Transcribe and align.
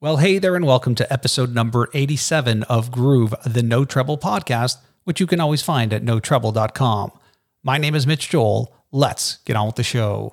Well, 0.00 0.18
hey 0.18 0.38
there, 0.38 0.54
and 0.54 0.64
welcome 0.64 0.94
to 0.94 1.12
episode 1.12 1.52
number 1.52 1.88
87 1.92 2.62
of 2.64 2.92
Groove, 2.92 3.34
the 3.44 3.64
No 3.64 3.84
Treble 3.84 4.16
podcast, 4.16 4.76
which 5.02 5.18
you 5.18 5.26
can 5.26 5.40
always 5.40 5.60
find 5.60 5.92
at 5.92 6.04
notreble.com. 6.04 7.10
My 7.64 7.78
name 7.78 7.96
is 7.96 8.06
Mitch 8.06 8.28
Joel. 8.28 8.72
Let's 8.92 9.38
get 9.38 9.56
on 9.56 9.66
with 9.66 9.74
the 9.74 9.82
show. 9.82 10.32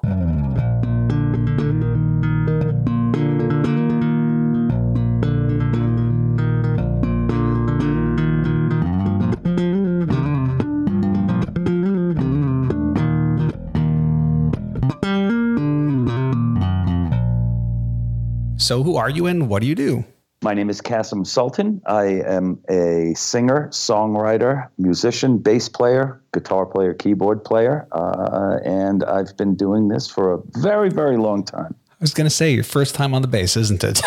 So, 18.66 18.82
who 18.82 18.96
are 18.96 19.12
you 19.12 19.28
and 19.28 19.48
what 19.48 19.62
do 19.62 19.68
you 19.68 19.76
do? 19.76 20.04
My 20.42 20.56
name 20.56 20.72
is 20.72 20.82
Kasim 20.82 21.24
Sultan. 21.24 21.84
I 21.86 22.06
am 22.06 22.60
a 22.68 23.14
singer, 23.16 23.68
songwriter, 23.72 24.70
musician, 24.80 25.38
bass 25.38 25.70
player, 25.70 26.20
guitar 26.34 26.66
player, 26.66 26.96
keyboard 26.96 27.44
player, 27.44 27.88
uh, 27.92 28.58
and 28.66 29.04
I've 29.04 29.38
been 29.38 29.54
doing 29.54 29.90
this 29.90 30.08
for 30.08 30.34
a 30.34 30.40
very, 30.58 30.90
very 30.90 31.18
long 31.18 31.44
time. 31.44 31.76
I 31.98 32.04
was 32.04 32.14
going 32.14 32.26
to 32.26 32.30
say 32.30 32.52
your 32.52 32.66
first 32.66 32.94
time 32.94 33.14
on 33.14 33.22
the 33.22 33.28
bass, 33.30 33.56
isn't 33.56 33.82
it? 33.82 34.02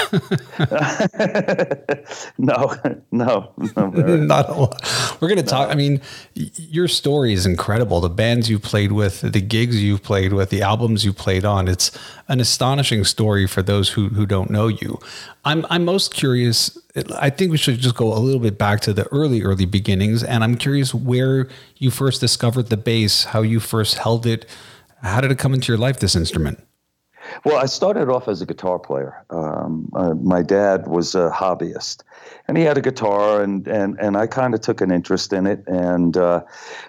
no, 2.38 2.74
no, 3.10 3.52
no 3.56 3.86
not 4.16 4.48
a 4.50 4.52
lot. 4.52 5.18
We're 5.18 5.28
going 5.28 5.40
to 5.40 5.46
talk. 5.46 5.70
I 5.70 5.74
mean, 5.74 6.02
your 6.34 6.86
story 6.86 7.32
is 7.32 7.46
incredible. 7.46 8.02
The 8.02 8.10
bands 8.10 8.50
you 8.50 8.58
played 8.58 8.92
with, 8.92 9.22
the 9.22 9.40
gigs 9.40 9.82
you've 9.82 10.02
played 10.02 10.34
with, 10.34 10.50
the 10.50 10.60
albums 10.60 11.02
you 11.02 11.14
played 11.14 11.46
on. 11.46 11.66
It's 11.66 11.90
an 12.28 12.40
astonishing 12.40 13.04
story 13.04 13.46
for 13.46 13.62
those 13.62 13.88
who 13.88 14.10
who 14.10 14.26
don't 14.26 14.50
know 14.50 14.68
you. 14.68 14.98
I'm 15.46 15.64
I'm 15.70 15.86
most 15.86 16.12
curious. 16.12 16.76
I 17.18 17.30
think 17.30 17.50
we 17.50 17.56
should 17.56 17.78
just 17.78 17.94
go 17.94 18.12
a 18.12 18.18
little 18.20 18.40
bit 18.40 18.58
back 18.58 18.80
to 18.82 18.92
the 18.92 19.06
early 19.06 19.40
early 19.42 19.64
beginnings, 19.64 20.22
and 20.22 20.44
I'm 20.44 20.56
curious 20.56 20.92
where 20.92 21.48
you 21.78 21.90
first 21.90 22.20
discovered 22.20 22.66
the 22.68 22.76
bass, 22.76 23.24
how 23.24 23.40
you 23.40 23.60
first 23.60 23.96
held 23.96 24.26
it. 24.26 24.44
How 25.00 25.22
did 25.22 25.30
it 25.30 25.38
come 25.38 25.54
into 25.54 25.72
your 25.72 25.78
life? 25.78 26.00
This 26.00 26.14
instrument. 26.14 26.67
Well, 27.44 27.56
I 27.56 27.66
started 27.66 28.08
off 28.08 28.28
as 28.28 28.42
a 28.42 28.46
guitar 28.46 28.78
player. 28.78 29.24
Um, 29.30 29.90
uh, 29.94 30.14
my 30.14 30.42
dad 30.42 30.88
was 30.88 31.14
a 31.14 31.30
hobbyist, 31.30 32.02
and 32.46 32.56
he 32.56 32.64
had 32.64 32.78
a 32.78 32.80
guitar, 32.80 33.42
and 33.42 33.66
and 33.68 33.98
and 34.00 34.16
I 34.16 34.26
kind 34.26 34.54
of 34.54 34.60
took 34.60 34.80
an 34.80 34.90
interest 34.90 35.32
in 35.32 35.46
it. 35.46 35.62
And 35.66 36.16
uh, 36.16 36.42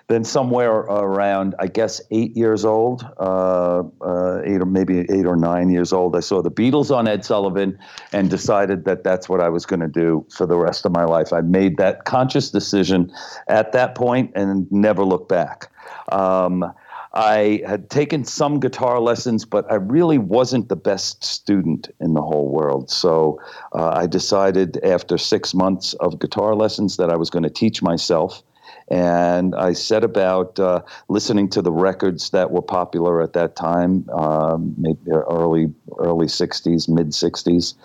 then 0.08 0.24
somewhere 0.24 0.72
around, 0.72 1.56
I 1.60 1.68
guess, 1.68 2.02
eight 2.12 2.36
years 2.36 2.66
old, 2.66 3.08
uh, 3.18 3.84
uh, 4.02 4.42
eight 4.44 4.62
or 4.62 4.66
maybe 4.66 5.00
eight 5.10 5.26
or 5.26 5.36
nine 5.36 5.70
years 5.70 5.94
old, 5.94 6.16
I 6.16 6.22
saw 6.22 6.42
the 6.42 6.52
Beatles 6.52 6.96
on 6.96 7.08
Ed 7.08 7.26
Sullivan, 7.26 7.78
and 8.12 8.30
decided 8.30 8.86
that 8.86 9.04
that's 9.04 9.30
what 9.30 9.42
I 9.42 9.50
was 9.50 9.66
going 9.66 9.82
to 9.82 9.88
do 9.88 10.26
for 10.30 10.46
the 10.46 10.58
rest 10.58 10.86
of 10.86 10.92
my 10.92 11.04
life. 11.04 11.34
I 11.34 11.42
made 11.42 11.78
that 11.78 12.06
conscious 12.06 12.52
decision 12.52 13.12
at 13.48 13.72
that 13.74 13.96
point, 13.96 14.32
and 14.36 14.72
never 14.72 15.04
looked 15.04 15.30
back. 15.30 15.72
Um, 16.12 16.74
I 17.14 17.62
had 17.66 17.90
taken 17.90 18.24
some 18.24 18.60
guitar 18.60 19.00
lessons, 19.00 19.46
but 19.46 19.70
I 19.72 19.76
really 19.76 20.18
wasn't 20.18 20.70
the 20.70 20.76
best 20.76 21.24
student 21.24 21.90
in 22.00 22.14
the 22.14 22.22
whole 22.22 22.50
world. 22.50 22.90
So 22.90 23.40
uh, 23.74 23.90
I 23.90 24.06
decided 24.06 24.78
after 24.84 25.18
six 25.18 25.54
months 25.54 25.94
of 25.96 26.20
guitar 26.20 26.56
lessons 26.56 26.98
that 26.98 27.10
I 27.10 27.16
was 27.16 27.30
going 27.30 27.44
to 27.44 27.50
teach 27.50 27.82
myself. 27.82 28.44
And 28.92 29.56
I 29.56 29.74
set 29.74 30.04
about 30.04 30.60
uh, 30.60 30.82
listening 31.10 31.50
to 31.50 31.62
the 31.62 31.72
records 31.72 32.32
that 32.32 32.50
were 32.50 32.62
popular 32.62 33.22
at 33.22 33.34
that 33.34 33.56
time, 33.56 34.08
um, 34.10 34.74
maybe 34.78 35.12
early 35.12 35.72
early 36.00 36.26
'60s, 36.26 36.90
mid 36.90 37.10
'60s, 37.10 37.76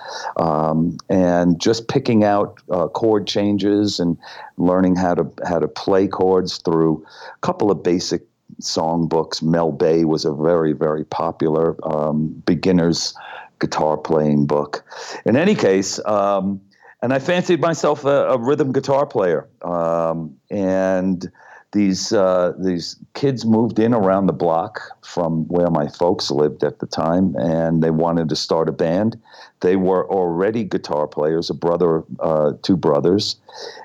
um, 0.41 0.97
and 1.11 1.61
just 1.61 1.89
picking 1.89 2.25
out 2.25 2.59
uh, 2.71 2.89
chord 2.89 3.27
changes 3.27 4.01
and 4.01 4.17
learning 4.57 4.97
how 4.97 5.15
to 5.15 5.31
how 5.47 5.59
to 5.59 5.69
play 5.69 6.09
chords 6.09 6.57
through 6.59 7.05
a 7.35 7.39
couple 7.41 7.71
of 7.71 7.83
basic 7.83 8.23
songbooks. 8.61 9.43
Mel 9.43 9.73
Bay 9.73 10.05
was 10.05 10.25
a 10.25 10.33
very, 10.33 10.73
very 10.73 11.05
popular 11.05 11.77
um, 11.85 12.29
beginner's 12.47 13.15
guitar 13.59 13.97
playing 13.97 14.47
book. 14.47 14.85
In 15.25 15.37
any 15.37 15.55
case, 15.55 16.05
um, 16.07 16.61
and 17.03 17.13
I 17.13 17.19
fancied 17.19 17.61
myself 17.61 18.05
a, 18.05 18.29
a 18.29 18.39
rhythm 18.39 18.73
guitar 18.73 19.07
player. 19.07 19.47
Um, 19.63 20.35
and 20.51 21.31
these 21.75 22.13
uh, 22.13 22.53
these 22.59 22.97
kids 23.15 23.45
moved 23.45 23.79
in 23.79 23.93
around 23.93 24.27
the 24.27 24.33
block 24.33 24.81
from 25.03 25.47
where 25.49 25.71
my 25.71 25.89
folks 25.89 26.31
lived 26.31 26.63
at 26.63 26.79
the 26.79 26.87
time, 26.87 27.35
and 27.37 27.83
they 27.83 27.91
wanted 27.91 28.29
to 28.29 28.37
start 28.37 28.69
a 28.69 28.73
band. 28.73 29.21
They 29.61 29.77
were 29.77 30.09
already 30.09 30.63
guitar 30.63 31.07
players, 31.09 31.51
a 31.51 31.55
brother, 31.55 32.05
uh, 32.21 32.53
two 32.63 32.77
brothers, 32.77 33.37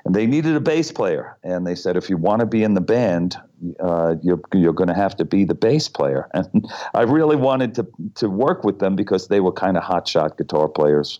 and 0.05 0.13
they 0.13 0.27
needed 0.27 0.55
a 0.55 0.59
bass 0.61 0.91
player. 0.91 1.35
And 1.43 1.65
they 1.65 1.75
said, 1.75 1.97
if 1.97 2.09
you 2.09 2.17
want 2.17 2.41
to 2.41 2.45
be 2.45 2.63
in 2.63 2.75
the 2.75 2.81
band, 2.81 3.37
uh, 3.79 4.15
you're 4.21 4.41
you're 4.53 4.73
going 4.73 4.87
to 4.87 4.93
have 4.93 5.15
to 5.17 5.25
be 5.25 5.45
the 5.45 5.55
bass 5.55 5.87
player. 5.87 6.29
And 6.33 6.67
I 6.93 7.01
really 7.01 7.35
wanted 7.35 7.75
to 7.75 7.87
to 8.15 8.29
work 8.29 8.63
with 8.63 8.79
them 8.79 8.95
because 8.95 9.27
they 9.27 9.39
were 9.39 9.51
kind 9.51 9.77
of 9.77 9.83
hotshot 9.83 10.37
guitar 10.37 10.67
players 10.67 11.19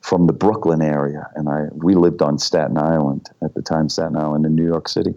from 0.00 0.26
the 0.26 0.32
Brooklyn 0.32 0.82
area, 0.82 1.28
and 1.34 1.48
I 1.48 1.68
we 1.72 1.94
lived 1.94 2.22
on 2.22 2.38
Staten 2.38 2.76
Island 2.76 3.30
at 3.42 3.54
the 3.54 3.62
time, 3.62 3.88
Staten 3.88 4.16
Island 4.16 4.46
in 4.46 4.54
New 4.54 4.66
York 4.66 4.88
City. 4.88 5.14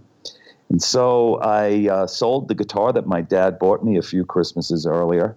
And 0.70 0.82
so 0.82 1.36
I 1.42 1.88
uh, 1.90 2.08
sold 2.08 2.48
the 2.48 2.56
guitar 2.56 2.92
that 2.94 3.06
my 3.06 3.22
dad 3.22 3.60
bought 3.60 3.84
me 3.84 3.98
a 3.98 4.02
few 4.02 4.26
Christmases 4.26 4.86
earlier, 4.86 5.36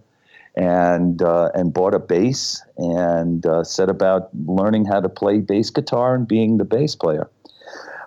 and 0.54 1.22
uh, 1.22 1.50
and 1.54 1.72
bought 1.72 1.94
a 1.94 1.98
bass 1.98 2.62
and 2.76 3.46
uh, 3.46 3.64
set 3.64 3.88
about 3.88 4.28
learning 4.46 4.86
how 4.86 5.00
to 5.00 5.08
play 5.08 5.38
bass 5.38 5.70
guitar 5.70 6.14
and 6.14 6.26
being 6.26 6.58
the 6.58 6.64
bass 6.64 6.94
player. 6.94 7.28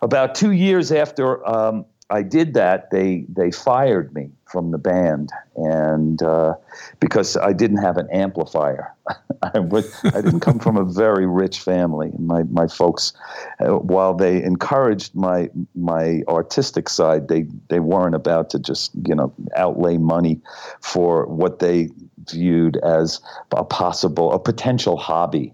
About 0.01 0.33
two 0.33 0.51
years 0.51 0.91
after 0.91 1.47
um, 1.47 1.85
I 2.11 2.23
did 2.23 2.53
that, 2.55 2.91
they 2.91 3.25
they 3.29 3.51
fired 3.51 4.13
me 4.13 4.31
from 4.45 4.72
the 4.72 4.77
band, 4.77 5.31
and 5.55 6.22
uh, 6.22 6.55
because 6.99 7.38
I 7.38 7.53
didn't 7.53 7.77
have 7.77 7.95
an 7.95 8.09
amplifier, 8.11 8.94
I, 9.41 9.59
was, 9.59 9.97
I 10.03 10.22
didn't 10.22 10.41
come 10.41 10.59
from 10.59 10.75
a 10.75 10.83
very 10.83 11.25
rich 11.25 11.59
family. 11.59 12.11
My 12.19 12.44
my 12.44 12.67
folks, 12.67 13.13
uh, 13.61 13.77
while 13.77 14.13
they 14.13 14.44
encouraged 14.44 15.16
my 15.16 15.49
my 15.73 16.22
artistic 16.27 16.89
side, 16.89 17.29
they 17.29 17.45
they 17.69 17.79
weren't 17.79 18.16
about 18.16 18.49
to 18.51 18.59
just 18.59 18.91
you 19.07 19.16
know 19.16 19.33
outlay 19.55 19.97
money 19.97 20.41
for 20.81 21.25
what 21.28 21.59
they 21.59 21.89
viewed 22.29 22.75
as 22.78 23.22
a 23.55 23.63
possible 23.63 24.33
a 24.33 24.39
potential 24.39 24.97
hobby. 24.97 25.53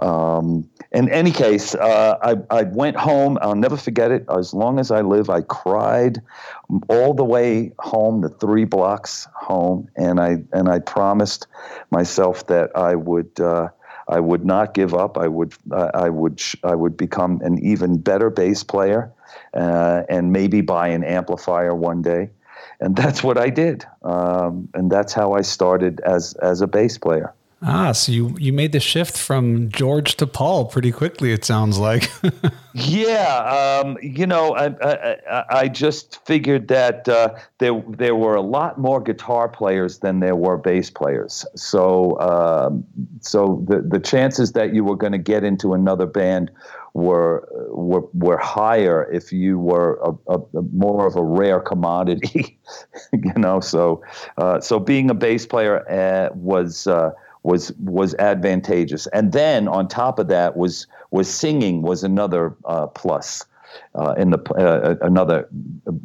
Um, 0.00 0.68
in 0.92 1.08
any 1.10 1.30
case, 1.30 1.74
uh, 1.74 2.16
I, 2.22 2.36
I 2.56 2.62
went 2.64 2.96
home. 2.96 3.38
I'll 3.42 3.54
never 3.54 3.76
forget 3.76 4.10
it. 4.10 4.24
As 4.28 4.54
long 4.54 4.78
as 4.78 4.90
I 4.90 5.00
live, 5.00 5.28
I 5.28 5.42
cried 5.42 6.22
all 6.88 7.14
the 7.14 7.24
way 7.24 7.72
home, 7.78 8.20
the 8.20 8.28
three 8.28 8.64
blocks 8.64 9.26
home, 9.34 9.88
and 9.96 10.20
I 10.20 10.38
and 10.52 10.68
I 10.68 10.78
promised 10.78 11.46
myself 11.90 12.46
that 12.46 12.70
I 12.76 12.94
would. 12.94 13.40
Uh, 13.40 13.68
I 14.10 14.20
would 14.20 14.46
not 14.46 14.72
give 14.72 14.94
up. 14.94 15.18
I 15.18 15.28
would, 15.28 15.52
uh, 15.70 15.90
I 15.92 16.08
would, 16.08 16.40
I 16.64 16.74
would 16.74 16.96
become 16.96 17.42
an 17.42 17.58
even 17.58 17.98
better 17.98 18.30
bass 18.30 18.64
player, 18.64 19.12
uh, 19.52 20.04
and 20.08 20.32
maybe 20.32 20.62
buy 20.62 20.88
an 20.88 21.04
amplifier 21.04 21.74
one 21.74 22.00
day. 22.00 22.30
And 22.80 22.96
that's 22.96 23.22
what 23.22 23.36
I 23.36 23.50
did, 23.50 23.84
um, 24.02 24.68
and 24.72 24.90
that's 24.90 25.12
how 25.12 25.34
I 25.34 25.42
started 25.42 26.00
as 26.00 26.32
as 26.34 26.62
a 26.62 26.66
bass 26.66 26.96
player. 26.96 27.34
Ah, 27.60 27.90
so 27.90 28.12
you 28.12 28.36
you 28.38 28.52
made 28.52 28.70
the 28.70 28.78
shift 28.78 29.18
from 29.18 29.68
George 29.68 30.14
to 30.16 30.28
Paul 30.28 30.66
pretty 30.66 30.92
quickly. 30.92 31.32
It 31.32 31.44
sounds 31.44 31.76
like. 31.76 32.08
yeah, 32.72 33.80
um, 33.82 33.98
you 34.00 34.28
know, 34.28 34.54
I, 34.54 34.66
I, 34.80 35.44
I 35.50 35.68
just 35.68 36.24
figured 36.24 36.68
that 36.68 37.08
uh, 37.08 37.34
there 37.58 37.82
there 37.88 38.14
were 38.14 38.36
a 38.36 38.42
lot 38.42 38.78
more 38.78 39.00
guitar 39.00 39.48
players 39.48 39.98
than 39.98 40.20
there 40.20 40.36
were 40.36 40.56
bass 40.56 40.88
players. 40.88 41.44
So 41.56 42.18
um, 42.20 42.84
so 43.22 43.64
the 43.68 43.82
the 43.82 43.98
chances 43.98 44.52
that 44.52 44.72
you 44.72 44.84
were 44.84 44.96
going 44.96 45.12
to 45.12 45.18
get 45.18 45.42
into 45.42 45.74
another 45.74 46.06
band 46.06 46.52
were 46.94 47.48
were 47.70 48.04
were 48.14 48.38
higher 48.38 49.10
if 49.12 49.32
you 49.32 49.58
were 49.58 49.98
a, 50.04 50.34
a, 50.34 50.38
a 50.58 50.62
more 50.72 51.08
of 51.08 51.16
a 51.16 51.24
rare 51.24 51.58
commodity. 51.58 52.56
you 53.12 53.32
know, 53.36 53.58
so 53.58 54.00
uh, 54.36 54.60
so 54.60 54.78
being 54.78 55.10
a 55.10 55.14
bass 55.14 55.44
player 55.44 55.88
uh, 55.90 56.32
was 56.34 56.86
uh, 56.86 57.10
was 57.42 57.72
was 57.78 58.14
advantageous. 58.14 59.06
And 59.08 59.32
then 59.32 59.68
on 59.68 59.88
top 59.88 60.18
of 60.18 60.28
that 60.28 60.56
was 60.56 60.86
was 61.10 61.32
singing 61.32 61.82
was 61.82 62.04
another 62.04 62.54
uh, 62.64 62.86
plus. 62.88 63.44
Uh, 63.94 64.14
in 64.16 64.30
the 64.30 64.38
uh, 64.54 64.96
another, 65.06 65.46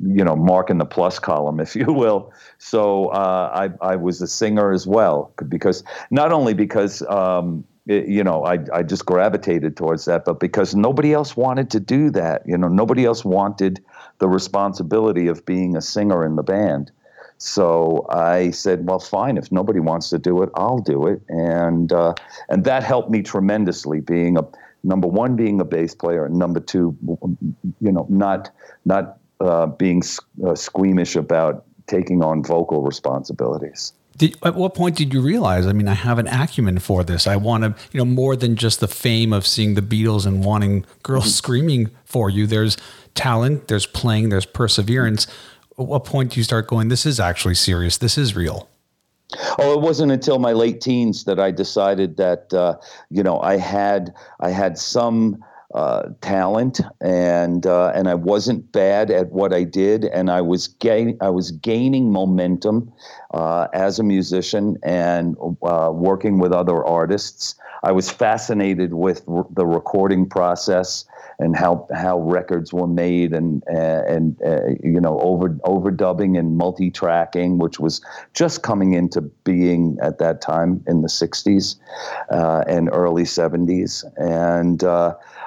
you 0.02 0.24
know, 0.24 0.36
mark 0.36 0.70
in 0.70 0.80
the 0.80 0.86
plus 0.86 1.18
column, 1.18 1.60
if 1.62 1.76
you 1.76 1.86
will. 1.86 2.32
So 2.58 3.08
uh, 3.08 3.50
I 3.54 3.94
I 3.94 3.96
was 3.96 4.22
a 4.22 4.28
singer 4.28 4.72
as 4.72 4.86
well 4.86 5.34
because 5.48 5.84
not 6.12 6.32
only 6.34 6.54
because 6.54 7.02
um, 7.04 7.64
it, 7.88 8.08
you 8.08 8.24
know 8.24 8.44
I 8.46 8.60
I 8.74 8.84
just 8.84 9.06
gravitated 9.06 9.78
towards 9.78 10.06
that, 10.06 10.26
but 10.26 10.40
because 10.40 10.76
nobody 10.76 11.14
else 11.14 11.38
wanted 11.38 11.70
to 11.72 11.80
do 11.80 12.10
that. 12.12 12.44
You 12.46 12.58
know, 12.58 12.68
nobody 12.68 13.06
else 13.06 13.24
wanted 13.24 13.84
the 14.20 14.28
responsibility 14.28 15.28
of 15.28 15.46
being 15.46 15.76
a 15.76 15.82
singer 15.82 16.26
in 16.26 16.36
the 16.36 16.44
band. 16.44 16.92
So 17.46 18.06
I 18.10 18.52
said, 18.52 18.88
well, 18.88 19.00
fine. 19.00 19.36
If 19.36 19.52
nobody 19.52 19.82
wants 19.82 20.10
to 20.12 20.18
do 20.18 20.44
it, 20.44 20.50
I'll 20.56 20.80
do 20.80 21.08
it. 21.08 21.22
And 21.28 21.92
uh, 21.92 22.14
and 22.48 22.64
that 22.64 22.84
helped 22.84 23.12
me 23.12 23.22
tremendously. 23.22 24.00
Being 24.00 24.38
a 24.38 24.46
number 24.86 25.10
one, 25.10 25.36
being 25.36 25.60
a 25.60 25.66
bass 25.66 25.94
player, 25.94 26.24
and 26.24 26.36
number 26.36 26.62
two, 26.62 26.96
you 27.82 27.92
know, 27.92 28.06
not 28.08 28.50
not 28.86 29.18
uh, 29.42 29.66
being 29.66 30.02
uh, 30.48 30.56
squeamish 30.56 31.18
about 31.18 31.66
taking 31.88 32.24
on 32.24 32.46
vocal 32.46 32.82
responsibilities. 32.82 33.92
Did, 34.16 34.38
at 34.46 34.56
what 34.56 34.74
point 34.74 34.96
did 34.96 35.14
you 35.14 35.22
realize? 35.22 35.68
I 35.68 35.74
mean, 35.74 35.90
I 35.90 35.96
have 35.96 36.20
an 36.20 36.28
acumen 36.28 36.80
for 36.80 37.04
this. 37.04 37.28
I 37.28 37.36
want 37.36 37.64
to, 37.66 37.76
you 37.92 37.98
know, 37.98 38.06
more 38.06 38.38
than 38.38 38.56
just 38.56 38.80
the 38.80 38.88
fame 38.88 39.34
of 39.34 39.46
seeing 39.46 39.74
the 39.74 39.82
Beatles 39.82 40.26
and 40.26 40.46
wanting 40.46 40.86
girls 41.02 41.26
mm-hmm. 41.26 41.32
screaming 41.32 41.92
for 42.06 42.30
you. 42.30 42.48
There's 42.48 42.78
talent, 43.16 43.68
there's 43.68 43.86
playing, 43.86 44.30
there's 44.30 44.46
perseverance. 44.46 45.28
At 45.80 45.86
what 45.88 46.06
point 46.06 46.32
do 46.32 46.40
you 46.40 46.44
start 46.44 46.68
going, 46.68 46.90
this 46.90 47.06
is 47.06 47.20
actually 47.20 47.56
serious? 47.56 47.98
This 47.98 48.18
is 48.18 48.36
real? 48.36 48.70
Oh, 49.58 49.74
it 49.74 49.82
wasn't 49.82 50.12
until 50.12 50.38
my 50.38 50.52
late 50.52 50.82
teens 50.82 51.24
that 51.24 51.40
I 51.40 51.50
decided 51.50 52.18
that, 52.18 52.54
uh, 52.54 52.78
you 53.10 53.24
know, 53.24 53.40
I 53.40 53.58
had 53.58 54.14
I 54.40 54.50
had 54.50 54.78
some 54.78 55.44
uh, 55.74 56.10
talent, 56.22 56.82
and 57.02 57.66
uh, 57.66 57.92
and 57.96 58.08
I 58.08 58.14
wasn't 58.14 58.72
bad 58.72 59.10
at 59.10 59.32
what 59.32 59.54
I 59.54 59.64
did, 59.64 60.06
and 60.06 60.30
I 60.30 60.42
was 60.42 60.68
gain 60.68 61.18
I 61.20 61.30
was 61.30 61.52
gaining 61.52 62.12
momentum 62.12 62.92
uh, 63.34 63.68
as 63.74 63.98
a 63.98 64.04
musician 64.04 64.78
and 64.84 65.36
uh, 65.64 65.90
working 65.92 66.38
with 66.38 66.52
other 66.52 66.86
artists. 66.86 67.56
I 67.84 67.92
was 67.92 68.10
fascinated 68.10 68.94
with 68.94 69.24
r- 69.28 69.48
the 69.50 69.66
recording 69.66 70.30
process 70.30 71.06
and 71.40 71.56
how 71.56 71.88
how 71.94 72.20
records 72.20 72.72
were 72.72 72.88
made 72.88 73.34
and 73.34 73.64
and 73.68 74.40
uh, 74.46 74.68
you 74.84 75.02
know 75.02 75.20
over 75.20 75.50
overdubbing 75.66 76.38
and 76.38 76.56
multi-tracking, 76.58 77.58
which 77.58 77.80
was 77.80 78.02
just 78.34 78.62
coming 78.62 78.94
into 78.94 79.22
being 79.22 79.98
at 80.02 80.20
that 80.20 80.42
time 80.42 80.84
in 80.88 81.02
the 81.02 81.08
'60s 81.08 81.76
uh, 82.30 82.64
and 82.68 82.90
early 82.94 83.24
'70s, 83.24 84.04
and 84.18 84.84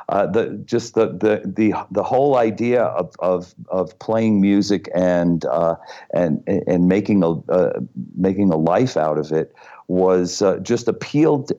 uh, 0.08 0.26
the 0.26 0.62
just 0.64 0.94
the, 0.94 1.08
the 1.08 1.42
the 1.44 1.74
the 1.90 2.02
whole 2.02 2.36
idea 2.36 2.82
of 2.82 3.14
of, 3.18 3.54
of 3.68 3.98
playing 3.98 4.40
music 4.40 4.88
and 4.94 5.44
uh, 5.46 5.74
and 6.14 6.42
and 6.46 6.88
making 6.88 7.22
a 7.24 7.32
uh, 7.50 7.80
making 8.16 8.50
a 8.50 8.56
life 8.56 8.96
out 8.96 9.18
of 9.18 9.32
it 9.32 9.54
was 9.88 10.42
uh, 10.42 10.58
just 10.58 10.86
appealed 10.88 11.52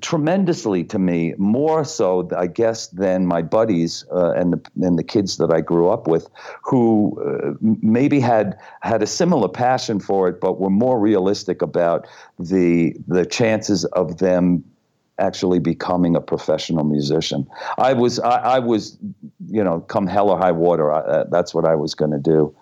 tremendously 0.00 0.84
to 0.84 0.98
me, 0.98 1.34
more 1.38 1.84
so, 1.84 2.28
I 2.36 2.46
guess, 2.46 2.86
than 2.88 3.26
my 3.26 3.42
buddies 3.42 4.04
uh, 4.12 4.30
and 4.32 4.52
the 4.52 4.86
and 4.86 4.98
the 4.98 5.02
kids 5.02 5.36
that 5.38 5.52
I 5.52 5.60
grew 5.60 5.88
up 5.88 6.06
with, 6.06 6.28
who 6.62 7.58
maybe 7.60 8.20
had 8.20 8.58
had 8.80 9.02
a 9.02 9.06
similar 9.06 9.48
passion 9.48 10.00
for 10.00 10.28
it, 10.28 10.40
but 10.40 10.60
were 10.60 10.70
more 10.70 10.98
realistic 10.98 11.60
about 11.60 12.06
the 12.38 12.94
the 13.06 13.26
chances 13.26 13.84
of 13.86 14.18
them 14.18 14.64
actually 15.22 15.60
becoming 15.60 16.16
a 16.16 16.20
professional 16.20 16.84
musician. 16.84 17.48
I 17.78 17.92
was, 17.92 18.18
I, 18.18 18.56
I 18.56 18.58
was, 18.58 18.98
you 19.46 19.62
know, 19.62 19.80
come 19.80 20.06
hell 20.06 20.28
or 20.30 20.38
high 20.38 20.52
water, 20.52 20.92
I, 20.92 20.98
uh, 20.98 21.24
that's 21.30 21.54
what 21.54 21.64
I 21.64 21.76
was 21.76 21.94
going 21.94 22.10
to 22.10 22.18
do. 22.18 22.54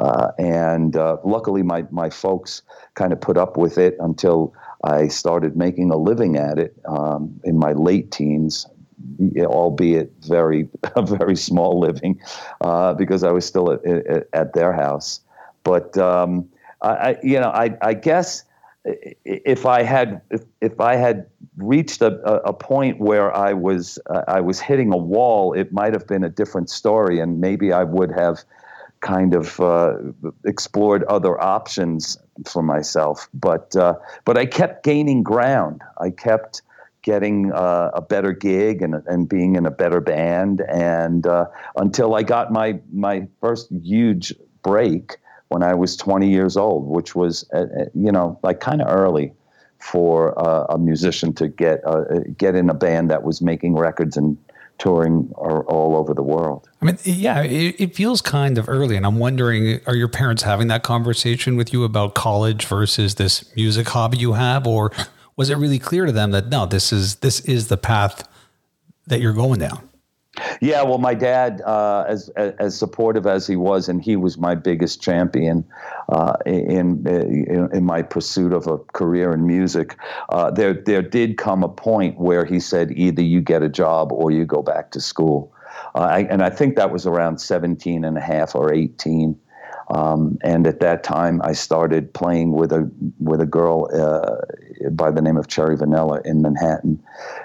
Uh, 0.00 0.32
and 0.38 0.96
uh, 0.96 1.16
luckily, 1.24 1.62
my, 1.62 1.84
my 1.90 2.10
folks 2.10 2.62
kind 2.94 3.12
of 3.12 3.20
put 3.20 3.36
up 3.36 3.56
with 3.56 3.78
it 3.78 3.96
until 4.00 4.52
I 4.84 5.08
started 5.08 5.56
making 5.56 5.90
a 5.90 5.96
living 5.96 6.36
at 6.36 6.58
it 6.58 6.76
um, 6.86 7.40
in 7.44 7.56
my 7.58 7.72
late 7.72 8.10
teens, 8.10 8.66
albeit 9.36 10.12
very, 10.20 10.68
a 10.96 11.02
very 11.18 11.36
small 11.36 11.78
living, 11.78 12.20
uh, 12.60 12.94
because 12.94 13.22
I 13.24 13.30
was 13.30 13.46
still 13.46 13.72
at, 13.72 13.84
at, 13.84 14.28
at 14.32 14.52
their 14.54 14.72
house. 14.72 15.20
But 15.64 15.96
um, 15.98 16.48
I, 16.82 17.16
you 17.22 17.40
know, 17.40 17.50
I, 17.50 17.76
I 17.82 17.94
guess 17.94 18.44
if 18.84 19.66
I 19.66 19.82
had 19.82 20.20
if, 20.30 20.42
if 20.60 20.80
I 20.80 20.96
had 20.96 21.26
reached 21.56 22.02
a, 22.02 22.14
a 22.44 22.52
point 22.52 23.00
where 23.00 23.34
I 23.34 23.52
was 23.52 23.98
uh, 24.08 24.22
I 24.28 24.40
was 24.40 24.60
hitting 24.60 24.92
a 24.92 24.96
wall, 24.96 25.52
it 25.52 25.72
might 25.72 25.92
have 25.92 26.06
been 26.06 26.24
a 26.24 26.28
different 26.28 26.70
story, 26.70 27.20
and 27.20 27.40
maybe 27.40 27.72
I 27.72 27.84
would 27.84 28.10
have 28.12 28.44
kind 29.00 29.34
of 29.34 29.60
uh, 29.60 29.94
explored 30.44 31.04
other 31.04 31.40
options 31.40 32.18
for 32.46 32.62
myself. 32.62 33.28
But 33.34 33.74
uh, 33.76 33.94
but 34.24 34.38
I 34.38 34.46
kept 34.46 34.84
gaining 34.84 35.22
ground. 35.22 35.82
I 35.98 36.10
kept 36.10 36.62
getting 37.02 37.52
uh, 37.52 37.90
a 37.94 38.00
better 38.00 38.32
gig 38.32 38.82
and 38.82 38.94
and 39.06 39.28
being 39.28 39.56
in 39.56 39.66
a 39.66 39.70
better 39.70 40.00
band, 40.00 40.62
and 40.68 41.26
uh, 41.26 41.46
until 41.76 42.14
I 42.14 42.22
got 42.22 42.52
my 42.52 42.78
my 42.92 43.26
first 43.40 43.70
huge 43.70 44.34
break 44.62 45.18
when 45.48 45.62
I 45.62 45.74
was 45.74 45.96
20 45.96 46.28
years 46.28 46.56
old, 46.56 46.86
which 46.86 47.14
was, 47.14 47.48
uh, 47.52 47.58
uh 47.58 47.84
you 47.94 48.12
know, 48.12 48.38
like 48.42 48.60
kind 48.60 48.82
of 48.82 48.88
early 48.88 49.32
for 49.78 50.38
uh, 50.38 50.66
a 50.70 50.78
musician 50.78 51.32
to 51.34 51.48
get 51.48 51.84
uh, 51.84 52.04
uh, 52.10 52.20
get 52.36 52.54
in 52.54 52.68
a 52.68 52.74
band 52.74 53.10
that 53.10 53.22
was 53.22 53.40
making 53.40 53.74
records 53.76 54.16
and 54.16 54.36
touring 54.78 55.28
all 55.36 55.96
over 55.96 56.14
the 56.14 56.22
world. 56.22 56.68
I 56.80 56.84
mean, 56.84 56.98
yeah, 57.02 57.42
it, 57.42 57.74
it, 57.80 57.96
feels 57.96 58.22
kind 58.22 58.58
of 58.58 58.68
early, 58.68 58.96
and 58.96 59.04
I'm 59.06 59.18
wondering: 59.18 59.80
Are 59.86 59.94
your 59.94 60.08
parents 60.08 60.42
having 60.42 60.68
that 60.68 60.82
conversation 60.82 61.56
with 61.56 61.72
you 61.72 61.84
about 61.84 62.14
college 62.14 62.66
versus 62.66 63.16
this 63.16 63.54
music 63.56 63.88
hobby 63.88 64.18
you 64.18 64.34
have, 64.34 64.66
or 64.66 64.92
was 65.36 65.50
it 65.50 65.56
really 65.56 65.78
clear 65.78 66.06
to 66.06 66.12
them 66.12 66.30
that 66.32 66.48
no, 66.48 66.66
this 66.66 66.92
is 66.92 67.16
this 67.16 67.40
is 67.40 67.68
the 67.68 67.76
path 67.76 68.28
that 69.06 69.20
you're 69.20 69.32
going 69.32 69.60
down? 69.60 69.87
Yeah, 70.60 70.82
well, 70.82 70.98
my 70.98 71.14
dad, 71.14 71.62
uh, 71.62 72.04
as, 72.08 72.28
as 72.36 72.76
supportive 72.78 73.26
as 73.26 73.46
he 73.46 73.56
was, 73.56 73.88
and 73.88 74.02
he 74.02 74.16
was 74.16 74.38
my 74.38 74.54
biggest 74.54 75.00
champion 75.02 75.64
uh, 76.08 76.34
in, 76.46 77.06
in, 77.06 77.68
in 77.72 77.84
my 77.84 78.02
pursuit 78.02 78.52
of 78.52 78.66
a 78.66 78.78
career 78.78 79.32
in 79.32 79.46
music. 79.46 79.96
Uh, 80.28 80.50
there 80.50 80.74
there 80.74 81.02
did 81.02 81.38
come 81.38 81.62
a 81.62 81.68
point 81.68 82.18
where 82.18 82.44
he 82.44 82.60
said 82.60 82.90
either 82.92 83.22
you 83.22 83.40
get 83.40 83.62
a 83.62 83.68
job 83.68 84.12
or 84.12 84.30
you 84.30 84.44
go 84.44 84.62
back 84.62 84.90
to 84.92 85.00
school, 85.00 85.52
uh, 85.94 86.00
I, 86.00 86.18
and 86.30 86.42
I 86.42 86.50
think 86.50 86.76
that 86.76 86.90
was 86.90 87.06
around 87.06 87.38
17 87.38 88.04
and 88.04 88.16
a 88.16 88.20
half 88.20 88.54
or 88.54 88.72
18. 88.72 89.38
Um, 89.90 90.38
and 90.42 90.66
at 90.66 90.80
that 90.80 91.02
time, 91.02 91.40
I 91.42 91.52
started 91.52 92.12
playing 92.12 92.52
with 92.52 92.72
a 92.72 92.90
with 93.18 93.40
a 93.40 93.46
girl 93.46 93.88
uh, 93.94 94.36
by 94.90 95.10
the 95.10 95.22
name 95.22 95.38
of 95.38 95.48
Cherry 95.48 95.76
Vanilla 95.76 96.20
in 96.26 96.42
Manhattan, 96.42 97.02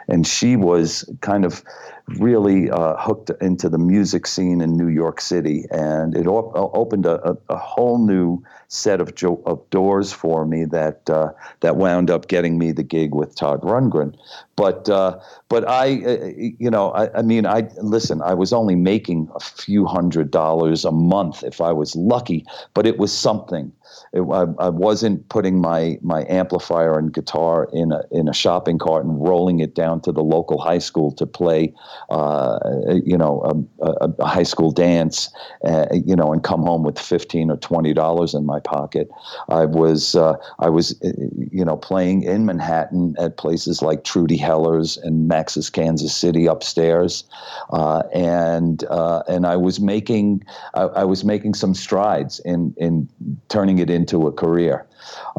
and 0.09 0.27
she 0.27 0.57
was 0.57 1.09
kind 1.21 1.45
of 1.45 1.63
really 2.07 2.69
uh, 2.69 2.95
hooked 2.97 3.31
into 3.41 3.69
the 3.69 3.77
music 3.77 4.27
scene 4.27 4.61
in 4.61 4.75
New 4.75 4.87
York 4.87 5.21
City, 5.21 5.65
and 5.71 6.15
it 6.15 6.27
op- 6.27 6.51
opened 6.55 7.05
a, 7.05 7.37
a, 7.49 7.55
whole 7.57 7.97
new 7.97 8.43
set 8.67 8.99
of, 8.99 9.15
jo- 9.15 9.41
of 9.45 9.69
doors 9.69 10.11
for 10.11 10.45
me 10.45 10.65
that 10.65 11.09
uh, 11.09 11.31
that 11.61 11.77
wound 11.77 12.11
up 12.11 12.27
getting 12.27 12.57
me 12.57 12.71
the 12.71 12.83
gig 12.83 13.15
with 13.15 13.35
Todd 13.35 13.61
Rundgren. 13.61 14.15
But 14.55 14.89
uh, 14.89 15.19
but 15.47 15.67
I 15.67 16.03
uh, 16.03 16.31
you 16.35 16.69
know 16.69 16.91
I, 16.91 17.19
I, 17.19 17.21
mean 17.21 17.45
I 17.45 17.69
listen 17.81 18.21
I 18.21 18.33
was 18.33 18.51
only 18.51 18.75
making 18.75 19.29
a 19.35 19.39
few 19.39 19.85
hundred 19.85 20.29
dollars 20.29 20.83
a 20.83 20.91
month 20.91 21.43
if 21.43 21.61
I 21.61 21.71
was 21.71 21.95
lucky, 21.95 22.45
but 22.73 22.85
it 22.85 22.97
was 22.97 23.17
something. 23.17 23.71
It, 24.13 24.21
I, 24.21 24.45
I, 24.59 24.69
wasn't 24.69 25.27
putting 25.29 25.59
my 25.59 25.97
my 26.01 26.25
amplifier 26.29 26.97
and 26.97 27.13
guitar 27.13 27.67
in 27.73 27.91
a 27.91 28.03
in 28.11 28.27
a 28.27 28.33
shopping 28.33 28.77
cart 28.77 29.05
and 29.05 29.21
rolling 29.21 29.59
it 29.59 29.75
down 29.75 30.01
to 30.01 30.11
the 30.11 30.23
local 30.23 30.59
high 30.59 30.79
school 30.79 31.11
to 31.13 31.25
play, 31.25 31.73
uh, 32.09 32.59
you 33.03 33.17
know, 33.17 33.65
a, 33.81 34.07
a, 34.07 34.25
high 34.25 34.43
school 34.43 34.71
dance, 34.71 35.29
uh, 35.65 35.87
you 35.91 36.15
know, 36.15 36.31
and 36.31 36.43
come 36.43 36.61
home 36.61 36.83
with 36.83 36.99
fifteen 36.99 37.49
or 37.49 37.57
twenty 37.57 37.93
dollars 37.93 38.33
in 38.33 38.45
my 38.45 38.59
pocket. 38.59 39.09
I 39.49 39.65
was 39.65 40.15
uh, 40.15 40.35
I 40.59 40.69
was 40.69 40.99
uh, 41.03 41.11
you 41.51 41.65
know 41.65 41.77
playing 41.77 42.23
in 42.23 42.45
Manhattan 42.45 43.15
at 43.19 43.37
places 43.37 43.81
like 43.81 44.03
Trudy 44.03 44.37
Heller's 44.37 44.97
and 44.97 45.27
Max's 45.27 45.69
Kansas 45.69 46.15
City 46.15 46.45
upstairs, 46.45 47.23
uh, 47.71 48.03
and 48.13 48.83
uh, 48.89 49.23
and 49.27 49.45
I 49.45 49.55
was 49.55 49.79
making 49.79 50.43
I, 50.73 50.83
I 50.83 51.03
was 51.03 51.23
making 51.23 51.53
some 51.53 51.73
strides 51.73 52.39
in 52.39 52.73
in 52.77 53.09
turning 53.49 53.79
it 53.83 53.89
into 53.89 54.25
a 54.27 54.31
career. 54.31 54.87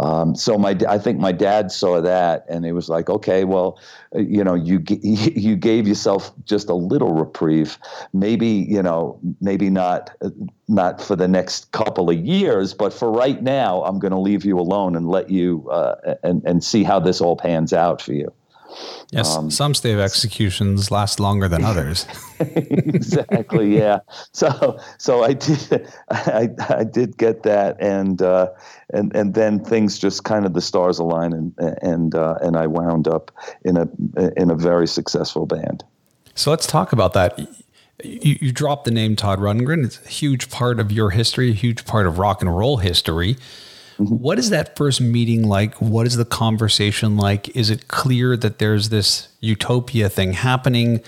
Um, 0.00 0.34
so 0.36 0.58
my, 0.58 0.76
I 0.88 0.98
think 0.98 1.18
my 1.18 1.32
dad 1.32 1.72
saw 1.72 2.00
that, 2.00 2.44
and 2.48 2.64
he 2.64 2.72
was 2.72 2.88
like, 2.88 3.08
"Okay, 3.08 3.44
well, 3.44 3.80
uh, 4.14 4.20
you 4.20 4.44
know, 4.44 4.54
you 4.54 4.82
you 5.02 5.56
gave 5.56 5.88
yourself 5.88 6.32
just 6.44 6.68
a 6.68 6.74
little 6.74 7.14
reprieve. 7.14 7.78
Maybe, 8.12 8.48
you 8.48 8.82
know, 8.82 9.18
maybe 9.40 9.70
not 9.70 10.10
uh, 10.20 10.30
not 10.68 11.00
for 11.00 11.16
the 11.16 11.28
next 11.28 11.72
couple 11.72 12.10
of 12.10 12.16
years, 12.16 12.74
but 12.74 12.92
for 12.92 13.10
right 13.10 13.42
now, 13.42 13.82
I'm 13.84 13.98
going 13.98 14.12
to 14.12 14.18
leave 14.18 14.44
you 14.44 14.58
alone 14.58 14.96
and 14.96 15.08
let 15.08 15.30
you 15.30 15.68
uh, 15.70 16.16
and 16.22 16.42
and 16.44 16.62
see 16.62 16.84
how 16.84 17.00
this 17.00 17.20
all 17.20 17.36
pans 17.36 17.72
out 17.72 18.02
for 18.02 18.12
you." 18.12 18.32
Yes, 19.10 19.36
um, 19.36 19.50
some 19.50 19.74
stave 19.74 19.98
executions 19.98 20.90
last 20.90 21.20
longer 21.20 21.48
than 21.48 21.64
others. 21.64 22.06
exactly. 22.40 23.76
Yeah. 23.76 24.00
So 24.32 24.78
so 24.98 25.22
I 25.22 25.34
did 25.34 25.86
I, 26.10 26.48
I 26.68 26.84
did 26.84 27.16
get 27.16 27.42
that, 27.44 27.76
and 27.80 28.20
uh, 28.20 28.48
and 28.92 29.14
and 29.14 29.34
then 29.34 29.64
things 29.64 29.98
just 29.98 30.24
kind 30.24 30.46
of 30.46 30.54
the 30.54 30.60
stars 30.60 30.98
align, 30.98 31.32
and 31.32 31.54
and 31.82 32.14
uh, 32.14 32.36
and 32.42 32.56
I 32.56 32.66
wound 32.66 33.06
up 33.06 33.30
in 33.64 33.76
a 33.76 33.88
in 34.36 34.50
a 34.50 34.54
very 34.54 34.88
successful 34.88 35.46
band. 35.46 35.84
So 36.34 36.50
let's 36.50 36.66
talk 36.66 36.92
about 36.92 37.12
that. 37.12 37.38
You, 38.02 38.36
you 38.40 38.52
dropped 38.52 38.84
the 38.84 38.90
name 38.90 39.14
Todd 39.14 39.38
Rundgren. 39.38 39.84
It's 39.84 40.04
a 40.04 40.08
huge 40.08 40.50
part 40.50 40.80
of 40.80 40.90
your 40.90 41.10
history, 41.10 41.50
a 41.50 41.54
huge 41.54 41.84
part 41.84 42.06
of 42.06 42.18
rock 42.18 42.42
and 42.42 42.56
roll 42.56 42.78
history. 42.78 43.36
Mm-hmm. 43.98 44.14
What 44.16 44.38
is 44.38 44.50
that 44.50 44.76
first 44.76 45.00
meeting 45.00 45.46
like? 45.46 45.74
What 45.80 46.06
is 46.06 46.16
the 46.16 46.24
conversation 46.24 47.16
like? 47.16 47.54
Is 47.56 47.70
it 47.70 47.88
clear 47.88 48.36
that 48.36 48.58
there's 48.58 48.88
this 48.88 49.28
utopia 49.40 50.08
thing 50.08 50.32
happening? 50.32 51.00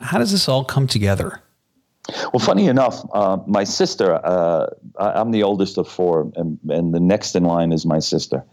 How 0.00 0.18
does 0.18 0.32
this 0.32 0.48
all 0.48 0.64
come 0.64 0.86
together? 0.86 1.42
Well, 2.32 2.40
funny 2.40 2.66
enough, 2.66 3.04
uh, 3.12 3.38
my 3.46 3.64
sister, 3.64 4.14
uh, 4.24 4.66
I'm 4.98 5.30
the 5.30 5.42
oldest 5.42 5.78
of 5.78 5.86
four, 5.86 6.30
and, 6.34 6.58
and, 6.68 6.94
the 6.94 7.00
next 7.00 7.36
in 7.36 7.44
line 7.44 7.72
is 7.72 7.84
my 7.84 7.98
sister. 7.98 8.44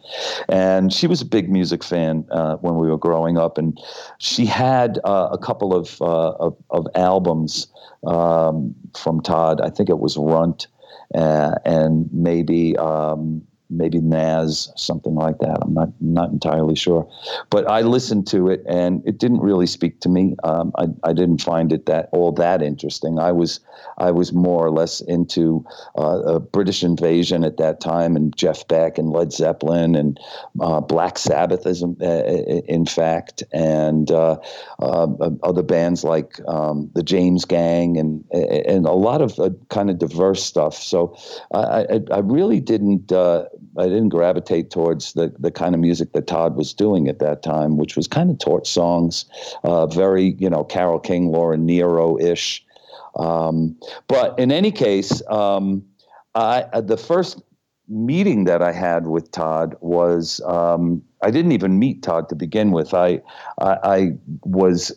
And 0.50 0.94
she 0.94 1.08
was 1.08 1.22
a 1.22 1.26
big 1.26 1.50
music 1.50 1.84
fan 1.84 2.26
uh, 2.30 2.58
when 2.58 2.76
we 2.76 2.90
were 2.90 2.98
growing 2.98 3.38
up. 3.38 3.58
And 3.58 3.80
she 4.20 4.46
had 4.46 5.00
uh, 5.06 5.30
a 5.32 5.38
couple 5.38 5.74
of, 5.74 6.02
uh, 6.02 6.32
of, 6.34 6.58
of, 6.70 6.88
albums 6.96 7.68
um, 8.06 8.76
from 8.96 9.22
Todd. 9.22 9.62
I 9.62 9.70
think 9.70 9.90
it 9.90 10.00
was 10.00 10.18
Runt 10.18 10.68
uh, 11.16 11.56
and 11.66 12.10
maybe. 12.12 12.78
Um, 12.78 13.44
maybe 13.70 14.00
Nazz, 14.00 14.72
something 14.76 15.16
like 15.16 15.40
that. 15.40 15.60
I'm 15.62 15.74
not 15.74 15.90
not 16.00 16.32
entirely 16.32 16.76
sure, 16.76 17.10
but 17.50 17.70
I 17.70 17.82
listened 17.82 18.28
to 18.28 18.50
it 18.50 18.64
and 18.68 19.02
it 19.06 19.18
didn't 19.18 19.42
really 19.42 19.68
speak 19.68 20.00
to 20.02 20.10
me. 20.10 20.36
Um, 20.44 20.72
I 20.78 20.88
I 21.04 21.14
didn't 21.14 21.42
find 21.42 21.72
it 21.72 21.86
that 21.86 22.10
all 22.12 22.32
that 22.34 22.62
interesting. 22.62 23.20
I 23.20 23.32
was 23.32 23.60
I 23.98 24.12
was 24.12 24.34
more 24.34 24.66
or 24.66 24.72
less 24.72 25.02
into 25.02 25.66
uh, 25.98 26.22
a 26.26 26.40
British 26.40 26.84
Invasion 26.84 27.44
at 27.44 27.58
that 27.58 27.82
time 27.82 28.16
and 28.16 28.36
Jeff 28.38 28.68
Beck 28.68 28.98
and 28.98 29.12
Led 29.12 29.34
Zeppelin 29.34 29.96
and 29.96 30.20
uh, 30.62 30.82
Black 30.82 31.18
Sabbath, 31.18 31.66
as 31.66 31.84
uh, 31.84 32.06
in 32.68 32.86
fact, 32.86 33.44
and 33.52 34.12
uh, 34.12 34.38
uh, 34.80 35.08
other 35.44 35.64
bands 35.64 36.04
like 36.04 36.40
um, 36.48 36.90
the 36.94 37.04
James 37.04 37.46
Gang 37.46 37.98
and 37.98 38.24
and 38.32 38.86
a 38.86 38.94
lot 38.94 39.22
of 39.22 39.40
kind 39.70 39.90
of 39.90 39.98
diverse 39.98 40.44
stuff. 40.44 40.76
So 40.76 41.16
I 41.54 41.86
I, 41.90 42.00
I 42.12 42.20
really 42.20 42.60
didn't 42.60 43.12
I 43.78 43.84
didn't 43.84 44.10
gravitate 44.10 44.70
towards 44.72 45.14
the 45.14 45.34
the 45.40 45.52
kind 45.52 45.76
of 45.76 45.82
music 45.82 46.14
that 46.14 46.28
Todd 46.28 46.56
was 46.56 46.74
doing 46.74 47.08
at 47.08 47.20
that 47.20 47.44
time, 47.44 47.78
which 47.78 47.96
was 47.96 48.08
kind 48.08 48.30
of 48.30 48.40
torch 48.40 48.70
songs, 48.70 49.26
uh, 49.64 49.88
very 49.88 50.36
you 50.40 50.50
know 50.50 50.64
Carole 50.64 51.00
King, 51.00 51.32
Laura 51.32 51.58
Nyro 51.58 52.18
ish. 52.20 52.64
Um, 53.18 53.76
but 54.08 54.38
in 54.38 54.52
any 54.52 54.72
case, 54.72 55.22
um, 55.28 55.84
I, 56.36 56.66
uh, 56.74 56.82
the 56.82 56.98
first 56.98 57.42
meeting 57.88 58.44
that 58.44 58.62
I 58.62 58.72
had 58.72 59.08
with 59.08 59.32
Todd 59.32 59.76
was 59.82 60.42
um, 60.46 61.02
I 61.24 61.32
didn't 61.32 61.54
even 61.54 61.80
meet 61.80 62.04
Todd 62.04 62.30
to 62.30 62.36
begin 62.36 62.72
with. 62.72 62.94
I 62.94 63.22
I, 63.60 63.78
I 63.84 64.12
was 64.44 64.92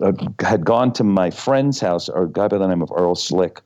uh, 0.00 0.12
had 0.40 0.64
gone 0.64 0.92
to 0.94 1.04
my 1.04 1.30
friend's 1.30 1.80
house, 1.80 2.08
or 2.08 2.24
a 2.24 2.28
guy 2.28 2.48
by 2.48 2.58
the 2.58 2.66
name 2.66 2.82
of 2.82 2.90
Earl 2.94 3.14
Slick, 3.14 3.60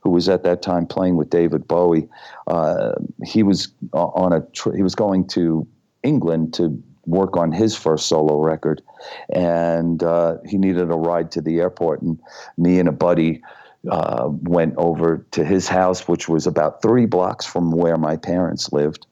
who 0.00 0.10
was 0.10 0.28
at 0.28 0.42
that 0.44 0.62
time 0.62 0.86
playing 0.86 1.16
with 1.16 1.30
David 1.30 1.66
Bowie. 1.66 2.08
Uh, 2.46 2.92
he 3.24 3.42
was 3.42 3.68
on 3.92 4.32
a 4.32 4.40
tr- 4.52 4.74
he 4.74 4.82
was 4.82 4.94
going 4.94 5.26
to 5.28 5.66
England 6.02 6.54
to 6.54 6.82
work 7.06 7.36
on 7.36 7.52
his 7.52 7.76
first 7.76 8.08
solo 8.08 8.42
record, 8.42 8.82
and 9.30 10.02
uh, 10.02 10.36
he 10.44 10.58
needed 10.58 10.90
a 10.90 10.96
ride 10.96 11.30
to 11.32 11.40
the 11.40 11.60
airport. 11.60 12.02
And 12.02 12.18
me 12.56 12.78
and 12.78 12.88
a 12.88 12.92
buddy 12.92 13.42
uh, 13.90 14.28
went 14.42 14.74
over 14.76 15.24
to 15.32 15.44
his 15.44 15.68
house, 15.68 16.08
which 16.08 16.28
was 16.28 16.46
about 16.46 16.82
three 16.82 17.06
blocks 17.06 17.46
from 17.46 17.70
where 17.70 17.96
my 17.96 18.16
parents 18.16 18.72
lived. 18.72 19.06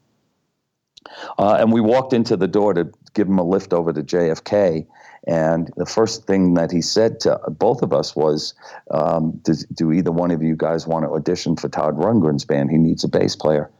Uh, 1.38 1.56
and 1.60 1.72
we 1.72 1.80
walked 1.80 2.12
into 2.12 2.36
the 2.36 2.48
door 2.48 2.74
to 2.74 2.90
give 3.14 3.28
him 3.28 3.38
a 3.38 3.44
lift 3.44 3.72
over 3.72 3.92
to 3.92 4.02
JFK. 4.02 4.86
And 5.26 5.72
the 5.76 5.86
first 5.86 6.26
thing 6.26 6.54
that 6.54 6.70
he 6.70 6.82
said 6.82 7.20
to 7.20 7.40
both 7.48 7.82
of 7.82 7.92
us 7.92 8.14
was, 8.14 8.54
um, 8.90 9.32
does, 9.42 9.64
Do 9.66 9.92
either 9.92 10.12
one 10.12 10.30
of 10.30 10.42
you 10.42 10.54
guys 10.54 10.86
want 10.86 11.04
to 11.04 11.10
audition 11.10 11.56
for 11.56 11.68
Todd 11.68 11.96
Rundgren's 11.96 12.44
band? 12.44 12.70
He 12.70 12.78
needs 12.78 13.04
a 13.04 13.08
bass 13.08 13.34
player. 13.34 13.70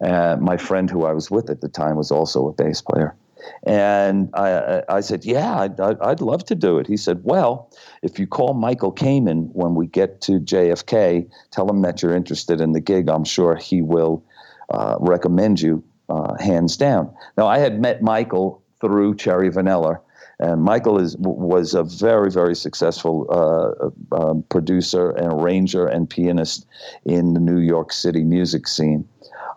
And 0.00 0.40
my 0.40 0.56
friend 0.56 0.88
who 0.88 1.04
I 1.04 1.12
was 1.12 1.30
with 1.30 1.50
at 1.50 1.60
the 1.60 1.68
time 1.68 1.96
was 1.96 2.10
also 2.10 2.48
a 2.48 2.52
bass 2.52 2.80
player. 2.80 3.14
And 3.64 4.30
I, 4.34 4.82
I 4.88 5.00
said, 5.00 5.24
Yeah, 5.24 5.60
I'd, 5.60 5.80
I'd 5.80 6.20
love 6.20 6.44
to 6.46 6.54
do 6.54 6.78
it. 6.78 6.86
He 6.86 6.96
said, 6.96 7.20
Well, 7.22 7.70
if 8.02 8.18
you 8.18 8.26
call 8.26 8.54
Michael 8.54 8.92
Kamen 8.92 9.50
when 9.52 9.74
we 9.74 9.86
get 9.86 10.20
to 10.22 10.40
JFK, 10.40 11.28
tell 11.50 11.68
him 11.68 11.82
that 11.82 12.02
you're 12.02 12.16
interested 12.16 12.60
in 12.60 12.72
the 12.72 12.80
gig. 12.80 13.08
I'm 13.08 13.24
sure 13.24 13.56
he 13.56 13.82
will 13.82 14.24
uh, 14.70 14.96
recommend 15.00 15.60
you 15.60 15.84
uh, 16.08 16.34
hands 16.38 16.76
down. 16.76 17.12
Now, 17.36 17.46
I 17.46 17.58
had 17.58 17.80
met 17.80 18.02
Michael 18.02 18.62
through 18.80 19.16
Cherry 19.16 19.50
Vanilla. 19.50 20.00
And 20.40 20.62
Michael 20.62 20.98
is 20.98 21.16
was 21.18 21.74
a 21.74 21.82
very 21.82 22.30
very 22.30 22.54
successful 22.54 23.26
uh, 23.28 24.14
uh, 24.14 24.34
producer 24.48 25.10
and 25.10 25.32
arranger 25.32 25.86
and 25.86 26.08
pianist 26.08 26.66
in 27.04 27.34
the 27.34 27.40
New 27.40 27.58
York 27.58 27.92
City 27.92 28.22
music 28.22 28.68
scene. 28.68 29.08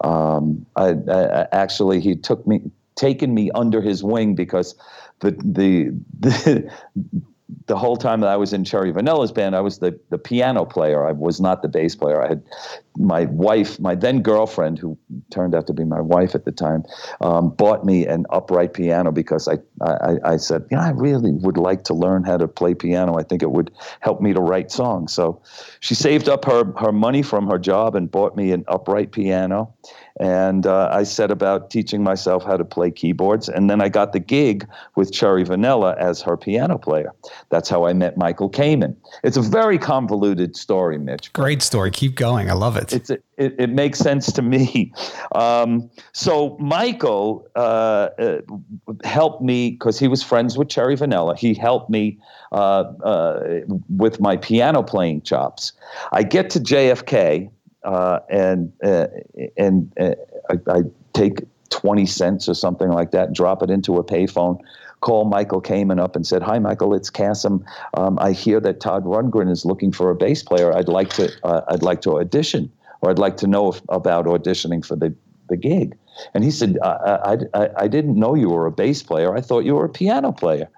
Um, 0.04 0.66
I, 0.76 0.96
I, 1.08 1.48
actually 1.52 2.00
he 2.00 2.16
took 2.16 2.46
me 2.48 2.62
taken 2.96 3.34
me 3.34 3.52
under 3.52 3.82
his 3.82 4.04
wing 4.04 4.34
because 4.34 4.76
the 5.20 5.32
the, 5.32 5.92
the 6.20 6.72
the 7.68 7.78
whole 7.78 7.98
time 7.98 8.22
that 8.22 8.30
I 8.30 8.38
was 8.38 8.54
in 8.54 8.64
Cherry 8.64 8.92
Vanilla's 8.92 9.32
band, 9.32 9.56
I 9.56 9.62
was 9.62 9.80
the, 9.80 10.00
the 10.10 10.18
piano 10.18 10.66
player. 10.66 11.06
I 11.06 11.12
was 11.12 11.40
not 11.40 11.62
the 11.62 11.68
bass 11.68 11.96
player. 11.96 12.24
I 12.24 12.30
had 12.30 12.44
my 12.98 13.26
wife, 13.26 13.80
my 13.80 13.96
then 13.96 14.22
girlfriend, 14.22 14.80
who 14.80 14.98
turned 15.30 15.56
out 15.56 15.68
to 15.68 15.74
be 15.74 15.84
my 15.84 16.02
wife 16.02 16.36
at 16.36 16.46
the 16.46 16.52
time, 16.52 16.84
um, 17.22 17.50
bought 17.50 17.86
me 17.86 18.06
an 18.06 18.26
upright 18.30 18.74
piano 18.74 19.12
because 19.12 19.48
I, 19.48 19.58
I, 19.82 20.18
I 20.24 20.38
said, 20.38 20.66
yeah, 20.72 20.82
I 20.82 20.90
really 20.92 21.32
would 21.32 21.58
like 21.58 21.84
to 21.86 21.94
learn 21.94 22.24
how 22.24 22.38
to 22.38 22.48
play 22.48 22.74
piano. 22.74 23.18
I 23.18 23.24
think 23.24 23.42
it 23.42 23.52
would 23.52 23.72
help 24.02 24.22
me 24.22 24.34
to 24.34 24.42
write 24.42 24.72
songs. 24.72 25.14
So 25.14 25.42
she 25.80 25.96
saved 25.96 26.30
up 26.30 26.46
her, 26.46 26.74
her 26.78 26.92
money 26.92 27.22
from 27.22 27.48
her 27.48 27.58
job 27.58 27.96
and 27.96 28.10
bought 28.10 28.36
me 28.36 28.52
an 28.52 28.66
upright 28.68 29.12
piano. 29.12 29.74
And 30.22 30.68
uh, 30.68 30.88
I 30.92 31.02
set 31.02 31.32
about 31.32 31.72
teaching 31.72 32.04
myself 32.04 32.44
how 32.44 32.56
to 32.56 32.64
play 32.64 32.92
keyboards. 32.92 33.50
And 33.50 33.72
then 33.72 33.82
I 33.82 33.90
got 33.90 34.14
the 34.14 34.20
gig 34.20 34.70
with 34.96 35.12
Cherry 35.12 35.44
Vanilla 35.44 35.96
as 35.98 36.22
her 36.22 36.38
piano 36.38 36.78
player. 36.78 37.12
That's 37.50 37.68
how 37.70 37.88
I 37.88 37.94
met 37.94 38.18
Michael 38.18 38.48
Kamen. 38.48 38.96
It's 39.24 39.36
a 39.36 39.42
very 39.42 39.80
convoluted 39.80 40.56
story, 40.56 41.00
Mitch. 41.00 41.34
Great 41.34 41.64
story. 41.64 41.90
Keep 41.90 42.16
going. 42.16 42.52
I 42.52 42.54
love 42.54 42.78
it. 42.78 42.94
It's 42.94 43.10
a, 43.10 43.18
it, 43.38 43.56
it 43.58 43.70
makes 43.72 43.98
sense 43.98 44.32
to 44.34 44.42
me. 44.42 44.94
Um, 45.34 45.90
so 46.12 46.58
Michael 46.60 47.48
uh, 47.56 48.10
uh, 48.20 48.42
helped 49.06 49.42
me 49.42 49.72
because 49.72 49.98
he 49.98 50.10
was 50.10 50.22
friends 50.22 50.58
with 50.58 50.68
Cherry 50.68 50.96
Vanilla. 50.96 51.38
He 51.38 51.54
helped 51.54 51.90
me 51.90 52.20
uh, 52.52 52.84
uh 53.04 53.62
with 53.88 54.20
my 54.20 54.36
piano 54.36 54.84
playing 54.84 55.22
chops. 55.22 55.72
I 56.12 56.24
get 56.24 56.50
to 56.52 56.60
JFK 56.60 57.50
uh, 57.84 58.20
and 58.30 58.72
uh, 58.84 59.08
and 59.58 59.92
uh, 60.00 60.16
I, 60.50 60.72
I, 60.72 60.82
take 61.14 61.42
20 61.72 62.06
cents 62.06 62.48
or 62.48 62.54
something 62.54 62.90
like 62.90 63.12
that, 63.12 63.34
drop 63.34 63.62
it 63.64 63.70
into 63.70 63.98
a 63.98 64.04
payphone, 64.04 64.60
call 65.02 65.26
Michael 65.26 65.62
Kamen 65.62 66.00
up 66.00 66.16
and 66.16 66.26
said, 66.26 66.42
"Hi, 66.42 66.60
Michael, 66.60 66.94
it's 66.94 67.10
Kasim. 67.10 67.66
Um, 67.96 68.18
I 68.20 68.32
hear 68.32 68.60
that 68.60 68.80
Todd 68.80 69.04
Rundgren 69.06 69.50
is 69.50 69.66
looking 69.66 69.92
for 69.92 70.10
a 70.10 70.16
bass 70.16 70.44
player. 70.44 70.74
I'd 70.74 70.88
like 70.88 71.10
to 71.12 71.32
uh, 71.44 71.62
I'd 71.70 71.84
like 71.84 72.02
to 72.02 72.18
audition, 72.20 72.72
or 73.02 73.10
I'd 73.10 73.20
like 73.20 73.38
to 73.38 73.48
know 73.48 73.70
if, 73.70 73.82
about 73.90 74.26
auditioning 74.26 74.86
for 74.86 74.96
the 74.96 75.14
the 75.50 75.58
gig." 75.58 75.98
And 76.34 76.44
he 76.44 76.52
said, 76.52 76.78
I, 76.84 77.38
I, 77.54 77.70
I, 77.78 77.88
didn't 77.88 78.16
know 78.16 78.36
you 78.36 78.50
were 78.50 78.66
a 78.66 78.72
bass 78.72 79.04
player. 79.04 79.36
I 79.36 79.42
thought 79.42 79.66
you 79.66 79.76
were 79.76 79.86
a 79.86 79.90
piano 79.90 80.32
player. 80.32 80.70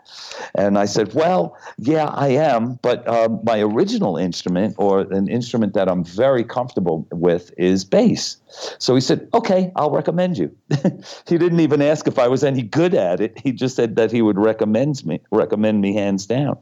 And 0.56 0.78
I 0.78 0.86
said, 0.86 1.14
Well, 1.14 1.58
yeah, 1.78 2.06
I 2.08 2.30
am. 2.30 2.80
But 2.82 3.08
um, 3.08 3.40
my 3.44 3.60
original 3.60 4.18
instrument, 4.18 4.76
or 4.78 5.02
an 5.02 5.28
instrument 5.28 5.74
that 5.74 5.90
I'm 5.90 6.04
very 6.04 6.44
comfortable 6.44 7.08
with, 7.12 7.54
is 7.58 7.86
bass. 7.86 8.38
So 8.80 8.96
he 8.96 9.02
said, 9.02 9.28
Okay, 9.34 9.72
I'll 9.76 9.92
recommend 9.92 10.38
you. 10.38 10.56
he 11.28 11.38
didn't 11.38 11.60
even 11.60 11.82
ask 11.82 12.08
if 12.08 12.20
I 12.20 12.28
was 12.28 12.44
any 12.44 12.62
good 12.62 12.94
at 12.94 13.20
it. 13.22 13.40
He 13.40 13.52
just 13.52 13.76
said 13.76 13.96
that 13.96 14.12
he 14.12 14.22
would 14.22 14.38
recommend 14.38 15.06
me, 15.06 15.20
recommend 15.32 15.82
me 15.82 15.94
hands 15.94 16.26
down. 16.26 16.58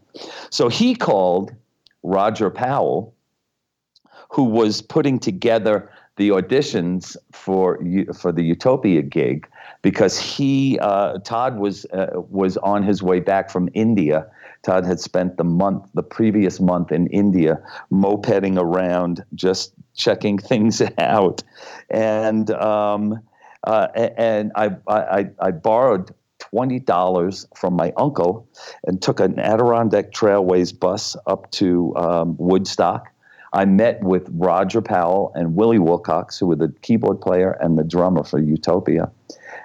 So 0.50 0.70
he 0.70 0.96
called 0.96 1.54
Roger 2.04 2.50
Powell, 2.50 3.14
who 4.30 4.44
was 4.44 4.82
putting 4.82 5.20
together 5.20 5.90
the 6.18 6.30
auditions 6.30 7.16
for 7.32 7.80
for 8.14 8.32
the 8.32 8.44
Utopia 8.44 9.02
gig 9.02 9.48
because 9.82 10.20
he 10.20 10.78
uh, 10.80 11.20
Todd 11.20 11.58
was 11.58 11.86
uh, 11.86 12.12
was 12.14 12.58
on 12.58 12.84
his 12.84 13.02
way 13.02 13.20
back 13.20 13.50
from 13.50 13.70
India. 13.74 14.28
Todd 14.64 14.86
had 14.86 15.00
spent 15.00 15.38
the 15.38 15.44
month, 15.44 15.90
the 15.96 16.04
previous 16.04 16.60
month 16.60 16.92
in 16.92 17.08
India, 17.08 17.60
mopeding 17.92 18.60
around, 18.60 19.24
just 19.34 19.74
checking 19.96 20.38
things 20.52 20.82
out, 20.98 21.44
and 21.90 22.52
um, 22.52 23.20
uh, 23.64 23.88
and 23.96 24.52
I, 24.56 24.72
I 24.88 25.30
I 25.40 25.52
borrowed 25.52 26.14
twenty 26.40 26.80
dollars 26.80 27.48
from 27.56 27.74
my 27.74 27.94
uncle 27.98 28.48
and 28.86 29.02
took 29.02 29.20
an 29.20 29.40
Adirondack 29.40 30.12
Trailways 30.12 30.78
bus 30.78 31.16
up 31.26 31.50
to 31.52 31.96
um, 31.96 32.36
Woodstock 32.38 33.08
I 33.54 33.66
met 33.66 34.02
with 34.04 34.30
Roger 34.34 34.82
Powell 34.82 35.32
and 35.36 35.56
Willie 35.56 35.80
Wilcox, 35.80 36.38
who 36.38 36.48
were 36.48 36.56
the 36.56 36.74
keyboard 36.82 37.20
player 37.20 37.52
and 37.60 37.78
the 37.78 37.84
drummer 37.84 38.24
for 38.24 38.40
Utopia. 38.40 39.12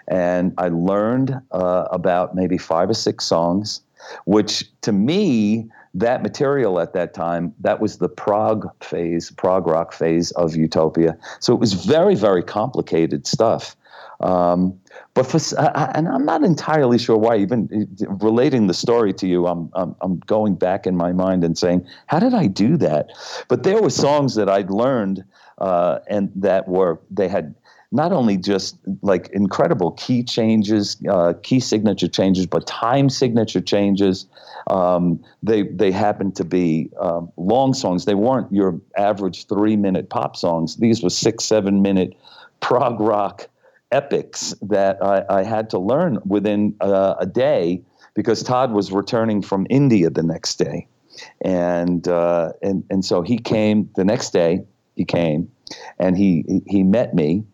And 0.09 0.53
I 0.59 0.69
learned 0.69 1.41
uh, 1.53 1.87
about 1.91 2.35
maybe 2.35 2.59
five 2.59 2.91
or 2.91 2.95
six 2.95 3.25
songs, 3.25 3.81
which 4.25 4.65
to 4.83 4.93
me, 4.93 5.69
that 5.95 6.23
material 6.23 6.79
at 6.79 6.93
that 6.93 7.15
time, 7.15 7.55
that 7.61 7.81
was 7.81 7.99
the 7.99 8.09
prog 8.09 8.69
phase, 8.85 9.31
prog 9.31 9.67
rock 9.67 9.93
phase 9.93 10.31
of 10.33 10.55
Utopia. 10.55 11.17
So 11.41 11.55
it 11.55 11.61
was 11.61 11.73
very, 11.73 12.15
very 12.15 12.43
complicated 12.43 13.27
stuff. 13.27 13.75
Um, 14.21 14.79
but 15.15 15.27
for 15.27 15.39
and 15.95 16.09
I'm 16.09 16.25
not 16.25 16.43
entirely 16.43 16.99
sure 16.99 17.17
why. 17.17 17.37
Even 17.37 17.89
relating 18.21 18.67
the 18.67 18.75
story 18.75 19.13
to 19.15 19.27
you, 19.27 19.47
I'm, 19.47 19.71
I'm 19.75 19.95
I'm 20.01 20.19
going 20.21 20.55
back 20.55 20.87
in 20.87 20.97
my 20.97 21.13
mind 21.13 21.45
and 21.45 21.57
saying, 21.57 21.87
how 22.07 22.19
did 22.19 22.35
I 22.35 22.47
do 22.47 22.77
that? 22.79 23.11
But 23.49 23.63
there 23.63 23.81
were 23.81 23.91
songs 23.91 24.35
that 24.37 24.49
I'd 24.49 24.71
learned 24.71 25.25
uh, 25.59 25.99
and 26.09 26.31
that 26.35 26.69
were 26.69 27.01
they 27.11 27.29
had 27.29 27.55
not 27.93 28.13
only 28.13 28.37
just 28.37 28.77
like 29.03 29.29
incredible 29.29 29.93
key 29.93 30.23
changes, 30.23 30.97
uh, 31.09 31.35
key 31.43 31.61
signature 31.61 32.09
changes, 32.09 32.47
but 32.47 32.67
time 32.67 33.09
signature 33.09 33.61
changes. 33.61 34.27
Um, 34.69 35.23
they 35.43 35.63
they 35.63 35.93
happened 35.93 36.37
to 36.37 36.45
be 36.45 36.91
um, 37.01 37.31
long 37.37 37.75
songs. 37.75 38.05
They 38.05 38.15
weren't 38.15 38.53
your 38.53 38.79
average 38.97 39.47
three 39.47 39.77
minute 39.77 40.11
pop 40.11 40.37
songs. 40.37 40.77
These 40.77 41.03
were 41.03 41.11
six 41.11 41.45
seven 41.45 41.83
minute 41.83 42.15
prog 42.61 42.99
rock 43.01 43.49
epics 43.93 44.55
that 44.63 45.03
I, 45.03 45.25
I 45.29 45.43
had 45.43 45.71
to 45.71 45.79
learn 45.79 46.19
within 46.25 46.75
uh, 46.81 47.15
a 47.19 47.27
day 47.27 47.83
because 48.15 48.43
Todd 48.43 48.73
was 48.73 48.93
returning 48.93 49.43
from 49.43 49.67
India 49.71 50.11
the 50.11 50.23
next 50.23 50.57
day, 50.57 50.87
and 51.43 52.07
uh, 52.09 52.53
and 52.63 52.85
and 52.91 53.05
so 53.05 53.23
he 53.23 53.39
came 53.39 53.91
the 53.97 54.05
next 54.05 54.31
day. 54.31 54.65
He 54.95 55.05
came, 55.05 55.51
and 55.99 56.17
he 56.17 56.63
he 56.67 56.83
met 56.83 57.15
me 57.15 57.45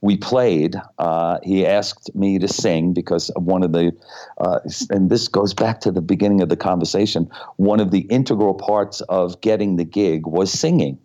we 0.00 0.16
played. 0.16 0.76
Uh, 0.98 1.38
he 1.42 1.66
asked 1.66 2.14
me 2.14 2.38
to 2.38 2.48
sing 2.48 2.92
because 2.92 3.30
one 3.36 3.62
of 3.62 3.72
the, 3.72 3.92
uh, 4.38 4.60
and 4.90 5.10
this 5.10 5.28
goes 5.28 5.54
back 5.54 5.80
to 5.80 5.90
the 5.90 6.00
beginning 6.00 6.42
of 6.42 6.48
the 6.48 6.56
conversation. 6.56 7.28
One 7.56 7.80
of 7.80 7.90
the 7.90 8.00
integral 8.00 8.54
parts 8.54 9.00
of 9.02 9.40
getting 9.40 9.76
the 9.76 9.84
gig 9.84 10.26
was 10.26 10.52
singing. 10.52 10.98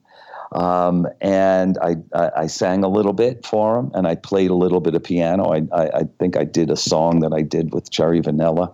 Um, 0.53 1.08
and 1.22 1.77
I, 1.77 1.96
I, 2.13 2.31
I, 2.38 2.48
sang 2.48 2.84
a 2.84 2.89
little 2.89 3.13
bit 3.13 3.46
for 3.46 3.79
him, 3.79 3.89
and 3.93 4.05
I 4.05 4.15
played 4.15 4.50
a 4.50 4.53
little 4.53 4.81
bit 4.81 4.96
of 4.96 5.01
piano. 5.01 5.53
I, 5.53 5.62
I, 5.72 6.00
I, 6.00 6.03
think 6.20 6.36
I 6.36 6.43
did 6.43 6.70
a 6.70 6.75
song 6.75 7.22
that 7.22 7.31
I 7.31 7.41
did 7.41 7.74
with 7.74 7.89
Cherry 7.89 8.20
Vanilla 8.20 8.74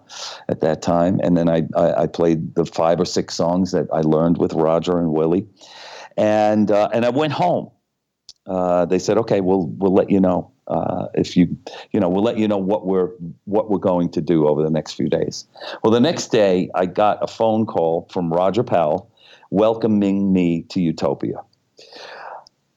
at 0.49 0.61
that 0.61 0.81
time, 0.81 1.19
and 1.21 1.37
then 1.37 1.47
I, 1.47 1.67
I, 1.75 2.07
played 2.07 2.55
the 2.55 2.65
five 2.65 2.99
or 2.99 3.05
six 3.05 3.35
songs 3.35 3.73
that 3.73 3.87
I 3.93 4.01
learned 4.01 4.39
with 4.39 4.53
Roger 4.53 4.97
and 4.97 5.11
Willie, 5.11 5.45
and 6.17 6.71
uh, 6.71 6.89
and 6.93 7.05
I 7.05 7.09
went 7.09 7.33
home 7.33 7.69
uh, 8.47 8.85
they 8.85 8.99
said, 8.99 9.17
"Okay, 9.17 9.41
we'll 9.41 9.67
we'll 9.77 9.93
let 9.93 10.09
you 10.09 10.19
know 10.19 10.51
uh, 10.67 11.07
if 11.13 11.35
you 11.35 11.57
you 11.91 11.99
know 11.99 12.07
we'll 12.09 12.23
let 12.23 12.37
you 12.37 12.47
know 12.47 12.57
what 12.57 12.85
we're 12.85 13.09
what 13.45 13.69
we're 13.69 13.77
going 13.77 14.09
to 14.09 14.21
do 14.21 14.47
over 14.47 14.63
the 14.63 14.69
next 14.69 14.93
few 14.93 15.09
days." 15.09 15.45
Well, 15.83 15.91
the 15.91 15.99
next 15.99 16.29
day, 16.29 16.69
I 16.73 16.85
got 16.85 17.21
a 17.21 17.27
phone 17.27 17.65
call 17.65 18.07
from 18.11 18.31
Roger 18.31 18.63
Powell 18.63 19.11
welcoming 19.49 20.31
me 20.31 20.63
to 20.69 20.81
Utopia. 20.81 21.41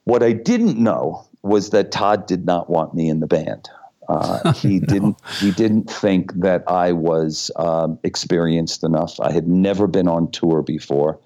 What 0.05 0.23
I 0.23 0.33
didn't 0.33 0.79
know 0.79 1.27
was 1.43 1.71
that 1.71 1.93
Todd 1.93 2.27
did 2.27 2.45
not 2.45 2.69
want 2.69 2.95
me 2.95 3.09
in 3.09 3.21
the 3.21 3.27
band. 3.27 3.69
Uh, 4.11 4.53
he 4.55 4.81
no. 4.81 4.87
didn't. 4.87 5.17
He 5.39 5.53
didn't 5.53 5.89
think 5.89 6.33
that 6.35 6.65
I 6.67 6.93
was 6.93 7.51
um, 7.57 7.99
experienced 8.03 8.83
enough. 8.83 9.21
I 9.21 9.31
had 9.31 9.47
never 9.47 9.87
been 9.87 10.09
on 10.09 10.31
tour 10.33 10.63
before. 10.63 11.21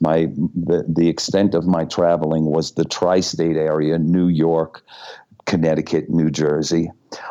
My 0.00 0.26
the, 0.54 0.84
the 0.88 1.08
extent 1.08 1.54
of 1.54 1.66
my 1.66 1.84
traveling 1.84 2.46
was 2.46 2.72
the 2.72 2.84
tri-state 2.84 3.56
area: 3.56 3.98
New 3.98 4.28
York, 4.28 4.82
Connecticut, 5.44 6.08
New 6.08 6.30
Jersey, 6.30 6.90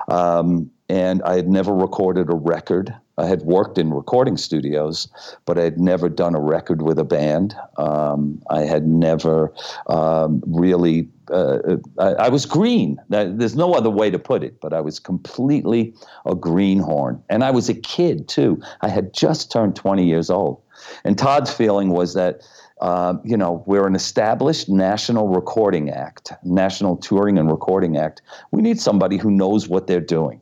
um, 0.10 0.70
and 0.90 1.24
I 1.24 1.36
had 1.36 1.50
never 1.50 1.74
recorded 1.74 2.30
a 2.30 2.36
record. 2.36 2.94
I 3.20 3.26
had 3.26 3.42
worked 3.42 3.78
in 3.78 3.94
recording 3.94 4.38
studios, 4.38 5.10
but 5.46 5.60
I 5.60 5.64
had 5.64 5.80
never 5.80 6.08
done 6.08 6.36
a 6.36 6.40
record 6.40 6.82
with 6.82 6.98
a 6.98 7.04
band. 7.04 7.54
Um, 7.78 8.42
I 8.50 8.62
had 8.62 8.88
never 8.88 9.54
um, 9.88 10.42
really. 10.48 11.10
Uh, 11.30 11.78
I, 12.00 12.14
I, 12.14 12.30
was 12.30 12.48
green. 12.48 12.98
There's 13.10 13.56
no 13.56 13.74
other 13.74 13.92
way 13.92 14.10
to 14.10 14.18
put 14.18 14.44
it, 14.44 14.60
but 14.62 14.74
I 14.74 14.82
was 14.82 15.00
completely 15.00 15.94
a 16.26 16.34
greenhorn. 16.34 17.22
And 17.30 17.44
I 17.44 17.52
was 17.52 17.70
a 17.70 17.76
kid, 17.76 18.28
too. 18.28 18.60
I 18.82 18.90
had 18.90 19.14
just 19.14 19.52
turned 19.52 19.76
20 19.76 20.04
years 20.04 20.32
old. 20.32 20.60
And 21.04 21.20
Todd's 21.20 21.54
feeling 21.54 21.90
was 21.90 22.14
that. 22.16 22.42
Uh, 22.82 23.16
you 23.26 23.36
know, 23.36 23.62
we're 23.68 23.86
an 23.86 23.94
established 23.94 24.70
national 24.70 25.28
recording 25.28 25.90
act, 25.90 26.32
national 26.46 26.96
touring 26.96 27.38
and 27.38 27.52
recording 27.52 27.98
act. 27.98 28.22
We 28.52 28.62
need 28.62 28.80
somebody 28.80 29.18
who 29.18 29.30
knows 29.30 29.68
what 29.68 29.88
they're 29.88 30.00
doing 30.00 30.40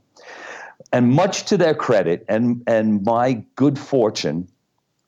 and 0.91 1.12
much 1.12 1.43
to 1.45 1.58
their 1.58 1.76
credit 1.76 2.26
and, 2.28 2.63
and 2.67 3.04
my 3.04 3.43
good 3.56 3.78
fortune, 3.78 4.47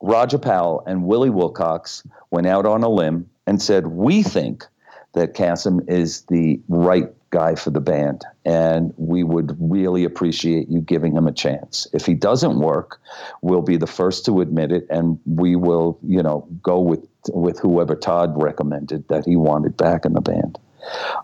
Roger 0.02 0.38
Powell 0.38 0.84
and 0.86 1.04
Willie 1.04 1.30
Wilcox 1.30 2.04
went 2.32 2.48
out 2.48 2.66
on 2.66 2.84
a 2.84 2.90
limb 2.90 3.30
and 3.48 3.62
said, 3.62 3.88
We 3.88 4.24
think 4.24 4.66
that 5.14 5.34
Kasim 5.34 5.82
is 5.88 6.22
the 6.24 6.60
right 6.68 7.10
guy 7.32 7.56
for 7.56 7.70
the 7.70 7.82
band, 7.82 8.24
and 8.46 8.94
we 8.98 9.24
would 9.24 9.56
really 9.60 10.04
appreciate 10.04 10.70
you 10.70 10.82
giving 10.82 11.16
him 11.16 11.28
a 11.28 11.32
chance. 11.32 11.88
If 11.94 12.06
he 12.06 12.14
doesn't 12.14 12.60
work, 12.60 13.00
we'll 13.42 13.62
be 13.62 13.78
the 13.78 13.88
first 13.88 14.26
to 14.26 14.42
admit 14.42 14.72
it, 14.72 14.88
and 14.90 15.20
we 15.26 15.56
will, 15.56 16.00
you 16.04 16.24
know, 16.24 16.48
go 16.62 16.80
with 16.80 17.06
with 17.34 17.60
whoever 17.60 17.96
Todd 17.96 18.42
recommended 18.42 19.08
that 19.10 19.26
he 19.26 19.36
wanted 19.36 19.76
back 19.76 20.06
in 20.06 20.14
the 20.14 20.22
band. 20.22 20.58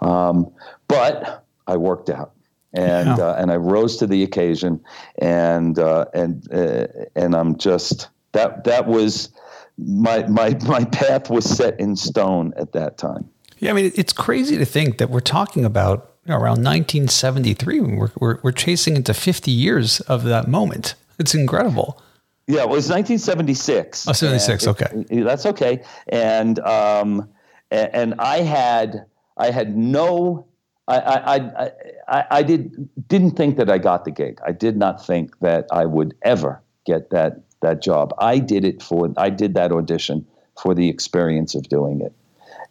Um, 0.02 0.52
but 0.88 1.46
I 1.68 1.78
worked 1.78 2.10
out 2.10 2.35
and 2.76 3.18
yeah. 3.18 3.26
uh, 3.26 3.36
and 3.38 3.52
I 3.52 3.56
rose 3.56 3.98
to 3.98 4.08
the 4.08 4.24
occasion, 4.24 4.84
and 5.20 5.80
uh, 5.80 6.06
and 6.14 6.52
uh, 6.54 6.88
and 7.16 7.36
I'm 7.36 7.58
just 7.58 8.10
that 8.34 8.64
that 8.66 8.88
was 8.88 9.30
my 9.78 10.28
my 10.28 10.58
my 10.68 10.84
path 10.86 11.30
was 11.30 11.46
set 11.46 11.80
in 11.80 11.96
stone 11.96 12.54
at 12.58 12.74
that 12.74 12.98
time. 12.98 13.30
Yeah, 13.60 13.72
I 13.72 13.74
mean 13.74 13.92
it's 13.96 14.14
crazy 14.14 14.58
to 14.58 14.66
think 14.66 14.98
that 14.98 15.10
we're 15.10 15.22
talking 15.22 15.66
about 15.66 16.12
around 16.28 16.64
1973 16.64 17.82
we're, 17.82 18.12
we're 18.20 18.40
we're 18.42 18.52
chasing 18.52 18.96
into 18.96 19.14
50 19.14 19.52
years 19.52 20.02
of 20.02 20.24
that 20.24 20.48
moment. 20.48 20.96
It's 21.18 21.34
incredible. 21.34 22.02
Yeah, 22.48 22.62
it 22.62 22.70
was 22.70 22.90
1976. 22.90 24.08
Oh, 24.08 24.12
76. 24.12 24.68
Okay, 24.68 25.06
it, 25.10 25.24
that's 25.24 25.46
okay. 25.48 25.82
And 26.10 26.60
um, 26.60 27.30
and 27.72 28.16
I 28.20 28.40
had 28.40 29.06
I 29.38 29.52
had 29.52 29.76
no 29.76 30.46
I, 30.88 30.98
I, 30.98 31.72
I, 32.08 32.26
I, 32.30 32.44
did 32.44 32.90
didn't 33.08 33.32
think 33.32 33.58
that 33.58 33.70
I 33.70 33.78
got 33.80 34.06
the 34.06 34.12
gig. 34.12 34.40
I 34.46 34.52
did 34.52 34.78
not 34.78 35.04
think 35.04 35.40
that 35.40 35.66
I 35.72 35.86
would 35.86 36.14
ever 36.22 36.62
get 36.86 37.10
that 37.10 37.42
that 37.62 37.82
job. 37.82 38.14
I 38.20 38.38
did 38.38 38.64
it 38.64 38.84
for 38.84 39.12
I 39.18 39.30
did 39.30 39.56
that 39.56 39.72
audition 39.72 40.26
for 40.62 40.76
the 40.76 40.88
experience 40.88 41.56
of 41.56 41.68
doing 41.70 42.02
it, 42.02 42.14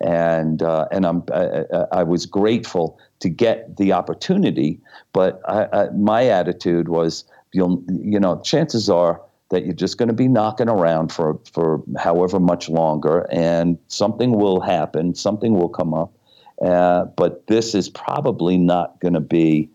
and 0.00 0.62
uh, 0.62 0.86
and 0.92 1.06
I'm 1.06 1.24
I, 1.32 1.64
I, 1.90 2.02
was 2.04 2.24
grateful 2.26 3.00
to 3.18 3.28
get 3.28 3.76
the 3.78 3.92
opportunity. 3.92 4.78
But 5.12 5.40
I, 5.48 5.88
my 5.90 6.26
attitude 6.28 6.88
was, 6.88 7.24
you'll 7.52 7.82
you 7.88 8.20
know, 8.20 8.40
chances 8.42 8.88
are 8.88 9.20
that 9.50 9.64
you're 9.64 9.74
just 9.74 9.98
going 9.98 10.08
to 10.08 10.14
be 10.14 10.28
knocking 10.28 10.68
around 10.68 11.10
for 11.10 11.40
for 11.52 11.82
however 11.98 12.38
much 12.38 12.68
longer, 12.68 13.26
and 13.32 13.76
something 13.88 14.32
will 14.38 14.60
happen, 14.60 15.16
something 15.16 15.54
will 15.54 15.68
come 15.68 15.92
up 15.92 16.12
uh, 16.62 17.04
but 17.16 17.46
this 17.46 17.74
is 17.74 17.88
probably 17.88 18.56
not 18.58 19.00
going 19.00 19.14
to 19.14 19.20
be 19.20 19.68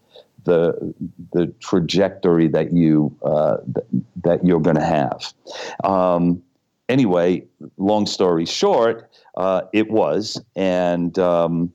the 0.46 0.94
the 1.34 1.48
trajectory 1.60 2.48
that 2.48 2.74
you 2.74 3.16
uh, 3.24 3.58
th- 3.74 4.04
that 4.24 4.46
you're 4.46 4.62
going 4.62 4.78
to 4.78 4.84
have. 4.84 5.34
Um, 5.84 6.42
anyway, 6.88 7.44
long 7.78 8.06
story 8.06 8.46
short, 8.46 9.10
uh, 9.36 9.62
it 9.74 9.92
was, 9.92 10.42
and 10.56 11.18
um, 11.20 11.72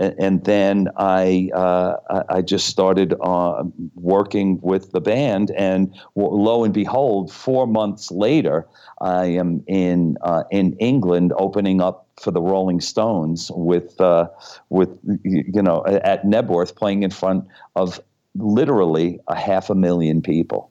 and 0.00 0.44
then 0.44 0.88
I 0.96 1.50
uh, 1.54 2.22
I 2.28 2.40
just 2.40 2.68
started 2.68 3.14
uh, 3.20 3.64
working 3.94 4.58
with 4.62 4.92
the 4.92 5.00
band, 5.00 5.50
and 5.52 5.94
lo 6.16 6.64
and 6.64 6.72
behold, 6.72 7.30
four 7.30 7.66
months 7.66 8.10
later, 8.10 8.66
I 9.00 9.26
am 9.26 9.62
in 9.66 10.16
uh, 10.22 10.44
in 10.50 10.72
England 10.78 11.34
opening 11.36 11.82
up 11.82 12.06
for 12.18 12.30
the 12.30 12.40
Rolling 12.40 12.80
Stones 12.80 13.50
with 13.54 14.00
uh, 14.00 14.28
with 14.70 14.88
you 15.22 15.62
know 15.62 15.84
at 15.86 16.24
Knebworth 16.24 16.74
playing 16.76 17.02
in 17.02 17.10
front 17.10 17.44
of 17.76 18.00
literally 18.34 19.20
a 19.28 19.36
half 19.36 19.68
a 19.68 19.74
million 19.74 20.22
people. 20.22 20.70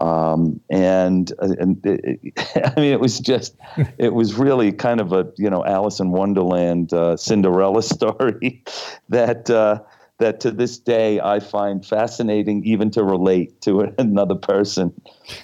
Um, 0.00 0.60
and 0.70 1.32
and 1.38 1.84
it, 1.84 2.20
I 2.76 2.80
mean, 2.80 2.92
it 2.92 3.00
was 3.00 3.18
just, 3.20 3.54
it 3.98 4.14
was 4.14 4.34
really 4.34 4.72
kind 4.72 5.00
of 5.00 5.12
a 5.12 5.30
you 5.36 5.50
know 5.50 5.64
Alice 5.64 6.00
in 6.00 6.10
Wonderland 6.10 6.92
uh, 6.92 7.16
Cinderella 7.16 7.82
story 7.82 8.62
that 9.08 9.50
uh, 9.50 9.80
that 10.18 10.40
to 10.40 10.50
this 10.50 10.78
day 10.78 11.20
I 11.20 11.40
find 11.40 11.84
fascinating, 11.84 12.64
even 12.64 12.90
to 12.92 13.02
relate 13.02 13.60
to 13.62 13.92
another 13.98 14.36
person. 14.36 14.92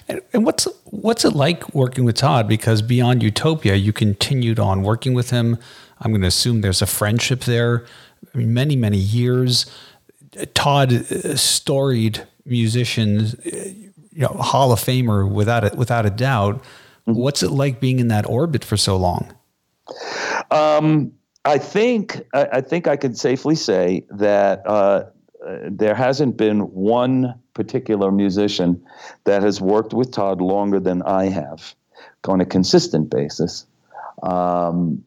And, 0.07 0.21
and 0.33 0.45
what's 0.45 0.67
what's 0.85 1.25
it 1.25 1.35
like 1.35 1.73
working 1.75 2.05
with 2.05 2.15
Todd? 2.15 2.47
Because 2.47 2.81
beyond 2.81 3.21
Utopia, 3.21 3.75
you 3.75 3.91
continued 3.91 4.59
on 4.59 4.83
working 4.83 5.13
with 5.13 5.31
him. 5.31 5.57
I'm 5.99 6.11
going 6.11 6.21
to 6.21 6.27
assume 6.27 6.61
there's 6.61 6.81
a 6.81 6.87
friendship 6.87 7.41
there. 7.41 7.85
I 8.33 8.37
mean, 8.37 8.53
many 8.53 8.75
many 8.75 8.97
years. 8.97 9.65
Todd, 10.53 10.93
uh, 10.93 11.35
storied 11.35 12.27
musician, 12.45 13.86
you 14.17 14.23
know, 14.23 14.29
Hall 14.29 14.71
of 14.71 14.79
Famer 14.79 15.31
without 15.31 15.63
it, 15.63 15.75
without 15.75 16.07
a 16.07 16.09
doubt. 16.09 16.55
Mm-hmm. 16.55 17.13
What's 17.13 17.43
it 17.43 17.51
like 17.51 17.79
being 17.79 17.99
in 17.99 18.07
that 18.07 18.27
orbit 18.27 18.65
for 18.65 18.75
so 18.75 18.97
long? 18.97 19.31
Um, 20.49 21.11
I 21.45 21.59
think 21.59 22.23
I, 22.33 22.47
I, 22.53 22.61
think 22.61 22.87
I 22.87 22.97
can 22.97 23.13
safely 23.13 23.53
say 23.53 24.05
that 24.09 24.65
uh, 24.65 25.03
there 25.69 25.93
hasn't 25.93 26.35
been 26.35 26.61
one 26.61 27.39
particular 27.53 28.11
musician 28.11 28.83
that 29.25 29.43
has 29.43 29.61
worked 29.61 29.93
with 29.93 30.11
Todd 30.11 30.41
longer 30.41 30.79
than 30.79 31.03
I 31.03 31.25
have 31.25 31.75
on 32.27 32.41
a 32.41 32.45
consistent 32.45 33.11
basis. 33.11 33.67
Um, 34.23 35.03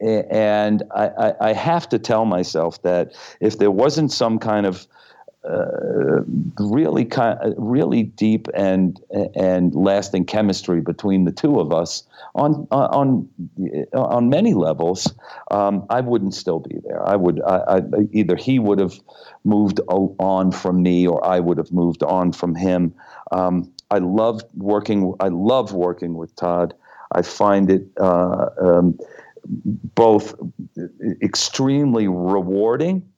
and 0.00 0.82
I, 0.94 1.08
I, 1.08 1.48
I, 1.50 1.52
have 1.52 1.88
to 1.90 1.98
tell 1.98 2.24
myself 2.24 2.82
that 2.82 3.14
if 3.40 3.58
there 3.58 3.70
wasn't 3.70 4.12
some 4.12 4.38
kind 4.38 4.66
of 4.66 4.86
uh, 5.48 6.22
really 6.58 7.04
kind, 7.04 7.38
really 7.56 8.02
deep 8.02 8.48
and 8.54 9.00
and 9.34 9.74
lasting 9.74 10.24
chemistry 10.24 10.80
between 10.80 11.24
the 11.24 11.32
two 11.32 11.60
of 11.60 11.72
us 11.72 12.02
on 12.34 12.66
on 12.70 13.28
on 13.92 14.28
many 14.28 14.54
levels, 14.54 15.12
um, 15.50 15.86
I 15.90 16.00
wouldn't 16.00 16.34
still 16.34 16.58
be 16.58 16.76
there. 16.84 17.06
I 17.06 17.16
would 17.16 17.40
I, 17.42 17.76
I, 17.76 17.80
either 18.12 18.36
he 18.36 18.58
would 18.58 18.78
have 18.78 18.98
moved 19.44 19.80
on 19.88 20.50
from 20.50 20.82
me, 20.82 21.06
or 21.06 21.24
I 21.24 21.40
would 21.40 21.58
have 21.58 21.72
moved 21.72 22.02
on 22.02 22.32
from 22.32 22.54
him. 22.54 22.94
Um, 23.30 23.72
I 23.90 23.98
love 23.98 24.42
working. 24.56 25.14
I 25.20 25.28
love 25.28 25.72
working 25.72 26.14
with 26.14 26.34
Todd. 26.34 26.74
I 27.12 27.22
find 27.22 27.70
it 27.70 27.86
uh, 28.00 28.46
um, 28.60 28.98
both 29.94 30.34
extremely 31.22 32.08
rewarding 32.08 33.08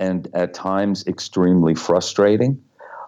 and 0.00 0.26
at 0.34 0.54
times 0.54 1.06
extremely 1.06 1.74
frustrating. 1.76 2.60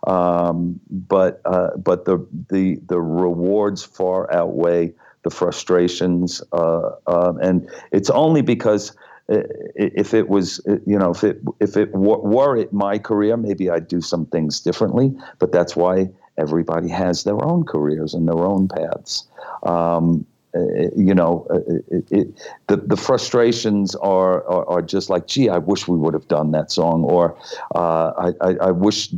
Um, 0.06 0.78
but 0.90 1.40
uh, 1.44 1.76
but 1.76 2.04
the 2.04 2.24
the 2.50 2.78
the 2.86 3.00
rewards 3.00 3.82
far 3.84 4.32
outweigh 4.32 4.92
the 5.22 5.30
frustrations, 5.30 6.42
uh, 6.52 6.90
uh, 7.06 7.32
and 7.40 7.70
it's 7.92 8.10
only 8.10 8.42
because 8.42 8.90
uh, 9.28 9.42
if 9.76 10.12
it 10.12 10.28
was 10.28 10.60
you 10.66 10.98
know 10.98 11.10
if 11.10 11.22
it 11.22 11.40
if 11.60 11.76
it 11.76 11.92
were 11.92 12.56
it 12.56 12.72
my 12.72 12.98
career, 12.98 13.36
maybe 13.36 13.70
I'd 13.70 13.86
do 13.88 14.00
some 14.00 14.26
things 14.26 14.60
differently. 14.60 15.16
But 15.38 15.52
that's 15.52 15.76
why 15.76 16.10
everybody 16.36 16.88
has 16.88 17.24
their 17.24 17.42
own 17.44 17.64
careers 17.64 18.14
and 18.14 18.26
their 18.26 18.44
own 18.44 18.68
paths. 18.68 19.24
Um, 19.62 20.26
uh, 20.26 20.31
you 20.54 21.14
know, 21.14 21.46
uh, 21.50 21.58
it, 21.90 22.04
it, 22.10 22.48
the 22.66 22.76
the 22.76 22.96
frustrations 22.96 23.94
are, 23.96 24.46
are, 24.46 24.68
are 24.68 24.82
just 24.82 25.08
like, 25.08 25.26
gee, 25.26 25.48
I 25.48 25.58
wish 25.58 25.88
we 25.88 25.96
would 25.96 26.14
have 26.14 26.28
done 26.28 26.50
that 26.52 26.70
song, 26.70 27.04
or 27.04 27.36
uh, 27.74 28.12
I, 28.18 28.48
I, 28.48 28.54
I 28.68 28.70
wish 28.70 29.08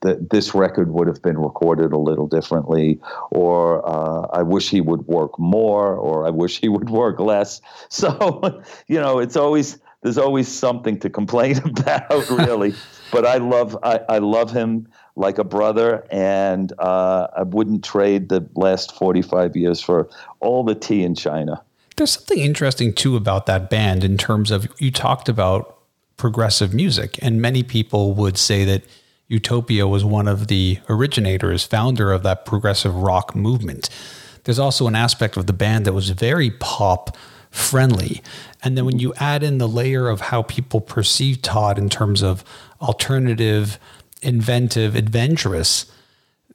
that 0.00 0.30
this 0.30 0.54
record 0.54 0.92
would 0.92 1.06
have 1.06 1.20
been 1.22 1.38
recorded 1.38 1.92
a 1.92 1.98
little 1.98 2.26
differently, 2.26 2.98
or 3.30 3.86
uh, 3.86 4.28
I 4.32 4.42
wish 4.42 4.70
he 4.70 4.80
would 4.80 5.06
work 5.06 5.38
more, 5.38 5.94
or 5.94 6.26
I 6.26 6.30
wish 6.30 6.58
he 6.60 6.68
would 6.68 6.90
work 6.90 7.20
less. 7.20 7.60
So, 7.90 8.62
you 8.86 9.00
know, 9.00 9.18
it's 9.18 9.36
always 9.36 9.78
there's 10.02 10.18
always 10.18 10.46
something 10.46 10.98
to 11.00 11.10
complain 11.10 11.58
about, 11.64 12.30
really. 12.30 12.74
but 13.10 13.26
I 13.26 13.38
love 13.38 13.76
I, 13.82 14.00
I 14.08 14.18
love 14.18 14.52
him 14.52 14.88
like 15.18 15.38
a 15.38 15.44
brother, 15.44 16.06
and 16.10 16.72
uh, 16.78 17.26
I 17.36 17.42
wouldn't 17.42 17.84
trade 17.84 18.28
the 18.28 18.48
last 18.54 18.96
45 18.96 19.56
years 19.56 19.80
for 19.80 20.08
all 20.40 20.64
the 20.64 20.74
tea 20.74 21.02
in 21.02 21.14
China. 21.14 21.62
There's 21.96 22.12
something 22.12 22.38
interesting 22.38 22.94
too 22.94 23.16
about 23.16 23.46
that 23.46 23.68
band 23.68 24.04
in 24.04 24.16
terms 24.16 24.50
of 24.50 24.68
you 24.78 24.92
talked 24.92 25.28
about 25.28 25.76
progressive 26.16 26.72
music, 26.72 27.18
and 27.20 27.42
many 27.42 27.62
people 27.62 28.14
would 28.14 28.38
say 28.38 28.64
that 28.64 28.84
Utopia 29.26 29.86
was 29.86 30.04
one 30.04 30.28
of 30.28 30.46
the 30.46 30.78
originators, 30.88 31.64
founder 31.64 32.12
of 32.12 32.22
that 32.22 32.46
progressive 32.46 32.94
rock 32.94 33.34
movement. 33.34 33.90
There's 34.44 34.58
also 34.58 34.86
an 34.86 34.94
aspect 34.94 35.36
of 35.36 35.46
the 35.46 35.52
band 35.52 35.84
that 35.84 35.92
was 35.92 36.10
very 36.10 36.50
pop 36.50 37.16
friendly. 37.50 38.22
And 38.62 38.76
then 38.76 38.84
when 38.84 38.98
you 38.98 39.12
add 39.16 39.42
in 39.42 39.58
the 39.58 39.68
layer 39.68 40.08
of 40.08 40.20
how 40.20 40.42
people 40.42 40.80
perceive 40.80 41.42
Todd 41.42 41.78
in 41.78 41.88
terms 41.88 42.22
of 42.22 42.44
alternative, 42.80 43.78
inventive, 44.22 44.94
adventurous, 44.94 45.90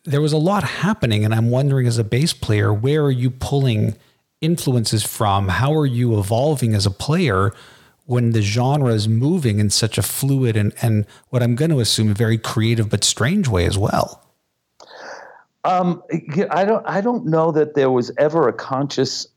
there 0.06 0.22
was 0.22 0.34
a 0.34 0.38
lot 0.38 0.64
happening. 0.64 1.24
And 1.24 1.34
I'm 1.34 1.50
wondering, 1.50 1.88
as 1.88 1.98
a 1.98 2.04
bass 2.04 2.34
player, 2.34 2.74
where 2.74 3.04
are 3.04 3.12
you 3.12 3.32
pulling 3.32 3.96
influences 4.42 5.04
from? 5.04 5.48
How 5.48 5.74
are 5.74 5.86
you 5.86 6.20
evolving 6.20 6.74
as 6.76 6.86
a 6.86 6.92
player 6.92 7.54
when 8.06 8.32
the 8.32 8.42
genre 8.42 8.94
is 8.94 9.08
moving 9.08 9.60
in 9.60 9.70
such 9.70 9.98
a 9.98 10.02
fluid 10.02 10.58
and, 10.58 10.74
and 10.82 11.06
what 11.30 11.42
I'm 11.42 11.56
going 11.56 11.72
to 11.72 11.80
assume 11.80 12.12
a 12.12 12.14
very 12.14 12.38
creative 12.38 12.90
but 12.90 13.04
strange 13.04 13.48
way 13.48 13.66
as 13.66 13.78
well? 13.78 14.20
Um, 15.64 16.04
I 16.52 16.66
don't. 16.66 16.86
I 16.86 17.00
don't 17.00 17.26
know 17.26 17.54
that 17.54 17.74
there 17.74 17.90
was 17.90 18.12
ever 18.18 18.50
a 18.50 18.54
conscious 18.54 19.28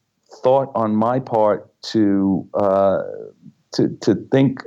thought 0.43 0.73
on 0.75 0.97
my 0.97 1.21
part 1.21 1.71
to 1.83 2.49
uh, 2.55 3.03
to 3.77 3.89
to 4.01 4.15
think 4.33 4.63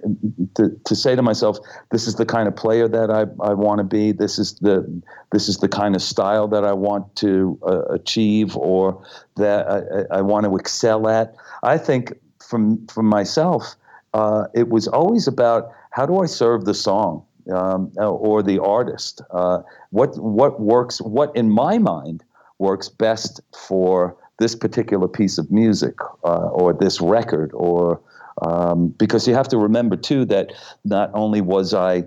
to, 0.55 0.69
to 0.85 0.95
say 0.95 1.15
to 1.15 1.21
myself, 1.21 1.57
this 1.91 2.07
is 2.07 2.15
the 2.15 2.25
kind 2.25 2.47
of 2.47 2.55
player 2.55 2.87
that 2.87 3.09
I, 3.09 3.21
I 3.43 3.53
want 3.53 3.79
to 3.79 3.83
be. 3.83 4.11
This 4.11 4.37
is 4.37 4.53
the 4.55 4.85
this 5.31 5.49
is 5.49 5.57
the 5.57 5.67
kind 5.67 5.95
of 5.95 6.01
style 6.01 6.47
that 6.49 6.63
I 6.63 6.73
want 6.73 7.15
to 7.17 7.59
uh, 7.65 7.81
achieve 7.85 8.55
or 8.55 9.03
that 9.35 10.07
I, 10.11 10.17
I, 10.17 10.21
want 10.21 10.45
to 10.45 10.55
excel 10.55 11.07
at. 11.07 11.35
I 11.63 11.77
think 11.77 12.13
from 12.39 12.85
from 12.87 13.07
myself, 13.07 13.75
uh, 14.13 14.45
it 14.53 14.69
was 14.69 14.87
always 14.87 15.27
about 15.27 15.71
how 15.91 16.05
do 16.05 16.19
I 16.19 16.27
serve 16.27 16.65
the 16.65 16.75
song 16.75 17.25
um, 17.51 17.91
or 17.97 18.43
the 18.43 18.59
artist. 18.61 19.21
Uh, 19.31 19.61
what 19.89 20.17
what 20.19 20.61
works? 20.61 21.01
What 21.01 21.35
in 21.35 21.49
my 21.49 21.79
mind 21.79 22.23
works 22.59 22.89
best 22.89 23.41
for 23.55 24.15
this 24.37 24.55
particular 24.55 25.07
piece 25.07 25.37
of 25.37 25.51
music 25.51 25.95
uh, 26.23 26.47
or 26.49 26.73
this 26.73 27.01
record 27.01 27.51
or 27.53 27.99
um, 28.41 28.89
because 28.89 29.27
you 29.27 29.33
have 29.33 29.47
to 29.49 29.57
remember 29.57 29.95
too 29.95 30.25
that 30.25 30.53
not 30.85 31.11
only 31.13 31.41
was 31.41 31.73
I 31.73 32.05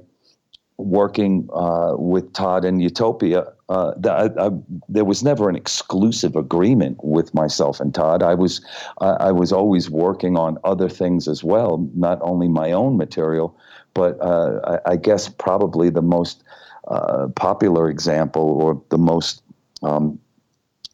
working 0.78 1.48
uh, 1.52 1.94
with 1.96 2.32
Todd 2.32 2.64
and 2.64 2.82
Utopia, 2.82 3.44
uh, 3.68 3.92
I, 4.04 4.46
I, 4.46 4.50
there 4.88 5.04
was 5.04 5.22
never 5.22 5.48
an 5.48 5.56
exclusive 5.56 6.36
agreement 6.36 6.98
with 7.02 7.32
myself 7.34 7.80
and 7.80 7.94
Todd. 7.94 8.22
I 8.22 8.34
was 8.34 8.60
I 9.00 9.32
was 9.32 9.52
always 9.52 9.88
working 9.88 10.36
on 10.36 10.58
other 10.64 10.88
things 10.88 11.28
as 11.28 11.42
well, 11.44 11.88
not 11.94 12.18
only 12.22 12.48
my 12.48 12.72
own 12.72 12.96
material, 12.96 13.56
but 13.94 14.20
uh, 14.20 14.78
I, 14.86 14.92
I, 14.92 14.96
guess 14.96 15.28
probably 15.28 15.90
the 15.90 16.02
most 16.02 16.42
uh, 16.88 17.28
popular 17.36 17.88
example 17.88 18.42
or 18.42 18.82
the 18.88 18.98
most 18.98 19.42
um, 19.82 20.18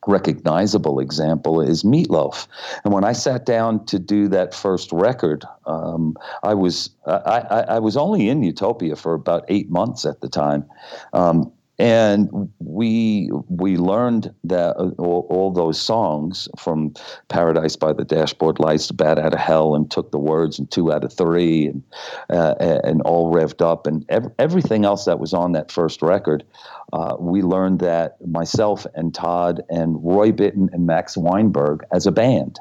recognizable 0.07 1.01
example 1.01 1.61
is 1.61 1.83
Meatloaf. 1.83 2.47
And 2.85 2.93
when 2.93 3.05
I 3.05 3.13
sat 3.13 3.45
down 3.45 3.85
to 3.87 3.99
do 3.99 4.29
that 4.29 4.55
first 4.55 4.93
record, 4.93 5.45
um, 5.67 6.17
I 6.43 6.55
was 6.55 6.91
I, 7.07 7.13
I, 7.51 7.61
I, 7.61 7.79
was 7.79 7.97
only 7.97 8.29
in 8.29 8.43
Utopia 8.43 8.97
for 8.97 9.15
about 9.15 9.45
eight 9.49 9.71
months 9.71 10.07
at 10.07 10.21
the 10.21 10.29
time. 10.29 10.65
Um, 11.13 11.53
and 11.79 12.51
we 12.59 13.31
we 13.49 13.77
learned 13.77 14.35
that 14.45 14.77
uh, 14.77 14.91
all, 14.99 15.27
all, 15.31 15.53
those 15.53 15.81
songs 15.81 16.49
from 16.59 16.93
Paradise 17.29 17.77
by 17.77 17.93
the 17.93 18.05
Dashboard 18.05 18.59
Lights 18.59 18.88
to 18.88 18.95
Bat 18.95 19.19
Out 19.19 19.35
of 19.35 19.38
Hell 19.38 19.75
and 19.75 19.88
took 19.91 20.11
the 20.11 20.19
words 20.19 20.59
and 20.59 20.69
two 20.71 20.93
out 20.93 21.05
of 21.05 21.12
three 21.12 21.69
and 21.69 21.83
uh, 22.31 22.55
and 22.59 23.01
all 23.03 23.33
revved 23.33 23.62
up 23.62 23.87
and 23.87 24.05
ev- 24.09 24.33
everything 24.38 24.85
else 24.85 25.05
that 25.05 25.21
was 25.21 25.33
on 25.33 25.53
that 25.53 25.71
first 25.71 26.03
record. 26.03 26.45
Uh, 26.93 27.17
we 27.19 27.43
learned 27.43 27.79
that 27.81 28.17
myself 28.27 28.87
and 28.95 29.14
Todd 29.14 29.62
and 29.69 30.03
Roy 30.03 30.33
Bittan 30.33 30.73
and 30.73 30.87
Max 30.87 31.17
Weinberg 31.17 31.85
as 31.93 32.07
a 32.07 32.12
band 32.12 32.59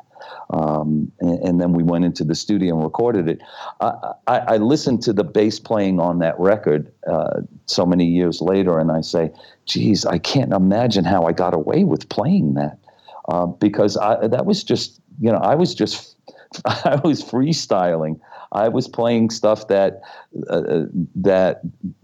um, 0.49 1.11
and, 1.19 1.39
and, 1.39 1.61
then 1.61 1.73
we 1.73 1.83
went 1.83 2.05
into 2.05 2.23
the 2.23 2.35
studio 2.35 2.75
and 2.75 2.83
recorded 2.83 3.27
it. 3.27 3.41
I, 3.81 4.13
I, 4.27 4.37
I 4.39 4.57
listened 4.57 5.01
to 5.03 5.13
the 5.13 5.23
bass 5.23 5.59
playing 5.59 5.99
on 5.99 6.19
that 6.19 6.39
record 6.39 6.91
uh, 7.05 7.41
so 7.65 7.85
many 7.85 8.05
years 8.05 8.41
later, 8.41 8.79
and 8.79 8.91
I 8.91 9.01
say, 9.01 9.31
"Geez, 9.65 10.05
I 10.05 10.17
can't 10.17 10.53
imagine 10.53 11.05
how 11.05 11.25
I 11.25 11.31
got 11.33 11.53
away 11.53 11.83
with 11.83 12.07
playing 12.09 12.53
that," 12.53 12.77
uh, 13.27 13.45
because 13.47 13.97
I, 13.97 14.27
that 14.27 14.45
was 14.45 14.63
just, 14.63 15.01
you 15.19 15.31
know, 15.31 15.39
I 15.39 15.55
was 15.55 15.75
just, 15.75 16.15
I 16.65 16.99
was 17.03 17.23
freestyling. 17.23 18.19
I 18.57 18.67
was 18.69 18.87
playing 18.87 19.29
stuff 19.29 19.67
that 19.67 20.01
uh, 20.49 20.85
that 21.15 21.61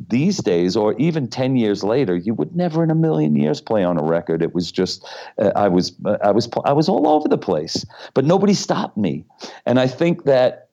these 0.08 0.38
days, 0.38 0.76
or 0.76 0.94
even 1.00 1.28
ten 1.28 1.56
years 1.56 1.84
later, 1.84 2.16
you 2.16 2.34
would 2.36 2.56
never 2.56 2.84
in 2.84 2.92
a 2.92 2.96
million 2.96 3.36
years 3.36 3.60
play 3.60 3.84
on 3.84 3.98
a 3.98 4.04
record. 4.04 4.42
It 4.44 4.54
was 4.54 4.72
just 4.72 5.06
uh, 5.40 5.52
I 5.56 5.68
was 5.68 5.94
uh, 6.06 6.18
I 6.22 6.32
was 6.32 6.48
I 6.66 6.74
was 6.74 6.88
all 6.88 7.08
over 7.08 7.28
the 7.28 7.38
place, 7.38 7.86
but 8.14 8.26
nobody 8.26 8.54
stopped 8.54 8.98
me, 8.98 9.26
and 9.66 9.80
I 9.80 9.88
think 9.88 10.26
that 10.26 10.70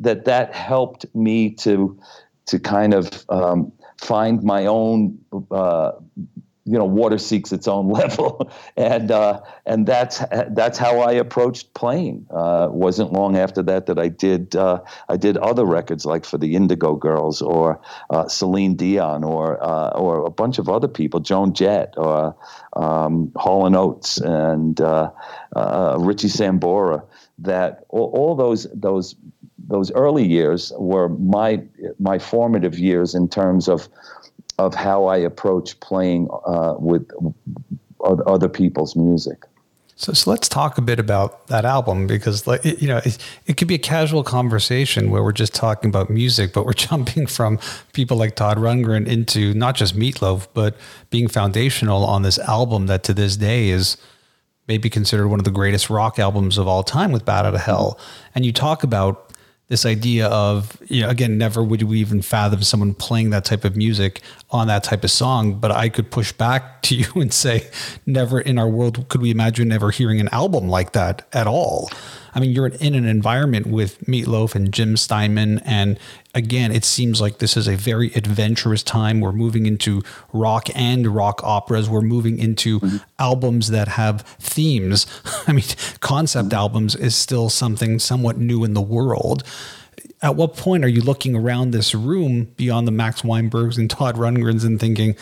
that 0.00 0.24
that 0.24 0.54
helped 0.54 1.04
me 1.14 1.50
to 1.64 1.98
to 2.46 2.58
kind 2.58 2.94
of 2.94 3.24
um, 3.28 3.70
find 4.00 4.42
my 4.42 4.64
own 4.64 5.18
uh, 5.50 5.92
you 6.68 6.76
know 6.78 6.84
water 6.84 7.18
seeks 7.18 7.52
its 7.52 7.66
own 7.66 7.88
level. 8.00 8.50
And 8.76 9.10
uh, 9.10 9.40
and 9.66 9.86
that's 9.86 10.18
that's 10.50 10.78
how 10.78 11.00
I 11.00 11.12
approached 11.12 11.74
playing 11.74 12.26
uh, 12.30 12.68
wasn't 12.70 13.12
long 13.12 13.36
after 13.36 13.62
that 13.62 13.86
that 13.86 13.98
I 13.98 14.08
did 14.08 14.54
uh, 14.54 14.80
I 15.08 15.16
did 15.16 15.36
other 15.38 15.64
records 15.64 16.04
like 16.04 16.24
for 16.24 16.38
the 16.38 16.54
Indigo 16.54 16.94
Girls 16.94 17.40
or 17.42 17.80
uh, 18.10 18.28
Celine 18.28 18.74
Dion 18.74 19.24
or 19.24 19.62
uh, 19.62 19.90
or 19.90 20.26
a 20.26 20.30
bunch 20.30 20.58
of 20.58 20.68
other 20.68 20.88
people 20.88 21.20
Joan 21.20 21.54
Jett 21.54 21.94
or 21.96 22.36
um, 22.74 23.32
Hall 23.36 23.66
and 23.66 23.74
Oates 23.74 24.18
and 24.18 24.80
uh, 24.80 25.10
Richie 25.98 26.28
Sambora 26.28 27.02
that 27.38 27.84
all, 27.88 28.10
all 28.14 28.34
those 28.34 28.66
those 28.74 29.16
those 29.68 29.90
early 29.92 30.26
years 30.26 30.72
were 30.78 31.08
my 31.08 31.62
my 31.98 32.18
formative 32.18 32.78
years 32.78 33.14
in 33.14 33.28
terms 33.28 33.68
of 33.68 33.88
of 34.58 34.74
how 34.74 35.06
I 35.06 35.18
approach 35.18 35.78
playing 35.80 36.28
uh, 36.46 36.74
with 36.78 37.08
other 38.00 38.48
people's 38.48 38.96
music. 38.96 39.44
So, 39.98 40.12
so 40.12 40.30
let's 40.30 40.48
talk 40.48 40.78
a 40.78 40.80
bit 40.80 41.00
about 41.00 41.48
that 41.48 41.64
album 41.64 42.06
because, 42.06 42.46
like, 42.46 42.64
you 42.64 42.86
know, 42.86 42.98
it, 42.98 43.18
it 43.46 43.56
could 43.56 43.66
be 43.66 43.74
a 43.74 43.80
casual 43.80 44.22
conversation 44.22 45.10
where 45.10 45.24
we're 45.24 45.32
just 45.32 45.54
talking 45.54 45.90
about 45.90 46.08
music, 46.08 46.52
but 46.52 46.64
we're 46.64 46.72
jumping 46.88 47.26
from 47.26 47.58
people 47.92 48.16
like 48.16 48.36
Todd 48.36 48.58
Rundgren 48.58 49.08
into 49.08 49.54
not 49.54 49.74
just 49.74 49.96
Meatloaf, 49.96 50.46
but 50.54 50.76
being 51.10 51.26
foundational 51.26 52.04
on 52.04 52.22
this 52.22 52.38
album 52.38 52.86
that 52.86 53.02
to 53.04 53.14
this 53.14 53.36
day 53.36 53.70
is 53.70 53.96
maybe 54.68 54.88
considered 54.88 55.26
one 55.28 55.40
of 55.40 55.44
the 55.44 55.50
greatest 55.50 55.90
rock 55.90 56.18
albums 56.20 56.58
of 56.58 56.68
all 56.68 56.84
time 56.84 57.10
with 57.10 57.24
Bat 57.24 57.46
Out 57.46 57.54
of 57.56 57.60
Hell. 57.62 57.98
And 58.36 58.46
you 58.46 58.52
talk 58.52 58.84
about 58.84 59.27
this 59.68 59.84
idea 59.84 60.26
of 60.28 60.76
you 60.86 61.02
know 61.02 61.08
again 61.08 61.38
never 61.38 61.62
would 61.62 61.82
we 61.82 62.00
even 62.00 62.22
fathom 62.22 62.62
someone 62.62 62.94
playing 62.94 63.30
that 63.30 63.44
type 63.44 63.64
of 63.64 63.76
music 63.76 64.20
on 64.50 64.66
that 64.66 64.82
type 64.82 65.04
of 65.04 65.10
song 65.10 65.58
but 65.58 65.70
i 65.70 65.88
could 65.88 66.10
push 66.10 66.32
back 66.32 66.82
to 66.88 66.94
you 66.94 67.06
and 67.16 67.32
say 67.32 67.68
never 68.06 68.40
in 68.40 68.58
our 68.58 68.68
world 68.68 69.08
could 69.08 69.20
we 69.20 69.30
imagine 69.30 69.70
ever 69.70 69.90
hearing 69.90 70.20
an 70.20 70.28
album 70.32 70.68
like 70.68 70.92
that 70.92 71.26
at 71.32 71.46
all 71.46 71.90
I 72.38 72.40
mean, 72.40 72.52
you're 72.52 72.68
in 72.68 72.94
an 72.94 73.04
environment 73.04 73.66
with 73.66 73.98
Meatloaf 74.02 74.54
and 74.54 74.72
Jim 74.72 74.96
Steinman. 74.96 75.58
And 75.64 75.98
again, 76.36 76.70
it 76.70 76.84
seems 76.84 77.20
like 77.20 77.38
this 77.38 77.56
is 77.56 77.66
a 77.66 77.74
very 77.74 78.12
adventurous 78.14 78.84
time. 78.84 79.18
We're 79.18 79.32
moving 79.32 79.66
into 79.66 80.02
rock 80.32 80.68
and 80.76 81.08
rock 81.08 81.40
operas. 81.42 81.90
We're 81.90 82.00
moving 82.00 82.38
into 82.38 82.78
mm-hmm. 82.78 82.96
albums 83.18 83.70
that 83.70 83.88
have 83.88 84.22
themes. 84.38 85.04
I 85.48 85.52
mean, 85.52 85.64
concept 85.98 86.50
mm-hmm. 86.50 86.58
albums 86.58 86.94
is 86.94 87.16
still 87.16 87.50
something 87.50 87.98
somewhat 87.98 88.38
new 88.38 88.62
in 88.62 88.72
the 88.72 88.80
world. 88.80 89.42
At 90.22 90.36
what 90.36 90.56
point 90.56 90.84
are 90.84 90.88
you 90.88 91.00
looking 91.00 91.34
around 91.34 91.72
this 91.72 91.92
room 91.92 92.52
beyond 92.56 92.86
the 92.86 92.92
Max 92.92 93.22
Weinbergs 93.22 93.78
and 93.78 93.90
Todd 93.90 94.14
Rundgrens 94.14 94.64
and 94.64 94.78
thinking, 94.78 95.16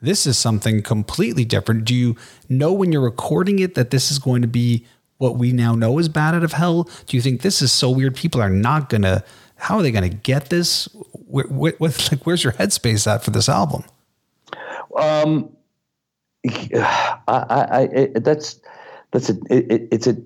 this 0.00 0.26
is 0.26 0.38
something 0.38 0.80
completely 0.82 1.44
different? 1.44 1.84
Do 1.84 1.94
you 1.94 2.16
know 2.48 2.72
when 2.72 2.92
you're 2.92 3.02
recording 3.02 3.58
it 3.58 3.74
that 3.74 3.90
this 3.90 4.10
is 4.10 4.18
going 4.18 4.40
to 4.40 4.48
be 4.48 4.86
what 5.22 5.36
we 5.36 5.52
now 5.52 5.76
know 5.76 6.00
is 6.00 6.08
Bat 6.08 6.34
Out 6.34 6.42
of 6.42 6.52
Hell? 6.52 6.90
Do 7.06 7.16
you 7.16 7.22
think 7.22 7.42
this 7.42 7.62
is 7.62 7.70
so 7.70 7.88
weird? 7.88 8.16
People 8.16 8.42
are 8.42 8.50
not 8.50 8.88
gonna. 8.88 9.22
How 9.54 9.76
are 9.76 9.82
they 9.82 9.92
gonna 9.92 10.08
get 10.08 10.50
this? 10.50 10.86
What, 11.12 11.48
what, 11.50 11.80
like, 11.80 12.26
where's 12.26 12.42
your 12.42 12.54
headspace 12.54 13.06
at 13.06 13.24
for 13.24 13.30
this 13.30 13.48
album? 13.48 13.84
Um, 14.98 15.48
I, 16.44 17.14
I, 17.28 17.88
it, 17.92 18.24
that's 18.24 18.60
that's 19.12 19.30
a 19.30 19.34
it, 19.48 19.88
it's 19.92 20.08
a 20.08 20.16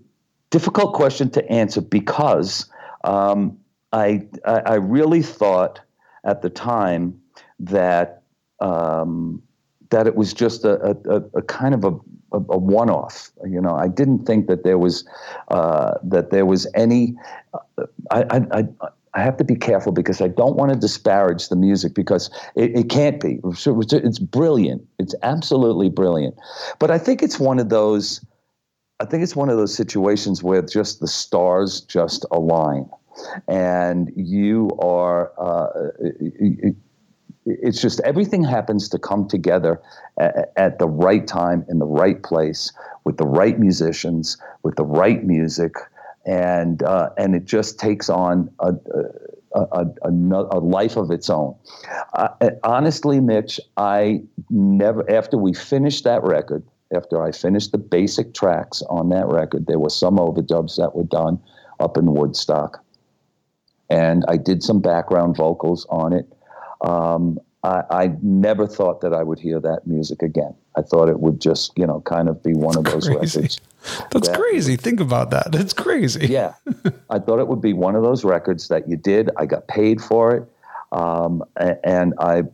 difficult 0.49 0.95
question 0.95 1.29
to 1.31 1.47
answer 1.53 1.83
because 1.83 2.65
um, 3.05 3.59
I, 3.93 4.27
I, 4.47 4.61
I 4.61 4.75
really 4.77 5.23
thought 5.23 5.79
at 6.25 6.41
the 6.41 6.49
time 6.49 7.21
that 7.61 8.23
um, 8.61 9.43
that 9.91 10.07
it 10.07 10.17
was 10.17 10.33
just 10.33 10.65
a, 10.65 10.97
a, 11.05 11.39
a 11.39 11.43
kind 11.43 11.75
of 11.75 11.85
a 11.85 11.99
a, 12.37 12.53
a 12.53 12.59
one-off. 12.59 13.31
You 13.45 13.61
know, 13.61 13.75
I 13.75 13.89
didn't 13.89 14.27
think 14.27 14.47
that 14.47 14.65
there 14.65 14.79
was 14.79 15.09
uh, 15.49 15.95
that 16.03 16.31
there 16.31 16.47
was 16.47 16.67
any. 16.75 17.15
Uh, 17.55 17.87
I, 18.11 18.41
I, 18.53 18.65
I 19.15 19.23
have 19.23 19.39
to 19.39 19.45
be 19.45 19.57
careful 19.57 19.93
because 19.93 20.21
I 20.21 20.29
don't 20.29 20.57
want 20.57 20.73
to 20.73 20.79
disparage 20.79 21.49
the 21.49 21.57
music 21.57 21.95
because 21.95 22.31
it, 22.55 22.77
it 22.77 22.91
can't 22.91 23.19
be. 23.19 23.41
It's 23.45 24.19
brilliant. 24.19 24.87
It's 24.99 25.15
absolutely 25.23 25.89
brilliant. 25.89 26.35
But 26.79 26.91
I 26.91 26.99
think 26.99 27.23
it's 27.23 27.41
one 27.41 27.59
of 27.59 27.71
those. 27.71 28.25
I 29.01 29.05
think 29.07 29.23
it's 29.23 29.37
one 29.37 29.49
of 29.49 29.57
those 29.57 29.75
situations 29.75 30.43
where 30.43 30.63
just 30.63 31.01
the 31.01 31.09
stars 31.09 31.81
just 31.83 32.27
align, 32.31 32.89
and 33.49 34.13
you 34.17 34.71
are. 34.79 35.33
Uh, 35.39 35.69
it's 37.47 37.81
just 37.81 38.01
everything 38.01 38.43
happens 38.43 38.89
to 38.89 38.99
come 38.99 39.27
together 39.29 39.81
at, 40.19 40.53
at, 40.57 40.79
the 40.79 40.89
right 40.89 41.27
time 41.27 41.65
in 41.69 41.79
the 41.79 41.87
right 41.87 42.23
place 42.23 42.73
with 43.05 43.17
the 43.17 43.27
right 43.27 43.59
musicians 43.59 44.37
with 44.63 44.77
the 44.77 44.85
right 44.85 45.25
music. 45.25 45.75
And 46.27 46.83
uh, 46.83 47.11
and 47.17 47.37
it 47.37 47.45
just 47.45 47.79
takes 47.79 48.11
on 48.11 48.51
a, 48.59 48.75
a, 49.55 49.61
a, 49.73 49.87
a 50.03 50.59
life 50.59 50.97
of 50.97 51.13
its 51.13 51.31
own. 51.31 51.55
Uh, 52.15 52.29
honestly 52.65 53.21
mitch 53.21 53.61
i 53.77 54.21
never 54.51 55.09
after 55.09 55.39
we 55.39 55.55
finished 55.55 56.03
that 56.03 56.23
record 56.25 56.65
after 56.95 57.23
i 57.23 57.31
finished 57.31 57.71
the 57.73 57.79
basic 57.79 58.35
tracks 58.35 58.83
on 58.91 59.09
that 59.11 59.27
record 59.29 59.67
there 59.67 59.79
were 59.79 59.91
some 59.91 60.17
overdubs 60.17 60.77
that 60.77 60.97
were 60.97 61.05
done 61.05 61.39
up 61.79 61.97
in 61.97 62.13
woodstock. 62.13 62.83
And 63.89 64.25
i 64.27 64.37
did 64.37 64.65
some 64.65 64.81
background 64.81 65.37
vocals 65.37 65.87
on 65.91 66.13
it 66.13 66.27
um, 66.87 67.39
I, 67.65 67.83
I, 67.91 68.17
never 68.23 68.67
thought 68.67 69.01
that 69.01 69.13
I 69.13 69.25
would 69.25 69.41
hear 69.41 69.59
that 69.59 69.87
music 69.87 70.23
again. 70.23 70.55
I 70.77 70.83
thought 70.83 71.09
it 71.09 71.19
would 71.19 71.41
just, 71.41 71.77
you 71.77 71.87
know, 71.87 72.01
kind 72.03 72.29
of 72.29 72.41
be 72.43 72.55
one 72.55 72.77
of 72.77 72.85
those 72.85 73.09
crazy. 73.09 73.41
records. 73.41 73.61
That's 74.13 74.29
that, 74.29 74.39
crazy. 74.39 74.77
Think 74.77 75.01
about 75.01 75.31
that. 75.31 75.51
That's 75.51 75.73
crazy. 75.73 76.29
yeah. 76.29 76.55
I 77.11 77.19
thought 77.19 77.41
it 77.41 77.49
would 77.49 77.61
be 77.61 77.73
one 77.73 77.97
of 77.97 78.05
those 78.05 78.25
records 78.25 78.69
that 78.69 78.89
you 78.89 78.97
did. 78.97 79.31
I 79.37 79.47
got 79.47 79.67
paid 79.67 80.01
for 80.01 80.35
it. 80.37 80.49
Um, 80.93 81.43
and 81.57 82.15
I, 82.19 82.41
uh, 82.41 82.45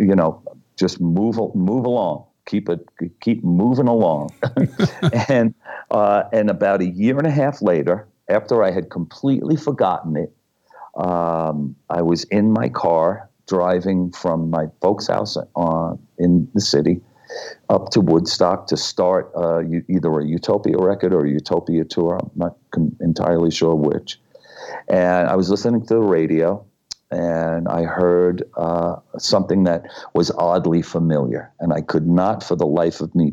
you 0.00 0.16
know, 0.16 0.42
just 0.76 1.00
move, 1.00 1.36
move 1.54 1.84
along. 1.84 2.24
Keep 2.46 2.68
it, 2.68 2.88
keep 3.20 3.44
moving 3.44 3.88
along. 3.88 4.30
and, 5.28 5.54
uh, 5.90 6.24
and 6.32 6.50
about 6.50 6.80
a 6.80 6.86
year 6.86 7.18
and 7.18 7.26
a 7.26 7.30
half 7.30 7.62
later, 7.62 8.08
after 8.28 8.64
I 8.64 8.72
had 8.72 8.90
completely 8.90 9.56
forgotten 9.56 10.16
it, 10.16 10.32
um, 10.96 11.76
I 11.90 12.02
was 12.02 12.24
in 12.24 12.52
my 12.52 12.68
car 12.68 13.28
driving 13.46 14.12
from 14.12 14.50
my 14.50 14.66
folks' 14.80 15.06
house 15.06 15.36
uh, 15.36 15.94
in 16.18 16.48
the 16.54 16.60
city 16.60 17.00
up 17.68 17.90
to 17.90 18.00
Woodstock 18.00 18.66
to 18.68 18.76
start 18.76 19.32
uh, 19.36 19.62
either 19.88 20.20
a 20.20 20.24
Utopia 20.24 20.76
record 20.78 21.12
or 21.12 21.24
a 21.24 21.30
Utopia 21.30 21.84
tour. 21.84 22.18
I'm 22.22 22.30
not 22.36 22.56
com- 22.70 22.96
entirely 23.00 23.50
sure 23.50 23.74
which. 23.74 24.20
And 24.88 25.28
I 25.28 25.36
was 25.36 25.50
listening 25.50 25.84
to 25.86 25.94
the 25.94 26.00
radio 26.00 26.64
and 27.10 27.68
I 27.68 27.84
heard 27.84 28.42
uh, 28.56 28.96
something 29.18 29.62
that 29.64 29.84
was 30.14 30.30
oddly 30.32 30.82
familiar. 30.82 31.52
And 31.60 31.72
I 31.72 31.80
could 31.80 32.06
not 32.06 32.42
for 32.42 32.56
the 32.56 32.66
life 32.66 33.00
of 33.00 33.14
me 33.14 33.32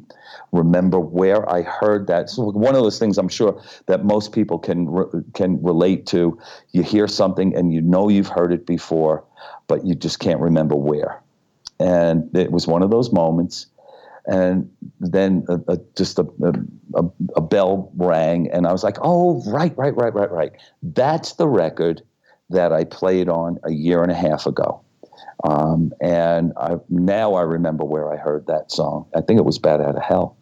remember 0.52 1.00
where 1.00 1.50
I 1.50 1.64
heard 1.64 2.06
that. 2.08 2.30
So 2.30 2.52
one 2.52 2.76
of 2.76 2.84
those 2.84 3.00
things 3.00 3.18
I'm 3.18 3.30
sure 3.30 3.60
that 3.88 4.06
most 4.06 4.32
people 4.32 4.60
can, 4.60 4.90
re- 4.90 5.24
can 5.34 5.62
relate 5.64 6.06
to. 6.08 6.38
You 6.72 6.84
hear 6.84 7.08
something 7.08 7.56
and 7.56 7.74
you 7.74 7.82
know 7.82 8.10
you've 8.10 8.28
heard 8.28 8.54
it 8.54 8.68
before 8.68 9.24
but 9.68 9.86
you 9.86 9.96
just 9.96 10.20
can't 10.20 10.40
remember 10.40 10.76
where. 10.76 11.22
And 11.80 12.36
it 12.36 12.52
was 12.52 12.68
one 12.68 12.84
of 12.84 12.92
those 12.92 13.12
moments. 13.12 13.68
And 14.26 14.72
then 15.00 15.46
a, 15.50 15.60
a, 15.74 15.78
just 15.98 16.18
a, 16.18 16.26
a, 16.94 17.04
a 17.36 17.42
bell 17.42 17.92
rang, 17.98 18.50
and 18.52 18.66
I 18.66 18.72
was 18.72 18.84
like, 18.84 18.98
oh, 19.02 19.44
right, 19.52 19.78
right, 19.78 19.96
right, 19.98 20.14
right, 20.14 20.32
right. 20.32 20.52
That's 20.82 21.34
the 21.34 21.48
record 21.48 22.02
that 22.50 22.72
I 22.72 22.86
played 22.86 23.28
on 23.28 23.60
a 23.64 23.72
year 23.72 24.02
and 24.02 24.12
a 24.12 24.16
half 24.16 24.46
ago. 24.46 24.82
Um, 25.44 25.92
and 26.00 26.54
I, 26.56 26.76
now 26.90 27.34
I 27.34 27.42
remember 27.42 27.84
where 27.84 28.12
I 28.14 28.18
heard 28.18 28.48
that 28.48 28.72
song. 28.72 29.08
I 29.16 29.22
think 29.22 29.40
it 29.40 29.46
was 29.46 29.60
Bat 29.60 29.82
Out 29.82 29.98
of 29.98 30.04
Hell. 30.04 30.38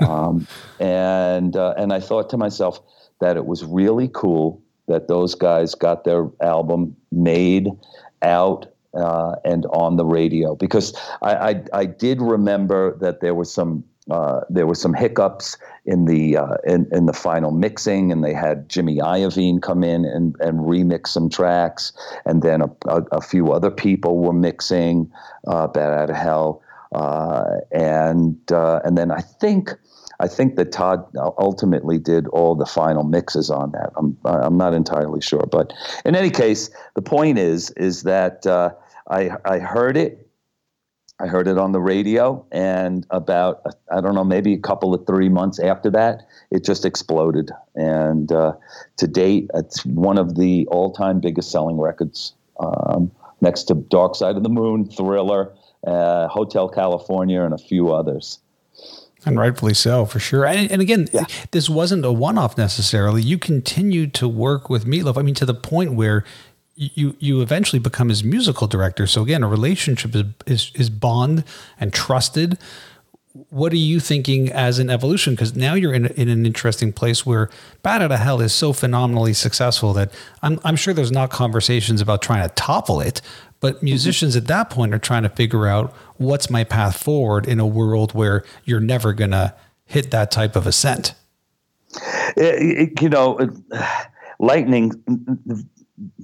Um, 0.00 0.46
and, 0.80 1.56
uh, 1.56 1.74
and 1.76 1.92
I 1.92 2.00
thought 2.00 2.30
to 2.30 2.36
myself 2.36 2.80
that 3.20 3.36
it 3.36 3.46
was 3.46 3.64
really 3.64 4.08
cool 4.12 4.62
that 4.86 5.08
those 5.08 5.34
guys 5.34 5.74
got 5.74 6.04
their 6.04 6.28
album 6.40 6.96
made 7.10 7.68
out 8.22 8.66
uh, 8.94 9.36
and 9.44 9.66
on 9.66 9.96
the 9.96 10.04
radio 10.04 10.54
because 10.54 10.94
I, 11.22 11.34
I, 11.34 11.62
I, 11.72 11.84
did 11.84 12.22
remember 12.22 12.96
that 12.98 13.20
there 13.20 13.34
was 13.34 13.52
some 13.52 13.84
uh, 14.10 14.40
there 14.48 14.66
were 14.66 14.74
some 14.74 14.94
hiccups 14.94 15.58
in 15.84 16.06
the 16.06 16.38
uh, 16.38 16.56
in, 16.64 16.88
in 16.92 17.04
the 17.06 17.12
final 17.12 17.50
mixing, 17.50 18.10
and 18.10 18.24
they 18.24 18.32
had 18.32 18.68
Jimmy 18.68 18.96
Iovine 18.96 19.60
come 19.60 19.84
in 19.84 20.06
and, 20.06 20.34
and 20.40 20.60
remix 20.60 21.08
some 21.08 21.28
tracks, 21.28 21.92
and 22.24 22.42
then 22.42 22.62
a, 22.62 22.70
a, 22.86 23.02
a 23.12 23.20
few 23.20 23.52
other 23.52 23.70
people 23.70 24.18
were 24.18 24.32
mixing 24.32 25.12
uh, 25.46 25.66
"Bat 25.66 25.92
Out 25.92 26.10
of 26.10 26.16
Hell," 26.16 26.62
uh, 26.92 27.58
and 27.70 28.38
uh, 28.50 28.80
and 28.84 28.96
then 28.96 29.10
I 29.10 29.20
think 29.20 29.74
I 30.20 30.26
think 30.26 30.56
that 30.56 30.72
Todd 30.72 31.06
ultimately 31.38 31.98
did 31.98 32.26
all 32.28 32.54
the 32.54 32.66
final 32.66 33.04
mixes 33.04 33.50
on 33.50 33.70
that. 33.72 33.92
I'm 33.96 34.16
I'm 34.24 34.56
not 34.56 34.74
entirely 34.74 35.20
sure, 35.20 35.46
but 35.50 35.72
in 36.04 36.16
any 36.16 36.30
case, 36.30 36.70
the 36.94 37.02
point 37.02 37.38
is 37.38 37.70
is 37.72 38.02
that 38.02 38.46
uh, 38.46 38.70
I 39.10 39.30
I 39.44 39.58
heard 39.58 39.96
it. 39.96 40.24
I 41.20 41.26
heard 41.26 41.48
it 41.48 41.58
on 41.58 41.72
the 41.72 41.80
radio, 41.80 42.46
and 42.52 43.04
about 43.10 43.62
I 43.90 44.00
don't 44.00 44.14
know, 44.14 44.24
maybe 44.24 44.54
a 44.54 44.58
couple 44.58 44.94
of 44.94 45.04
three 45.06 45.28
months 45.28 45.58
after 45.58 45.90
that, 45.90 46.22
it 46.50 46.64
just 46.64 46.84
exploded. 46.84 47.50
And 47.74 48.30
uh, 48.30 48.52
to 48.98 49.06
date, 49.08 49.50
it's 49.54 49.84
one 49.84 50.16
of 50.16 50.36
the 50.36 50.66
all-time 50.68 51.18
biggest 51.18 51.50
selling 51.50 51.76
records, 51.76 52.34
um, 52.60 53.10
next 53.40 53.64
to 53.64 53.74
Dark 53.74 54.14
Side 54.14 54.36
of 54.36 54.44
the 54.44 54.48
Moon, 54.48 54.88
Thriller, 54.88 55.52
uh, 55.86 56.28
Hotel 56.28 56.68
California, 56.68 57.42
and 57.42 57.52
a 57.52 57.58
few 57.58 57.92
others. 57.92 58.38
And 59.26 59.38
rightfully 59.38 59.74
so, 59.74 60.04
for 60.04 60.20
sure. 60.20 60.46
And, 60.46 60.70
and 60.70 60.80
again, 60.80 61.08
yeah. 61.12 61.24
this 61.50 61.68
wasn't 61.68 62.04
a 62.04 62.12
one-off 62.12 62.56
necessarily. 62.56 63.20
You 63.20 63.36
continued 63.36 64.14
to 64.14 64.28
work 64.28 64.70
with 64.70 64.86
Meatloaf. 64.86 65.18
I 65.18 65.22
mean, 65.22 65.34
to 65.34 65.46
the 65.46 65.54
point 65.54 65.94
where 65.94 66.24
you 66.78 67.16
you 67.18 67.42
eventually 67.42 67.80
become 67.80 68.08
his 68.08 68.22
musical 68.22 68.68
director. 68.68 69.06
So 69.06 69.22
again, 69.22 69.42
a 69.42 69.48
relationship 69.48 70.14
is 70.14 70.24
is, 70.46 70.72
is 70.74 70.90
bond 70.90 71.42
and 71.80 71.92
trusted. 71.92 72.56
What 73.50 73.72
are 73.72 73.76
you 73.76 74.00
thinking 74.00 74.50
as 74.50 74.78
an 74.78 74.90
evolution? 74.90 75.34
Because 75.34 75.54
now 75.54 75.74
you're 75.74 75.92
in, 75.92 76.06
in 76.06 76.28
an 76.28 76.46
interesting 76.46 76.92
place 76.92 77.26
where 77.26 77.50
Bat 77.82 78.02
Out 78.02 78.12
of 78.12 78.18
Hell 78.18 78.40
is 78.40 78.52
so 78.52 78.72
phenomenally 78.72 79.32
successful 79.32 79.92
that 79.92 80.12
I'm, 80.42 80.58
I'm 80.64 80.74
sure 80.76 80.92
there's 80.92 81.12
not 81.12 81.30
conversations 81.30 82.00
about 82.00 82.20
trying 82.20 82.48
to 82.48 82.54
topple 82.54 83.00
it, 83.00 83.20
but 83.60 83.76
mm-hmm. 83.76 83.86
musicians 83.86 84.36
at 84.36 84.46
that 84.46 84.70
point 84.70 84.94
are 84.94 84.98
trying 84.98 85.22
to 85.22 85.28
figure 85.28 85.66
out 85.66 85.94
what's 86.16 86.50
my 86.50 86.64
path 86.64 87.02
forward 87.02 87.46
in 87.46 87.60
a 87.60 87.66
world 87.66 88.12
where 88.12 88.44
you're 88.64 88.80
never 88.80 89.12
going 89.12 89.30
to 89.32 89.54
hit 89.84 90.10
that 90.10 90.30
type 90.30 90.56
of 90.56 90.66
ascent. 90.66 91.14
You 92.36 93.08
know, 93.08 93.38
lightning 94.38 94.92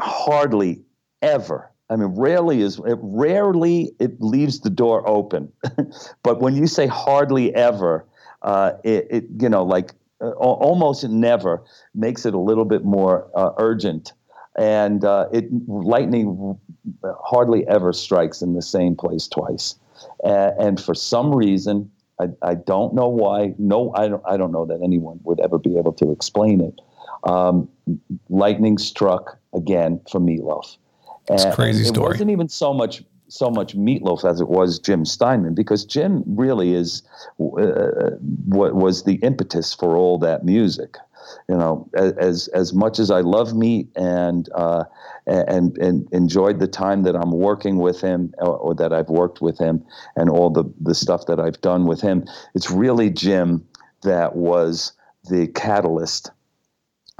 hardly 0.01 0.83
ever. 1.23 1.71
I 1.91 1.97
mean, 1.97 2.15
rarely 2.17 2.61
is 2.61 2.79
it 2.79 2.99
rarely 3.01 3.95
it 3.99 4.21
leaves 4.21 4.61
the 4.61 4.71
door 4.71 5.07
open, 5.09 5.53
but 6.23 6.41
when 6.41 6.57
you 6.57 6.67
say 6.67 6.87
hardly 6.87 7.55
ever, 7.55 8.07
uh, 8.43 8.73
it, 8.85 9.07
it, 9.11 9.25
you 9.41 9.49
know 9.49 9.63
like 9.63 9.93
uh, 10.21 10.31
almost 10.31 11.05
never 11.05 11.63
makes 11.95 12.25
it 12.25 12.35
a 12.35 12.39
little 12.39 12.65
bit 12.65 12.85
more 12.85 13.31
uh, 13.35 13.51
urgent, 13.59 14.13
and 14.59 15.05
uh, 15.05 15.29
it 15.33 15.47
lightning 15.67 16.59
hardly 17.23 17.67
ever 17.69 17.93
strikes 17.93 18.43
in 18.43 18.55
the 18.55 18.63
same 18.63 18.95
place 18.97 19.29
twice, 19.29 19.77
and 20.25 20.81
for 20.81 20.95
some 20.95 21.35
reason 21.35 21.91
I, 22.21 22.29
I 22.43 22.55
don't 22.55 22.95
know 22.95 23.09
why. 23.09 23.55
No, 23.59 23.93
I 23.95 24.09
don't. 24.09 24.23
I 24.27 24.37
don't 24.37 24.53
know 24.53 24.65
that 24.67 24.81
anyone 24.83 25.21
would 25.25 25.41
ever 25.41 25.59
be 25.59 25.77
able 25.77 25.93
to 25.95 26.13
explain 26.13 26.61
it. 26.61 26.81
Um, 27.29 27.69
lightning 28.29 28.79
struck 28.79 29.39
again 29.55 30.01
for 30.11 30.21
Meatloaf. 30.21 30.77
It's 31.31 31.45
a 31.45 31.53
crazy 31.53 31.85
story. 31.85 32.07
It 32.07 32.11
wasn't 32.11 32.31
even 32.31 32.49
so 32.49 32.73
much 32.73 33.03
so 33.29 33.51
much 33.51 33.77
Meatloaf 33.77 34.29
as 34.29 34.41
it 34.41 34.49
was 34.49 34.79
Jim 34.79 35.05
Steinman 35.05 35.55
because 35.55 35.85
Jim 35.85 36.23
really 36.27 36.75
is 36.75 37.03
uh, 37.41 38.11
what 38.47 38.75
was 38.75 39.05
the 39.05 39.15
impetus 39.17 39.75
for 39.75 39.97
all 39.97 40.19
that 40.19 40.45
music. 40.45 40.97
You 41.49 41.57
know, 41.57 41.89
as 41.95 42.49
as 42.49 42.73
much 42.73 42.99
as 42.99 43.11
I 43.11 43.21
love 43.21 43.55
Meat 43.55 43.89
and 43.97 44.49
uh, 44.55 44.85
and 45.27 45.77
and 45.79 46.09
enjoyed 46.13 46.59
the 46.59 46.67
time 46.67 47.03
that 47.03 47.17
I'm 47.17 47.33
working 47.33 47.79
with 47.79 48.01
him 48.01 48.35
or, 48.39 48.57
or 48.57 48.75
that 48.75 48.93
I've 48.93 49.09
worked 49.09 49.41
with 49.41 49.59
him 49.59 49.85
and 50.17 50.31
all 50.31 50.51
the 50.51 50.65
the 50.81 50.95
stuff 50.95 51.27
that 51.27 51.41
I've 51.41 51.61
done 51.61 51.87
with 51.87 52.01
him, 52.01 52.25
it's 52.55 52.71
really 52.71 53.11
Jim 53.11 53.67
that 54.03 54.37
was 54.37 54.93
the 55.29 55.47
catalyst 55.49 56.31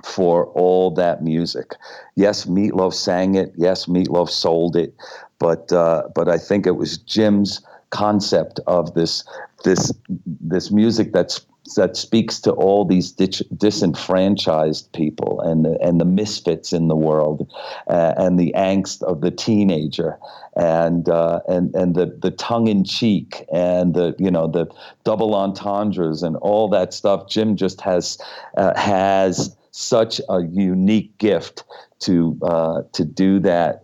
for 0.05 0.47
all 0.49 0.91
that 0.93 1.23
music. 1.23 1.75
Yes, 2.17 2.47
Meatloaf 2.47 2.95
sang 2.95 3.35
it. 3.37 3.53
Yes, 3.57 3.87
Meatloaf 3.87 4.29
sold 4.29 4.77
it, 4.77 4.95
but 5.39 5.73
uh, 5.73 6.05
but 6.15 6.29
I 6.29 6.39
think 6.39 6.67
it 6.67 6.77
was 6.77 6.99
Jim's 6.99 7.65
concept 7.91 8.61
of 8.67 8.95
this 8.95 9.25
this 9.63 9.93
this 10.09 10.71
music 10.71 11.13
that's 11.13 11.47
that 11.77 11.97
speaks 11.97 12.41
to 12.41 12.53
all 12.53 12.85
these 12.85 13.11
dis- 13.11 13.43
disenfranchised 13.57 14.93
people 14.93 15.41
and 15.41 15.65
the, 15.65 15.81
and 15.81 16.01
the 16.01 16.05
misfits 16.05 16.73
in 16.73 16.89
the 16.89 16.97
world 16.97 17.51
uh, 17.89 18.13
and 18.17 18.39
the 18.39 18.53
angst 18.57 19.03
of 19.03 19.23
the 19.23 19.31
teenager 19.31 20.19
and 20.57 21.09
uh, 21.09 21.41
and 21.49 21.75
and 21.75 21.95
the 21.95 22.07
the 22.21 22.31
tongue 22.31 22.69
in 22.69 22.85
cheek 22.85 23.45
and 23.53 23.95
the 23.95 24.15
you 24.19 24.31
know 24.31 24.47
the 24.47 24.67
double 25.05 25.35
entendres 25.35 26.23
and 26.23 26.37
all 26.37 26.69
that 26.69 26.93
stuff 26.93 27.29
Jim 27.29 27.57
just 27.57 27.81
has 27.81 28.19
uh, 28.57 28.79
has 28.79 29.57
such 29.71 30.21
a 30.29 30.43
unique 30.43 31.17
gift 31.19 31.65
to 32.01 32.39
uh, 32.43 32.83
to 32.93 33.05
do 33.05 33.41
that 33.41 33.83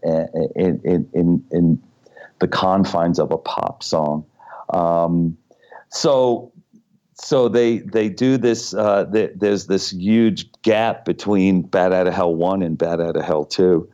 in, 0.54 0.80
in, 0.84 1.08
in, 1.14 1.44
in 1.50 1.82
the 2.38 2.46
confines 2.46 3.18
of 3.18 3.32
a 3.32 3.38
pop 3.38 3.82
song. 3.82 4.24
Um, 4.72 5.36
so 5.88 6.52
so 7.20 7.48
they 7.48 7.78
they 7.78 8.08
do 8.08 8.36
this. 8.36 8.74
Uh, 8.74 9.04
they, 9.04 9.28
there's 9.34 9.66
this 9.66 9.90
huge 9.90 10.50
gap 10.62 11.04
between 11.04 11.62
Bat 11.62 11.92
Out 11.92 12.06
of 12.06 12.14
Hell 12.14 12.34
one 12.34 12.62
and 12.62 12.78
Bat 12.78 13.00
Out 13.00 13.16
of 13.16 13.24
Hell 13.24 13.44
two, 13.44 13.88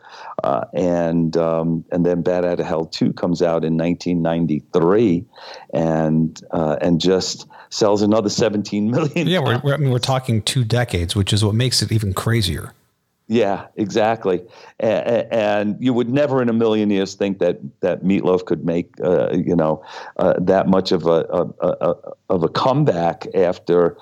uh, 0.44 0.64
and 0.72 1.36
um, 1.36 1.84
and 1.90 2.06
then 2.06 2.22
Bat 2.22 2.44
Out 2.44 2.60
of 2.60 2.66
Hell 2.66 2.86
two 2.86 3.12
comes 3.12 3.42
out 3.42 3.64
in 3.64 3.76
1993, 3.76 5.24
and 5.72 6.40
uh, 6.52 6.76
and 6.80 7.00
just 7.00 7.46
sells 7.70 8.02
another 8.02 8.28
17 8.28 8.90
million. 8.90 9.26
Yeah, 9.26 9.40
we're, 9.40 9.60
we're, 9.62 9.74
I 9.74 9.76
mean, 9.78 9.90
we're 9.90 9.98
talking 9.98 10.42
two 10.42 10.64
decades, 10.64 11.16
which 11.16 11.32
is 11.32 11.44
what 11.44 11.54
makes 11.54 11.82
it 11.82 11.92
even 11.92 12.12
crazier. 12.14 12.72
Yeah, 13.28 13.66
exactly. 13.74 14.42
And, 14.78 15.32
and, 15.32 15.76
you 15.80 15.92
would 15.92 16.08
never 16.08 16.40
in 16.40 16.48
a 16.48 16.52
million 16.52 16.90
years 16.90 17.14
think 17.14 17.40
that 17.40 17.58
that 17.80 18.04
Meatloaf 18.04 18.44
could 18.44 18.64
make 18.64 18.94
uh, 19.02 19.32
you 19.32 19.56
know 19.56 19.84
uh, 20.16 20.34
that 20.38 20.68
much 20.68 20.92
of 20.92 21.06
a, 21.06 21.26
a, 21.30 21.46
a, 21.60 21.96
of 22.28 22.44
a 22.44 22.48
comeback 22.48 23.26
after 23.34 23.96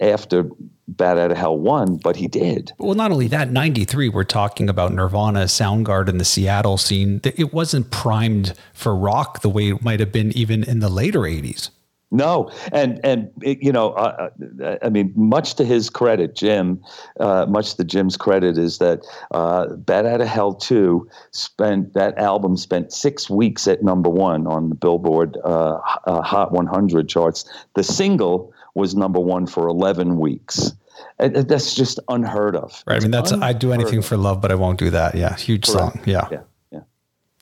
after 0.00 0.48
Bat 0.86 1.18
Out 1.18 1.30
of 1.32 1.36
Hell 1.36 1.58
one, 1.58 1.96
but 1.96 2.14
he 2.14 2.28
did. 2.28 2.72
Well, 2.78 2.94
not 2.94 3.10
only 3.10 3.26
that, 3.28 3.50
'93 3.50 4.10
we're 4.10 4.22
talking 4.22 4.68
about 4.68 4.92
Nirvana, 4.92 5.44
Soundgarden, 5.44 6.18
the 6.18 6.24
Seattle 6.24 6.78
scene. 6.78 7.20
It 7.24 7.52
wasn't 7.52 7.90
primed 7.90 8.54
for 8.72 8.94
rock 8.94 9.42
the 9.42 9.50
way 9.50 9.70
it 9.70 9.82
might 9.82 9.98
have 9.98 10.12
been 10.12 10.30
even 10.36 10.62
in 10.62 10.78
the 10.78 10.88
later 10.88 11.20
'80s. 11.20 11.70
No, 12.10 12.50
and 12.72 12.98
and 13.04 13.30
you 13.42 13.70
know, 13.70 13.90
uh, 13.90 14.30
uh, 14.62 14.76
I 14.82 14.88
mean, 14.88 15.12
much 15.14 15.54
to 15.56 15.64
his 15.64 15.90
credit, 15.90 16.34
Jim, 16.34 16.82
uh, 17.20 17.44
much 17.46 17.74
to 17.74 17.84
Jim's 17.84 18.16
credit 18.16 18.56
is 18.56 18.78
that 18.78 19.06
uh, 19.32 19.66
"Bat 19.74 20.06
Out 20.06 20.20
of 20.22 20.28
Hell" 20.28 20.54
two 20.54 21.06
spent 21.32 21.92
that 21.92 22.16
album 22.16 22.56
spent 22.56 22.94
six 22.94 23.28
weeks 23.28 23.68
at 23.68 23.82
number 23.82 24.08
one 24.08 24.46
on 24.46 24.70
the 24.70 24.74
Billboard 24.74 25.36
uh, 25.44 25.78
uh 26.06 26.22
Hot 26.22 26.50
100 26.50 27.10
charts. 27.10 27.44
The 27.74 27.84
single 27.84 28.54
was 28.74 28.94
number 28.94 29.20
one 29.20 29.46
for 29.46 29.68
11 29.68 30.18
weeks. 30.18 30.72
that's 31.18 31.74
just 31.74 32.00
unheard 32.08 32.56
of. 32.56 32.82
Right. 32.86 32.96
I 32.96 33.00
mean, 33.00 33.10
that's 33.10 33.32
I'd 33.32 33.58
do 33.58 33.72
anything 33.72 34.00
for 34.00 34.16
love, 34.16 34.40
but 34.40 34.50
I 34.50 34.54
won't 34.54 34.78
do 34.78 34.88
that. 34.90 35.14
Yeah, 35.14 35.36
huge 35.36 35.66
Correct. 35.66 35.94
song. 35.94 36.02
Yeah. 36.06 36.28
yeah 36.30 36.40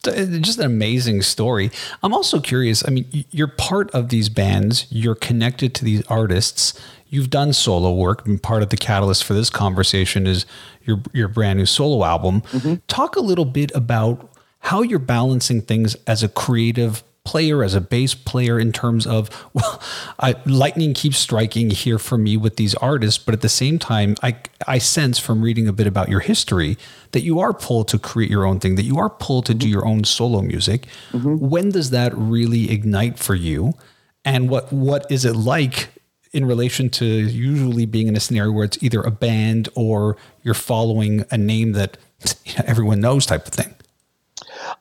just 0.03 0.59
an 0.59 0.65
amazing 0.65 1.21
story. 1.21 1.71
I'm 2.03 2.13
also 2.13 2.39
curious. 2.39 2.85
I 2.87 2.91
mean, 2.91 3.25
you're 3.31 3.47
part 3.47 3.91
of 3.91 4.09
these 4.09 4.29
bands. 4.29 4.87
You're 4.89 5.15
connected 5.15 5.73
to 5.75 5.85
these 5.85 6.05
artists. 6.07 6.79
You've 7.09 7.29
done 7.29 7.53
solo 7.53 7.93
work, 7.93 8.25
and 8.25 8.41
part 8.41 8.63
of 8.63 8.69
the 8.69 8.77
catalyst 8.77 9.23
for 9.23 9.33
this 9.33 9.49
conversation 9.49 10.27
is 10.27 10.45
your 10.83 11.01
your 11.13 11.27
brand 11.27 11.59
new 11.59 11.65
solo 11.65 12.05
album. 12.05 12.41
Mm-hmm. 12.41 12.75
Talk 12.87 13.15
a 13.15 13.21
little 13.21 13.45
bit 13.45 13.71
about 13.73 14.29
how 14.59 14.81
you're 14.81 14.99
balancing 14.99 15.61
things 15.61 15.95
as 16.05 16.23
a 16.23 16.27
creative 16.27 17.03
player, 17.27 17.61
as 17.61 17.75
a 17.75 17.81
bass 17.81 18.15
player, 18.15 18.57
in 18.57 18.71
terms 18.71 19.05
of, 19.05 19.29
well, 19.53 19.81
I, 20.17 20.35
lightning 20.45 20.93
keeps 20.93 21.17
striking 21.17 21.69
here 21.71 21.99
for 21.99 22.17
me 22.17 22.37
with 22.37 22.55
these 22.55 22.73
artists, 22.75 23.21
but 23.21 23.33
at 23.33 23.41
the 23.41 23.49
same 23.49 23.77
time, 23.77 24.15
I, 24.23 24.37
I 24.65 24.77
sense 24.77 25.19
from 25.19 25.41
reading 25.41 25.67
a 25.67 25.73
bit 25.73 25.87
about 25.87 26.07
your 26.07 26.21
history 26.21 26.77
that 27.11 27.21
you 27.23 27.41
are 27.41 27.53
pulled 27.53 27.89
to 27.89 27.99
create 27.99 28.31
your 28.31 28.45
own 28.45 28.61
thing, 28.61 28.75
that 28.75 28.85
you 28.85 28.97
are 28.97 29.09
pulled 29.09 29.45
to 29.47 29.53
do 29.53 29.67
your 29.67 29.85
own 29.85 30.05
solo 30.05 30.41
music. 30.41 30.87
Mm-hmm. 31.11 31.37
When 31.37 31.69
does 31.69 31.89
that 31.89 32.13
really 32.15 32.71
ignite 32.71 33.19
for 33.19 33.35
you? 33.35 33.73
And 34.23 34.49
what 34.49 34.71
what 34.71 35.09
is 35.11 35.25
it 35.25 35.35
like 35.35 35.89
in 36.31 36.45
relation 36.45 36.89
to 36.89 37.05
usually 37.05 37.85
being 37.85 38.07
in 38.07 38.15
a 38.15 38.19
scenario 38.19 38.51
where 38.51 38.65
it's 38.65 38.81
either 38.81 39.01
a 39.01 39.11
band 39.11 39.69
or 39.75 40.17
you're 40.43 40.53
following 40.53 41.25
a 41.31 41.37
name 41.37 41.73
that 41.73 41.97
you 42.45 42.53
know, 42.55 42.63
everyone 42.67 42.99
knows 42.99 43.25
type 43.25 43.47
of 43.47 43.53
thing? 43.53 43.73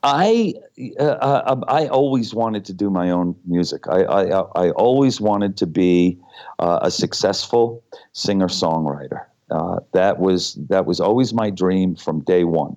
I 0.02 0.54
uh, 1.00 1.04
uh, 1.04 1.60
I 1.68 1.88
always 1.88 2.34
wanted 2.34 2.64
to 2.66 2.72
do 2.72 2.90
my 2.90 3.10
own 3.10 3.34
music. 3.46 3.88
I 3.88 4.04
I, 4.04 4.22
I 4.66 4.70
always 4.70 5.20
wanted 5.20 5.56
to 5.58 5.66
be 5.66 6.18
uh, 6.58 6.80
a 6.82 6.90
successful 6.90 7.82
singer 8.12 8.48
songwriter. 8.48 9.26
Uh, 9.50 9.80
that 9.92 10.18
was 10.18 10.54
that 10.68 10.86
was 10.86 11.00
always 11.00 11.32
my 11.32 11.50
dream 11.50 11.94
from 11.94 12.20
day 12.20 12.44
one. 12.44 12.76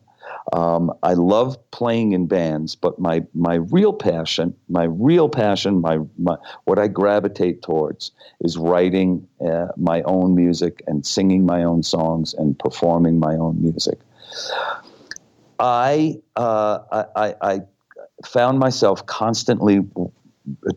Um, 0.53 0.91
I 1.03 1.13
love 1.13 1.57
playing 1.71 2.13
in 2.13 2.27
bands, 2.27 2.75
but 2.75 2.99
my 2.99 3.23
my 3.33 3.55
real 3.55 3.93
passion, 3.93 4.55
my 4.67 4.85
real 4.85 5.29
passion, 5.29 5.81
my, 5.81 5.99
my 6.17 6.37
what 6.65 6.79
I 6.79 6.87
gravitate 6.87 7.61
towards 7.61 8.11
is 8.41 8.57
writing 8.57 9.27
uh, 9.45 9.67
my 9.77 10.01
own 10.03 10.35
music 10.35 10.81
and 10.87 11.05
singing 11.05 11.45
my 11.45 11.63
own 11.63 11.83
songs 11.83 12.33
and 12.33 12.57
performing 12.57 13.19
my 13.19 13.35
own 13.35 13.61
music. 13.61 13.99
I, 15.59 16.19
uh, 16.35 17.03
I, 17.15 17.35
I 17.41 17.61
found 18.25 18.59
myself 18.59 19.05
constantly 19.05 19.81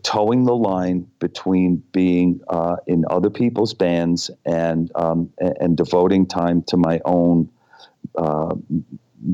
towing 0.03 0.45
the 0.45 0.55
line 0.55 1.07
between 1.19 1.83
being 1.91 2.41
uh, 2.49 2.77
in 2.87 3.05
other 3.09 3.29
people's 3.29 3.73
bands 3.73 4.29
and 4.45 4.91
um, 4.95 5.29
and 5.39 5.75
devoting 5.75 6.25
time 6.25 6.63
to 6.63 6.77
my 6.77 6.99
own 7.05 7.49
uh, 8.17 8.55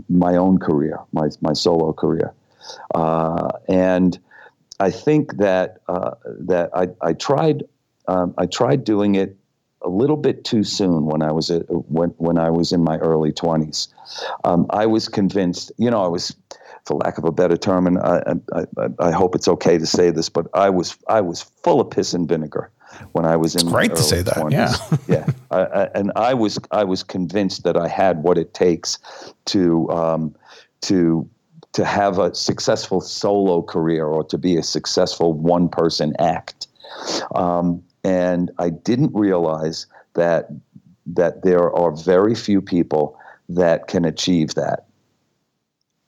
my 0.07 0.35
own 0.35 0.57
career, 0.59 0.99
my 1.11 1.29
my 1.41 1.53
solo 1.53 1.93
career, 1.93 2.33
uh, 2.95 3.49
and 3.67 4.19
I 4.79 4.91
think 4.91 5.37
that 5.37 5.79
uh, 5.87 6.11
that 6.25 6.69
I, 6.73 6.87
I 7.01 7.13
tried 7.13 7.63
um, 8.07 8.33
I 8.37 8.45
tried 8.45 8.83
doing 8.83 9.15
it 9.15 9.35
a 9.81 9.89
little 9.89 10.17
bit 10.17 10.43
too 10.43 10.63
soon 10.63 11.05
when 11.05 11.21
I 11.21 11.31
was 11.31 11.49
a, 11.49 11.59
when 11.59 12.09
when 12.17 12.37
I 12.37 12.49
was 12.49 12.71
in 12.71 12.83
my 12.83 12.97
early 12.97 13.31
twenties. 13.31 13.87
Um, 14.43 14.65
I 14.71 14.85
was 14.85 15.07
convinced, 15.07 15.71
you 15.77 15.89
know, 15.89 16.03
I 16.03 16.07
was, 16.07 16.35
for 16.85 16.95
lack 16.97 17.17
of 17.17 17.25
a 17.25 17.31
better 17.31 17.57
term, 17.57 17.87
and 17.87 17.99
I, 17.99 18.33
I, 18.53 18.65
I, 18.99 19.11
hope 19.11 19.35
it's 19.35 19.47
okay 19.47 19.77
to 19.77 19.85
say 19.85 20.09
this, 20.09 20.29
but 20.29 20.47
I 20.53 20.69
was 20.69 20.97
I 21.07 21.21
was 21.21 21.41
full 21.41 21.79
of 21.79 21.89
piss 21.89 22.13
and 22.13 22.27
vinegar 22.27 22.71
when 23.11 23.25
I 23.25 23.35
was 23.35 23.55
in. 23.55 23.61
It's 23.61 23.71
great 23.71 23.95
to 23.95 24.01
say 24.01 24.23
20s. 24.23 24.49
that. 24.49 24.99
Yeah, 25.07 25.15
yeah, 25.17 25.33
I, 25.51 25.59
I, 25.59 25.83
and 25.95 26.11
I 26.15 26.33
was 26.33 26.59
I 26.71 26.83
was 26.83 27.03
convinced 27.03 27.63
that 27.63 27.77
I 27.77 27.87
had 27.87 28.23
what 28.23 28.37
it 28.37 28.53
takes 28.53 28.97
to 29.45 29.89
um, 29.91 30.35
to 30.81 31.29
to 31.73 31.85
have 31.85 32.17
a 32.17 32.33
successful 32.33 32.99
solo 32.99 33.61
career 33.61 34.05
or 34.05 34.23
to 34.23 34.37
be 34.37 34.57
a 34.57 34.63
successful 34.63 35.33
one 35.33 35.69
person 35.69 36.15
act. 36.19 36.67
Um, 37.35 37.83
and 38.03 38.51
I 38.57 38.69
didn't 38.69 39.13
realize 39.13 39.85
that 40.13 40.49
that 41.05 41.43
there 41.43 41.73
are 41.73 41.91
very 41.91 42.35
few 42.35 42.61
people 42.61 43.17
that 43.49 43.87
can 43.87 44.05
achieve 44.05 44.53
that. 44.55 44.85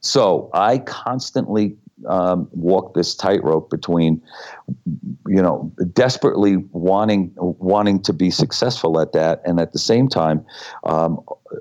So 0.02 0.50
I 0.54 0.80
constantly 0.80 1.76
um, 2.08 2.48
walk 2.52 2.94
this 2.94 3.16
tightrope 3.16 3.70
between, 3.70 4.22
you 5.28 5.42
know, 5.42 5.72
desperately 5.94 6.58
wanting 6.72 7.32
wanting 7.38 8.02
to 8.04 8.14
be 8.14 8.32
successful 8.32 9.00
at 9.00 9.12
that, 9.14 9.42
and 9.46 9.60
at 9.60 9.74
the 9.74 9.80
same 9.80 10.08
time, 10.08 10.46
um, 10.84 11.20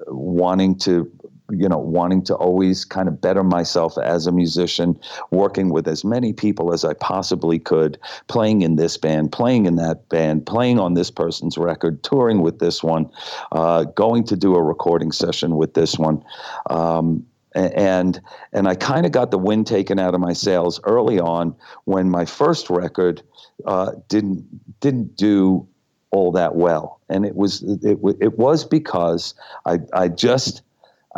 wanting 0.09 0.77
to 0.79 1.11
you 1.51 1.69
know, 1.69 1.79
wanting 1.79 2.23
to 2.25 2.35
always 2.35 2.85
kind 2.85 3.09
of 3.09 3.21
better 3.21 3.43
myself 3.43 3.97
as 3.99 4.27
a 4.27 4.33
musician, 4.33 4.99
working 5.31 5.71
with 5.71 5.87
as 5.89 6.05
many 6.05 6.33
people 6.33 6.73
as 6.73 6.85
I 6.85 6.95
possibly 6.95 7.59
could, 7.59 7.99
playing 8.29 8.63
in 8.63 8.77
this 8.77 8.97
band, 8.97 9.33
playing 9.33 9.67
in 9.67 9.77
that 9.77 10.09
band, 10.09 10.47
playing 10.47 10.79
on 10.79 10.95
this 10.95 11.11
person's 11.11 11.59
record, 11.59 12.03
touring 12.03 12.43
with 12.43 12.59
this 12.59 12.83
one, 12.83 13.11
uh, 13.53 13.85
going 13.85 14.25
to 14.25 14.37
do 14.37 14.55
a 14.55 14.63
recording 14.63 15.13
session 15.13 15.57
with 15.57 15.75
this 15.75 15.99
one. 15.99 16.23
Um, 16.69 17.27
and 17.55 18.21
and 18.53 18.69
I 18.69 18.75
kind 18.77 19.07
of 19.07 19.13
got 19.13 19.31
the 19.31 19.39
wind 19.39 19.67
taken 19.67 19.99
out 19.99 20.15
of 20.15 20.21
my 20.21 20.33
sails 20.33 20.81
early 20.85 21.19
on 21.19 21.55
when 21.85 22.09
my 22.09 22.25
first 22.25 22.71
record 22.71 23.23
uh, 23.67 23.93
didn't 24.09 24.45
didn't 24.81 25.17
do 25.17 25.67
all 26.13 26.33
that 26.33 26.55
well, 26.55 27.01
and 27.09 27.25
it 27.25 27.35
was 27.35 27.63
it, 27.63 27.99
it 28.21 28.39
was 28.39 28.65
because 28.65 29.35
I 29.67 29.81
I 29.93 30.09
just 30.09 30.63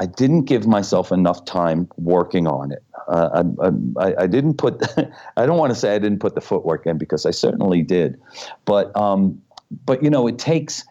I 0.02 0.06
didn't 0.06 0.46
give 0.46 0.66
myself 0.66 1.12
enough 1.12 1.44
time 1.44 1.88
working 1.96 2.48
on 2.48 2.72
it. 2.72 2.82
Uh, 3.06 3.44
I, 3.62 4.04
I, 4.04 4.22
I, 4.22 4.26
didn't 4.26 4.54
put, 4.54 4.82
I 5.36 5.46
don't 5.46 5.58
want 5.58 5.72
to 5.72 5.78
say 5.78 5.94
I 5.94 6.00
didn't 6.00 6.18
put 6.18 6.34
the 6.34 6.40
footwork 6.40 6.86
in 6.86 6.98
because 6.98 7.24
I 7.24 7.30
certainly 7.30 7.82
did, 7.82 8.20
but 8.64 8.94
um, 8.96 9.40
but 9.86 10.02
you 10.02 10.10
know 10.10 10.26
it 10.26 10.40
takes 10.40 10.84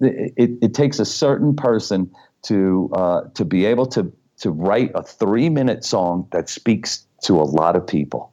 it, 0.00 0.50
it 0.60 0.74
takes 0.74 0.98
a 0.98 1.04
certain 1.04 1.54
person 1.54 2.10
to 2.42 2.90
uh, 2.94 3.20
to 3.34 3.44
be 3.44 3.64
able 3.64 3.86
to 3.86 4.12
to 4.38 4.50
write 4.50 4.90
a 4.96 5.04
three 5.04 5.48
minute 5.48 5.84
song 5.84 6.26
that 6.32 6.48
speaks 6.48 7.06
to 7.22 7.40
a 7.40 7.44
lot 7.44 7.76
of 7.76 7.86
people, 7.86 8.32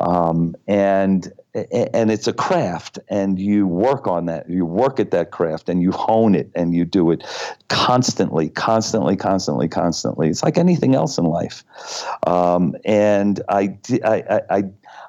um, 0.00 0.56
and 0.66 1.32
and 1.54 2.10
it's 2.10 2.28
a 2.28 2.32
craft 2.32 2.98
and 3.08 3.38
you 3.38 3.66
work 3.66 4.06
on 4.06 4.26
that. 4.26 4.48
You 4.48 4.64
work 4.64 5.00
at 5.00 5.10
that 5.10 5.32
craft 5.32 5.68
and 5.68 5.82
you 5.82 5.90
hone 5.90 6.34
it 6.34 6.50
and 6.54 6.74
you 6.74 6.84
do 6.84 7.10
it 7.10 7.24
constantly 7.68 8.50
constantly 8.50 9.16
constantly 9.16 9.68
constantly. 9.68 10.28
It's 10.28 10.42
like 10.42 10.58
anything 10.58 10.94
else 10.94 11.18
in 11.18 11.24
life. 11.24 11.64
Um, 12.26 12.76
and 12.84 13.42
I, 13.48 13.76
I, 14.04 14.40
I, 14.50 14.62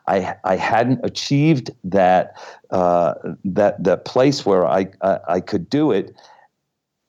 I, 0.08 0.36
I 0.44 0.56
hadn't 0.56 1.00
achieved 1.04 1.70
that 1.84 2.42
uh, 2.72 3.14
that 3.46 3.84
that 3.84 4.06
place 4.06 4.46
where 4.46 4.66
I, 4.66 4.88
I, 5.02 5.20
I 5.28 5.39
could 5.42 5.70
do 5.70 5.92
it 5.92 6.16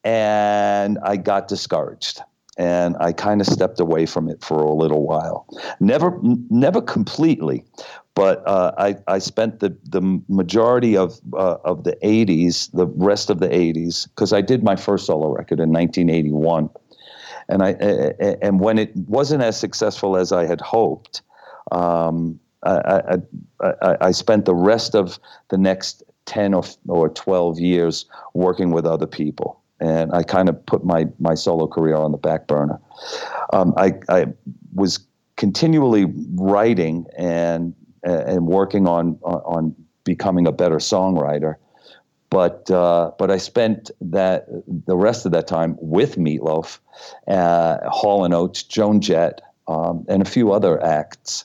and 0.05 0.99
I 1.03 1.17
got 1.17 1.49
discouraged. 1.49 2.21
And 2.59 2.97
I 3.01 3.13
kind 3.13 3.41
of 3.41 3.47
stepped 3.47 3.81
away 3.81 4.05
from 4.05 4.29
it 4.29 4.45
for 4.45 4.59
a 4.59 4.75
little 4.75 5.07
while. 5.07 5.47
Never, 5.81 6.21
never 6.51 6.83
completely, 6.83 7.65
but 8.15 8.47
uh, 8.47 8.73
I, 8.77 8.97
I 9.09 9.19
spent 9.19 9.61
the, 9.61 9.77
the 9.85 10.03
majority 10.29 10.97
of 10.97 11.19
uh, 11.33 11.57
of 11.65 11.85
the 11.85 11.97
80s, 12.03 12.71
the 12.73 12.87
rest 12.87 13.31
of 13.31 13.41
the 13.41 13.49
80s, 13.49 14.09
because 14.09 14.33
I 14.33 14.41
did 14.41 14.63
my 14.63 14.77
first 14.77 15.07
solo 15.07 15.35
record 15.35 15.61
in 15.61 15.73
1981, 15.73 16.69
and 17.49 17.63
I 17.63 17.71
and 18.43 18.61
when 18.61 18.79
it 18.79 18.95
wasn't 18.97 19.43
as 19.43 19.59
successful 19.59 20.17
as 20.17 20.31
I 20.33 20.45
had 20.45 20.61
hoped, 20.61 21.23
um, 21.71 22.39
I, 22.63 22.77
I, 22.81 23.17
I, 23.83 23.97
I 24.01 24.11
spent 24.11 24.45
the 24.45 24.55
rest 24.55 24.95
of 24.95 25.19
the 25.49 25.59
next 25.59 26.03
10 26.27 26.55
or, 26.55 26.65
or 26.89 27.09
12 27.09 27.59
years 27.59 28.05
working 28.35 28.71
with 28.71 28.87
other 28.87 29.07
people 29.07 29.63
and 29.81 30.13
I 30.13 30.23
kind 30.23 30.49
of 30.49 30.65
put 30.67 30.85
my 30.85 31.09
my 31.19 31.35
solo 31.35 31.67
career 31.67 31.97
on 31.97 32.13
the 32.13 32.19
back 32.19 32.47
burner. 32.47 32.81
Um, 33.53 33.75
I, 33.77 33.95
I 34.09 34.27
was 34.75 35.01
continually 35.37 36.07
writing 36.35 37.07
and 37.19 37.75
and 38.03 38.47
working 38.47 38.87
on 38.87 39.19
on 39.23 39.75
becoming 40.05 40.47
a 40.47 40.53
better 40.53 40.77
songwriter. 40.77 41.57
But 42.31 42.71
uh, 42.71 43.13
but 43.19 43.31
I 43.31 43.37
spent 43.37 43.91
that 44.01 44.47
the 44.87 44.97
rest 44.97 45.27
of 45.27 45.33
that 45.33 45.47
time 45.47 45.77
with 45.81 46.17
Meatloaf, 46.17 46.79
uh, 47.29 47.79
Hall 47.91 48.25
and 48.25 48.33
Oates, 48.33 48.63
Joan 48.63 49.01
Jett, 49.01 49.43
um, 49.69 50.07
and 50.09 50.23
a 50.23 50.25
few 50.25 50.53
other 50.53 50.83
acts, 50.83 51.45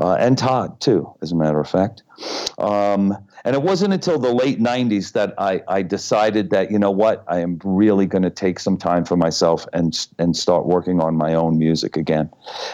uh, 0.00 0.14
and 0.14 0.36
Todd 0.36 0.80
too, 0.80 1.12
as 1.22 1.32
a 1.32 1.36
matter 1.36 1.60
of 1.60 1.68
fact. 1.68 2.02
Um, 2.58 3.16
and 3.44 3.54
it 3.54 3.62
wasn't 3.62 3.92
until 3.92 4.18
the 4.18 4.32
late 4.32 4.58
90s 4.58 5.12
that 5.12 5.34
I, 5.38 5.62
I 5.68 5.82
decided 5.82 6.50
that, 6.50 6.70
you 6.70 6.78
know 6.78 6.90
what, 6.90 7.24
I 7.28 7.40
am 7.40 7.60
really 7.64 8.06
going 8.06 8.22
to 8.22 8.30
take 8.30 8.58
some 8.58 8.76
time 8.76 9.04
for 9.04 9.16
myself 9.16 9.66
and, 9.72 10.08
and 10.18 10.36
start 10.36 10.66
working 10.66 11.00
on 11.00 11.14
my 11.16 11.34
own 11.34 11.58
music 11.58 11.96
again. 11.96 12.30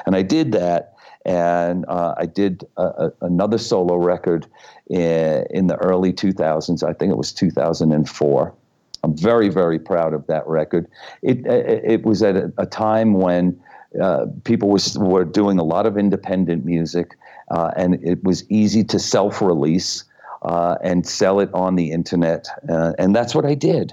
And 0.06 0.14
I 0.14 0.22
did 0.22 0.52
that. 0.52 0.89
And 1.24 1.84
uh, 1.88 2.14
I 2.16 2.26
did 2.26 2.64
a, 2.76 2.82
a, 2.82 3.12
another 3.22 3.58
solo 3.58 3.96
record 3.96 4.46
in, 4.88 5.46
in 5.50 5.66
the 5.66 5.76
early 5.76 6.12
2000s. 6.12 6.82
I 6.82 6.92
think 6.92 7.10
it 7.10 7.16
was 7.16 7.32
2004. 7.32 8.54
I'm 9.02 9.16
very, 9.16 9.48
very 9.48 9.78
proud 9.78 10.14
of 10.14 10.26
that 10.26 10.46
record. 10.46 10.88
It, 11.22 11.46
it, 11.46 11.84
it 11.84 12.02
was 12.04 12.22
at 12.22 12.36
a, 12.36 12.52
a 12.58 12.66
time 12.66 13.14
when 13.14 13.60
uh, 14.00 14.26
people 14.44 14.68
was, 14.68 14.96
were 14.98 15.24
doing 15.24 15.58
a 15.58 15.64
lot 15.64 15.86
of 15.86 15.98
independent 15.98 16.64
music, 16.64 17.16
uh, 17.50 17.72
and 17.76 17.94
it 18.04 18.22
was 18.22 18.48
easy 18.50 18.84
to 18.84 18.98
self 18.98 19.42
release 19.42 20.04
uh, 20.42 20.76
and 20.82 21.06
sell 21.06 21.40
it 21.40 21.50
on 21.52 21.74
the 21.74 21.90
internet. 21.90 22.46
Uh, 22.68 22.92
and 22.98 23.14
that's 23.14 23.34
what 23.34 23.44
I 23.44 23.54
did. 23.54 23.92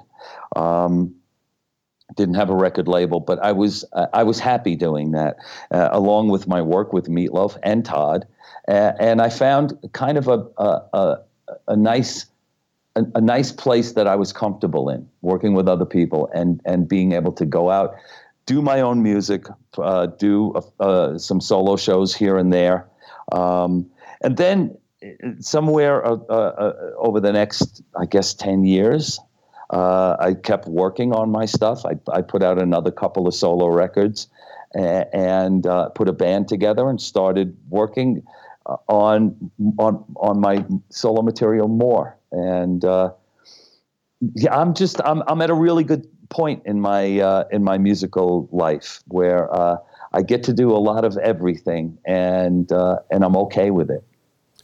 Um, 0.56 1.14
didn't 2.18 2.36
have 2.36 2.50
a 2.50 2.56
record 2.56 2.88
label, 2.88 3.20
but 3.20 3.40
I 3.40 3.52
was 3.52 3.86
uh, 3.94 4.08
I 4.14 4.24
was 4.24 4.40
happy 4.40 4.76
doing 4.76 5.12
that, 5.12 5.38
uh, 5.72 5.90
along 5.92 6.30
with 6.30 6.48
my 6.48 6.62
work 6.62 6.92
with 6.92 7.08
Meatloaf 7.08 7.58
and 7.64 7.86
Todd, 7.86 8.28
and 8.68 9.22
I 9.22 9.30
found 9.30 9.78
kind 9.94 10.18
of 10.18 10.28
a 10.28 10.46
a, 10.58 10.82
a, 10.94 11.18
a 11.70 11.76
nice 11.76 12.26
a, 12.96 13.06
a, 13.16 13.22
nice 13.22 13.52
place 13.52 13.94
that 13.94 14.08
I 14.08 14.16
was 14.16 14.34
comfortable 14.34 14.90
in, 14.90 15.08
working 15.22 15.54
with 15.54 15.70
other 15.70 15.86
people 15.86 16.30
and 16.34 16.60
and 16.66 16.88
being 16.88 17.14
able 17.14 17.32
to 17.34 17.46
go 17.46 17.70
out, 17.70 17.96
do 18.46 18.62
my 18.62 18.82
own 18.82 19.02
music, 19.04 19.46
uh, 19.78 20.08
do 20.08 20.54
uh, 20.80 21.18
some 21.18 21.40
solo 21.40 21.78
shows 21.78 22.16
here 22.16 22.38
and 22.38 22.52
there, 22.52 22.88
um, 23.32 23.90
and 24.22 24.38
then 24.38 24.76
somewhere 25.40 26.06
uh, 26.06 26.18
uh, 26.30 26.34
uh, 26.34 26.74
over 26.98 27.20
the 27.20 27.32
next, 27.32 27.84
I 28.00 28.06
guess, 28.06 28.34
10 28.34 28.64
years, 28.64 29.20
uh, 29.70 30.16
I 30.20 30.34
kept 30.34 30.68
working 30.68 31.14
on 31.14 31.30
my 31.30 31.46
stuff. 31.46 31.86
I, 31.86 31.94
I, 32.12 32.22
put 32.22 32.42
out 32.42 32.62
another 32.62 32.92
couple 32.92 33.28
of 33.28 33.34
solo 33.34 33.68
records 33.68 34.30
and, 34.74 35.06
and 35.14 35.68
uh, 35.68 35.90
put 35.90 36.08
a 36.08 36.14
band 36.14 36.48
together 36.48 36.90
and 36.90 37.02
started 37.02 37.58
working 37.70 38.24
uh, 38.66 38.78
on, 38.88 39.52
on, 39.78 40.04
on 40.16 40.40
my 40.40 40.66
solo 40.90 41.22
material 41.22 41.68
more. 41.68 42.18
And 42.32 42.84
yeah, 42.84 44.56
I'm 44.56 44.74
just, 44.74 45.02
I'm, 45.04 45.22
I'm 45.28 45.42
at 45.42 45.50
a 45.50 45.54
really 45.54 45.84
good 45.84 46.08
point 46.30 46.64
in 46.66 46.80
my, 46.80 47.46
in 47.52 47.64
my 47.64 47.78
musical 47.78 48.48
life 48.52 49.04
where 49.08 49.54
I 50.14 50.22
get 50.22 50.44
to 50.44 50.54
do 50.54 50.72
a 50.72 50.80
lot 50.80 51.04
of 51.04 51.18
everything 51.18 51.98
and, 52.06 52.72
and 52.72 53.24
I'm 53.24 53.36
okay 53.36 53.72
with 53.72 53.92
it. 53.92 54.04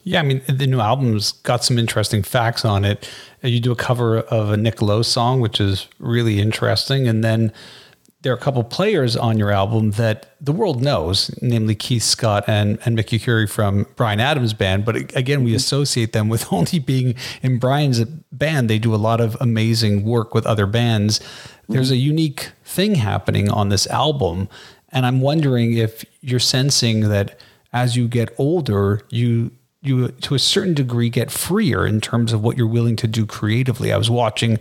Yeah, 0.03 0.19
I 0.19 0.23
mean, 0.23 0.41
the 0.47 0.67
new 0.67 0.79
album's 0.79 1.31
got 1.31 1.63
some 1.63 1.79
interesting 1.79 2.23
facts 2.23 2.65
on 2.65 2.83
it. 2.83 3.09
Uh, 3.43 3.47
you 3.47 3.59
do 3.59 3.71
a 3.71 3.75
cover 3.75 4.19
of 4.19 4.51
a 4.51 4.57
Nick 4.57 4.81
Lowe 4.81 5.01
song, 5.01 5.39
which 5.39 5.61
is 5.61 5.87
really 5.99 6.39
interesting. 6.39 7.07
And 7.07 7.23
then 7.23 7.53
there 8.21 8.31
are 8.31 8.37
a 8.37 8.39
couple 8.39 8.63
players 8.63 9.15
on 9.15 9.37
your 9.37 9.51
album 9.51 9.91
that 9.91 10.35
the 10.39 10.51
world 10.53 10.81
knows, 10.81 11.29
namely 11.41 11.75
Keith 11.75 12.03
Scott 12.03 12.45
and, 12.47 12.79
and 12.85 12.95
Mickey 12.95 13.19
Curry 13.19 13.47
from 13.47 13.85
Bryan 13.95 14.19
Adams' 14.19 14.53
band. 14.53 14.85
But 14.85 15.15
again, 15.15 15.43
we 15.43 15.51
mm-hmm. 15.51 15.57
associate 15.57 16.13
them 16.13 16.29
with 16.29 16.47
only 16.51 16.79
being 16.79 17.15
in 17.41 17.59
Bryan's 17.59 18.03
band. 18.31 18.69
They 18.69 18.79
do 18.79 18.95
a 18.95 18.97
lot 18.97 19.21
of 19.21 19.37
amazing 19.39 20.03
work 20.03 20.33
with 20.33 20.45
other 20.45 20.65
bands. 20.65 21.19
There's 21.69 21.91
a 21.91 21.97
unique 21.97 22.51
thing 22.65 22.95
happening 22.95 23.49
on 23.49 23.69
this 23.69 23.87
album. 23.87 24.49
And 24.89 25.05
I'm 25.05 25.21
wondering 25.21 25.77
if 25.77 26.05
you're 26.21 26.39
sensing 26.39 27.09
that 27.09 27.39
as 27.71 27.95
you 27.97 28.07
get 28.07 28.33
older, 28.37 29.01
you 29.09 29.51
you 29.83 30.07
to 30.07 30.35
a 30.35 30.39
certain 30.39 30.73
degree 30.73 31.09
get 31.09 31.29
freer 31.29 31.85
in 31.85 32.01
terms 32.01 32.33
of 32.33 32.41
what 32.41 32.57
you're 32.57 32.67
willing 32.67 32.95
to 32.97 33.07
do 33.07 33.25
creatively. 33.25 33.91
I 33.91 33.97
was 33.97 34.09
watching 34.09 34.59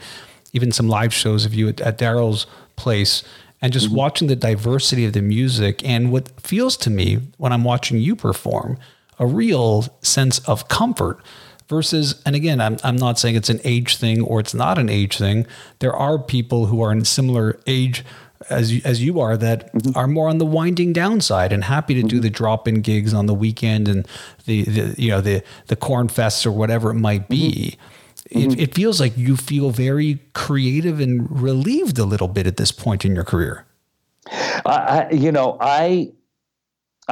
even 0.53 0.73
some 0.73 0.89
live 0.89 1.15
shows 1.15 1.47
of 1.47 1.55
you 1.55 1.69
at, 1.69 1.81
at 1.81 1.99
Daryl's 1.99 2.47
place 2.77 3.23
and 3.61 3.73
just 3.73 3.87
mm-hmm. 3.87 3.97
watching 3.97 4.29
the 4.29 4.37
diversity 4.37 5.05
of 5.05 5.13
the 5.13 5.23
music 5.23 5.85
and 5.85 6.11
what 6.11 6.29
feels 6.41 6.77
to 6.79 6.91
me 6.91 7.21
when 7.39 7.53
I'm 7.53 7.65
watching 7.65 7.99
you 7.99 8.17
perform 8.17 8.79
a 9.19 9.27
real 9.27 9.83
sense 10.03 10.41
of 10.41 10.69
comfort 10.69 11.21
versus 11.69 12.21
and 12.27 12.35
again 12.35 12.61
I'm, 12.61 12.77
I'm 12.83 12.97
not 12.97 13.19
saying 13.19 13.37
it's 13.37 13.49
an 13.49 13.61
age 13.65 13.97
thing 13.97 14.21
or 14.23 14.41
it's 14.41 14.53
not 14.53 14.79
an 14.79 14.89
age 14.89 15.17
thing 15.17 15.47
there 15.79 15.95
are 15.95 16.19
people 16.19 16.67
who 16.67 16.83
are 16.83 16.93
in 16.93 17.05
similar 17.05 17.59
age 17.67 18.05
as 18.51 18.73
you, 18.73 18.83
as 18.85 19.03
you 19.03 19.21
are 19.21 19.37
that 19.37 19.73
mm-hmm. 19.73 19.97
are 19.97 20.07
more 20.07 20.29
on 20.29 20.39
the 20.39 20.47
winding 20.47 20.93
down 20.93 21.21
side 21.21 21.53
and 21.53 21.65
happy 21.65 21.95
to 21.95 22.01
mm-hmm. 22.01 22.09
do 22.09 22.21
the 22.21 22.31
drop 22.31 22.67
in 22.69 22.81
gigs 22.81 23.15
on 23.15 23.27
the 23.27 23.35
weekend 23.35 23.89
and 23.89 24.07
the, 24.47 24.63
the 24.65 24.95
you 24.99 25.11
know 25.11 25.21
the 25.21 25.43
the 25.67 25.77
corn 25.77 26.09
fests 26.09 26.47
or 26.47 26.53
whatever 26.53 26.91
it 26.91 26.95
might 26.95 27.29
be. 27.29 27.77
Mm-hmm. 28.31 28.53
It, 28.53 28.61
it 28.61 28.75
feels 28.75 29.01
like 29.01 29.17
you 29.17 29.37
feel 29.37 29.71
very 29.71 30.21
creative 30.33 31.01
and 31.01 31.29
relieved 31.31 31.99
a 31.99 32.05
little 32.05 32.29
bit 32.29 32.47
at 32.47 32.57
this 32.57 32.73
point 32.73 33.05
in 33.05 33.15
your 33.15 33.25
career. 33.25 33.67
I, 34.65 35.09
you 35.11 35.33
know, 35.33 35.59
I 35.61 36.13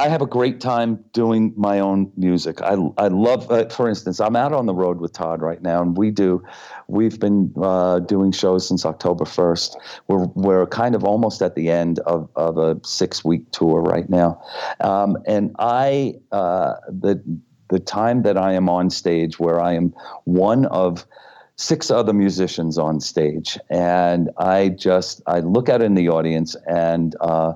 I 0.01 0.07
have 0.07 0.23
a 0.23 0.25
great 0.25 0.59
time 0.59 1.05
doing 1.13 1.53
my 1.55 1.79
own 1.79 2.11
music. 2.17 2.59
I 2.63 2.73
I 2.97 3.07
love, 3.09 3.51
uh, 3.51 3.69
for 3.69 3.87
instance, 3.87 4.19
I'm 4.19 4.35
out 4.35 4.51
on 4.51 4.65
the 4.65 4.73
road 4.73 4.99
with 4.99 5.13
Todd 5.13 5.43
right 5.43 5.61
now, 5.61 5.79
and 5.83 5.95
we 5.95 6.09
do. 6.09 6.43
We've 6.87 7.19
been 7.19 7.53
uh, 7.61 7.99
doing 7.99 8.31
shows 8.31 8.67
since 8.67 8.83
October 8.83 9.25
1st. 9.25 9.75
We're 10.07 10.25
we're 10.33 10.65
kind 10.65 10.95
of 10.95 11.03
almost 11.03 11.43
at 11.43 11.53
the 11.53 11.69
end 11.69 11.99
of, 11.99 12.27
of 12.35 12.57
a 12.57 12.79
six 12.83 13.23
week 13.23 13.51
tour 13.51 13.79
right 13.79 14.09
now, 14.09 14.41
um, 14.79 15.17
and 15.27 15.55
I 15.59 16.15
uh, 16.31 16.77
the 16.89 17.21
the 17.69 17.79
time 17.79 18.23
that 18.23 18.37
I 18.37 18.53
am 18.53 18.69
on 18.69 18.89
stage, 18.89 19.39
where 19.39 19.61
I 19.61 19.73
am 19.73 19.93
one 20.23 20.65
of 20.65 21.05
six 21.57 21.91
other 21.91 22.13
musicians 22.13 22.79
on 22.79 22.99
stage, 23.01 23.55
and 23.69 24.31
I 24.39 24.69
just 24.69 25.21
I 25.27 25.41
look 25.41 25.69
out 25.69 25.83
in 25.83 25.93
the 25.93 26.09
audience 26.09 26.55
and 26.67 27.15
uh, 27.21 27.53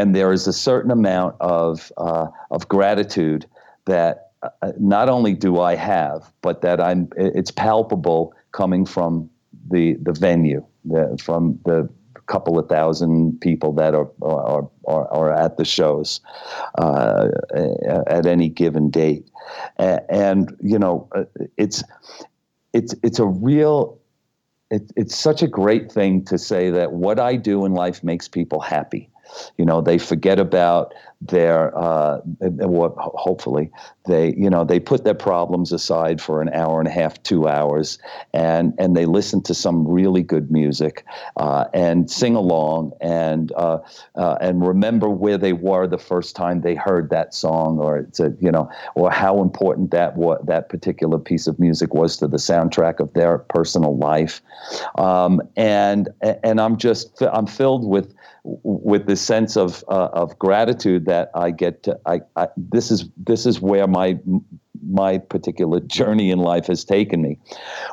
and 0.00 0.16
there 0.16 0.32
is 0.32 0.46
a 0.46 0.52
certain 0.52 0.90
amount 0.90 1.36
of 1.40 1.92
uh, 1.98 2.26
of 2.50 2.66
gratitude 2.68 3.44
that 3.84 4.30
uh, 4.42 4.72
not 4.78 5.10
only 5.10 5.34
do 5.34 5.60
I 5.60 5.74
have, 5.74 6.32
but 6.40 6.62
that 6.62 6.80
I'm 6.80 7.10
it's 7.16 7.50
palpable 7.50 8.32
coming 8.52 8.86
from 8.86 9.28
the 9.70 9.98
the 10.00 10.12
venue, 10.12 10.64
the, 10.86 11.18
from 11.22 11.58
the 11.66 11.88
couple 12.26 12.58
of 12.58 12.66
thousand 12.68 13.38
people 13.40 13.74
that 13.74 13.94
are 13.94 14.08
are, 14.22 14.66
are, 14.86 15.08
are 15.12 15.32
at 15.34 15.58
the 15.58 15.66
shows 15.66 16.20
uh, 16.78 17.28
at 18.06 18.24
any 18.24 18.48
given 18.48 18.88
date, 18.88 19.28
and, 19.76 20.56
you 20.62 20.78
know 20.78 21.08
uh, 21.14 21.24
it's 21.58 21.84
it's 22.72 22.94
it's 23.02 23.18
a 23.18 23.26
real 23.26 23.98
it, 24.70 24.90
it's 24.96 25.14
such 25.16 25.42
a 25.42 25.48
great 25.48 25.92
thing 25.92 26.24
to 26.24 26.38
say 26.38 26.70
that 26.70 26.92
what 26.92 27.20
I 27.20 27.36
do 27.36 27.66
in 27.66 27.74
life 27.74 28.02
makes 28.02 28.28
people 28.28 28.60
happy 28.60 29.09
you 29.56 29.64
know, 29.64 29.80
they 29.80 29.98
forget 29.98 30.38
about 30.38 30.94
their 31.22 31.76
uh, 31.76 32.20
hopefully 32.96 33.70
they 34.06 34.34
you 34.36 34.48
know 34.48 34.64
they 34.64 34.80
put 34.80 35.04
their 35.04 35.14
problems 35.14 35.70
aside 35.70 36.20
for 36.20 36.40
an 36.40 36.48
hour 36.54 36.78
and 36.78 36.88
a 36.88 36.90
half, 36.90 37.22
two 37.22 37.46
hours, 37.46 37.98
and 38.32 38.72
and 38.78 38.96
they 38.96 39.04
listen 39.04 39.42
to 39.42 39.52
some 39.52 39.86
really 39.86 40.22
good 40.22 40.50
music 40.50 41.04
uh, 41.36 41.66
and 41.74 42.10
sing 42.10 42.34
along 42.34 42.92
and 43.02 43.52
uh, 43.52 43.78
uh, 44.16 44.36
and 44.40 44.66
remember 44.66 45.10
where 45.10 45.36
they 45.36 45.52
were 45.52 45.86
the 45.86 45.98
first 45.98 46.34
time 46.34 46.62
they 46.62 46.74
heard 46.74 47.10
that 47.10 47.34
song, 47.34 47.78
or 47.78 48.02
to, 48.14 48.34
you 48.40 48.50
know, 48.50 48.70
or 48.94 49.10
how 49.10 49.42
important 49.42 49.90
that 49.90 50.16
what 50.16 50.46
that 50.46 50.70
particular 50.70 51.18
piece 51.18 51.46
of 51.46 51.58
music 51.58 51.92
was 51.92 52.16
to 52.16 52.26
the 52.26 52.38
soundtrack 52.38 52.98
of 52.98 53.12
their 53.12 53.38
personal 53.38 53.96
life, 53.98 54.40
um, 54.96 55.42
and 55.56 56.08
and 56.22 56.62
I'm 56.62 56.78
just 56.78 57.20
I'm 57.20 57.46
filled 57.46 57.86
with 57.86 58.14
with 58.44 59.06
this 59.06 59.20
sense 59.20 59.56
of 59.56 59.84
uh, 59.88 60.08
of 60.12 60.38
gratitude 60.38 61.06
that 61.06 61.30
I 61.34 61.50
get 61.50 61.82
to 61.84 61.98
I, 62.06 62.20
I, 62.36 62.48
this 62.56 62.90
is 62.90 63.08
this 63.16 63.46
is 63.46 63.60
where 63.60 63.86
my 63.86 64.18
my 64.88 65.18
particular 65.18 65.80
journey 65.80 66.30
in 66.30 66.38
life 66.38 66.66
has 66.66 66.84
taken 66.84 67.22
me. 67.22 67.38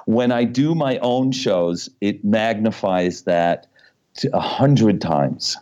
When 0.05 0.31
I 0.31 0.43
do 0.45 0.75
my 0.75 0.97
own 0.99 1.31
shows, 1.31 1.89
it 2.01 2.23
magnifies 2.23 3.23
that 3.23 3.67
a 4.33 4.39
hundred 4.39 5.01
times. 5.01 5.57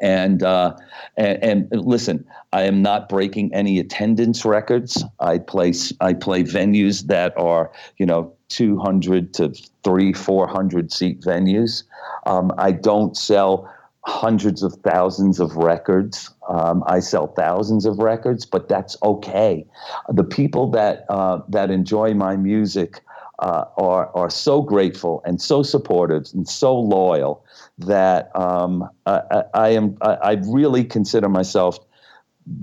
And, 0.00 0.44
uh, 0.44 0.76
and, 1.16 1.42
and 1.70 1.84
listen, 1.84 2.24
I 2.52 2.62
am 2.62 2.82
not 2.82 3.08
breaking 3.08 3.52
any 3.52 3.80
attendance 3.80 4.44
records. 4.44 5.02
I 5.18 5.38
play 5.38 5.72
I 6.00 6.14
play 6.14 6.44
venues 6.44 7.06
that 7.06 7.36
are 7.36 7.72
you 7.98 8.06
know 8.06 8.32
200 8.48 9.34
to 9.34 9.52
three 9.82 10.12
400 10.12 10.92
seat 10.92 11.20
venues. 11.20 11.82
Um, 12.26 12.52
I 12.58 12.72
don't 12.72 13.16
sell 13.16 13.68
hundreds 14.08 14.62
of 14.62 14.72
thousands 14.76 15.38
of 15.38 15.54
records. 15.56 16.30
Um, 16.48 16.82
I 16.86 17.00
sell 17.00 17.26
thousands 17.26 17.84
of 17.84 17.98
records, 17.98 18.46
but 18.46 18.68
that's 18.68 18.96
okay. 19.02 19.66
The 20.08 20.24
people 20.24 20.70
that 20.70 21.04
uh, 21.10 21.40
that 21.50 21.70
enjoy 21.70 22.14
my 22.14 22.36
music 22.36 23.02
uh, 23.38 23.64
are 23.76 24.10
are 24.16 24.30
so 24.30 24.62
grateful 24.62 25.22
and 25.26 25.40
so 25.40 25.62
supportive 25.62 26.24
and 26.32 26.48
so 26.48 26.76
loyal 26.76 27.44
that 27.76 28.34
um, 28.34 28.88
I, 29.04 29.44
I, 29.52 29.68
am 29.70 29.98
I, 30.00 30.14
I 30.14 30.32
really 30.46 30.84
consider 30.84 31.28
myself 31.28 31.78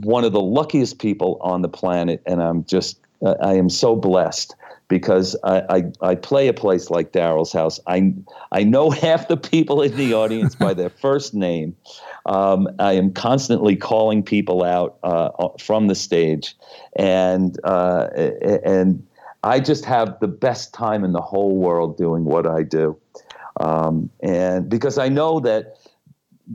one 0.02 0.24
of 0.24 0.34
the 0.34 0.42
luckiest 0.42 0.98
people 0.98 1.38
on 1.42 1.62
the 1.62 1.70
planet, 1.70 2.24
and 2.26 2.42
I'm 2.42 2.66
just 2.66 3.00
I 3.24 3.54
am 3.54 3.70
so 3.70 3.96
blessed 3.96 4.56
because 4.88 5.36
I, 5.44 5.62
I, 5.70 6.10
I, 6.10 6.16
play 6.16 6.48
a 6.48 6.54
place 6.54 6.90
like 6.90 7.12
Daryl's 7.12 7.52
house. 7.52 7.80
I, 7.88 8.14
I 8.52 8.64
know 8.64 8.90
half 8.92 9.28
the 9.28 9.38
people 9.38 9.82
in 9.82 9.96
the 9.98 10.14
audience 10.14 10.56
by 10.56 10.74
their 10.74 10.90
first 10.90 11.34
name. 11.34 11.76
Um, 12.26 12.68
I 12.80 12.94
am 12.94 13.12
constantly 13.12 13.76
calling 13.76 14.24
people 14.24 14.64
out 14.64 14.98
uh, 15.04 15.30
uh, 15.40 15.50
from 15.60 15.88
the 15.88 15.96
stage, 15.96 16.56
and 16.96 17.60
uh, 17.64 18.08
and 18.64 19.06
I 19.44 19.60
just 19.60 19.86
have 19.86 20.20
the 20.20 20.28
best 20.28 20.74
time 20.74 21.04
in 21.04 21.12
the 21.14 21.22
whole 21.22 21.56
world 21.56 21.98
doing 21.98 22.26
what 22.26 22.48
I 22.48 22.64
do, 22.64 22.98
um, 23.60 24.10
and 24.22 24.68
because 24.68 24.98
I 24.98 25.08
know 25.08 25.40
that 25.42 25.78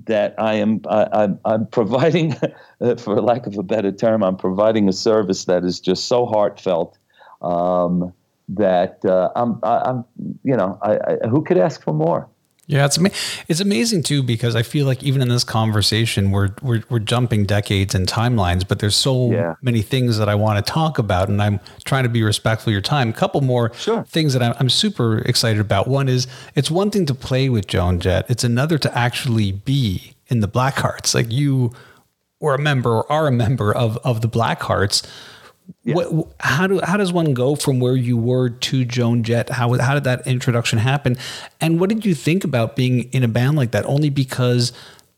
that 0.06 0.34
I 0.38 0.54
am 0.54 0.80
I, 0.88 1.24
am 1.24 1.40
I'm 1.44 1.66
providing, 1.66 2.34
for 2.98 3.20
lack 3.20 3.46
of 3.46 3.56
a 3.58 3.62
better 3.62 3.92
term, 3.92 4.22
I'm 4.22 4.36
providing 4.36 4.88
a 4.88 4.92
service 4.92 5.44
that 5.46 5.64
is 5.64 5.80
just 5.80 6.06
so 6.06 6.26
heartfelt. 6.26 6.98
Um, 7.42 8.12
that 8.52 9.04
uh, 9.04 9.30
I'm, 9.36 9.60
I'm, 9.62 10.04
you 10.42 10.56
know, 10.56 10.76
I, 10.82 10.96
I, 10.96 11.28
who 11.28 11.42
could 11.42 11.56
ask 11.56 11.82
for 11.82 11.94
more? 11.94 12.28
Yeah, 12.70 12.86
it's 12.86 12.98
ama- 12.98 13.10
it's 13.48 13.58
amazing 13.58 14.04
too 14.04 14.22
because 14.22 14.54
I 14.54 14.62
feel 14.62 14.86
like 14.86 15.02
even 15.02 15.22
in 15.22 15.28
this 15.28 15.42
conversation 15.42 16.30
we're 16.30 16.50
we're, 16.62 16.84
we're 16.88 17.00
jumping 17.00 17.44
decades 17.44 17.96
and 17.96 18.06
timelines, 18.06 18.66
but 18.66 18.78
there's 18.78 18.94
so 18.94 19.32
yeah. 19.32 19.56
many 19.60 19.82
things 19.82 20.18
that 20.18 20.28
I 20.28 20.36
want 20.36 20.64
to 20.64 20.72
talk 20.72 20.96
about, 20.96 21.28
and 21.28 21.42
I'm 21.42 21.58
trying 21.84 22.04
to 22.04 22.08
be 22.08 22.22
respectful 22.22 22.70
of 22.70 22.72
your 22.72 22.80
time. 22.80 23.08
A 23.08 23.12
couple 23.12 23.40
more 23.40 23.74
sure. 23.74 24.04
things 24.04 24.34
that 24.34 24.42
I'm, 24.42 24.54
I'm 24.60 24.68
super 24.70 25.18
excited 25.18 25.60
about. 25.60 25.88
One 25.88 26.08
is 26.08 26.28
it's 26.54 26.70
one 26.70 26.92
thing 26.92 27.06
to 27.06 27.14
play 27.14 27.48
with 27.48 27.66
Joan 27.66 27.98
Jett; 27.98 28.30
it's 28.30 28.44
another 28.44 28.78
to 28.78 28.96
actually 28.96 29.50
be 29.50 30.14
in 30.28 30.38
the 30.38 30.48
Blackhearts. 30.48 31.12
Like 31.12 31.32
you 31.32 31.72
were 32.38 32.54
a 32.54 32.58
member 32.58 32.90
or 32.98 33.12
are 33.12 33.26
a 33.26 33.32
member 33.32 33.74
of 33.74 33.96
of 33.98 34.20
the 34.20 34.28
Blackhearts. 34.28 35.04
Yeah. 35.84 35.94
What, 35.94 36.28
how 36.40 36.66
do 36.66 36.80
how 36.82 36.96
does 36.96 37.12
one 37.12 37.34
go 37.34 37.54
from 37.54 37.80
where 37.80 37.96
you 37.96 38.16
were 38.16 38.50
to 38.50 38.84
Joan 38.84 39.22
Jett? 39.22 39.50
How 39.50 39.72
how 39.78 39.94
did 39.94 40.04
that 40.04 40.26
introduction 40.26 40.78
happen? 40.78 41.16
And 41.60 41.80
what 41.80 41.88
did 41.88 42.04
you 42.04 42.14
think 42.14 42.44
about 42.44 42.76
being 42.76 43.04
in 43.12 43.22
a 43.22 43.28
band 43.28 43.56
like 43.56 43.70
that? 43.72 43.84
Only 43.86 44.10
because 44.10 44.72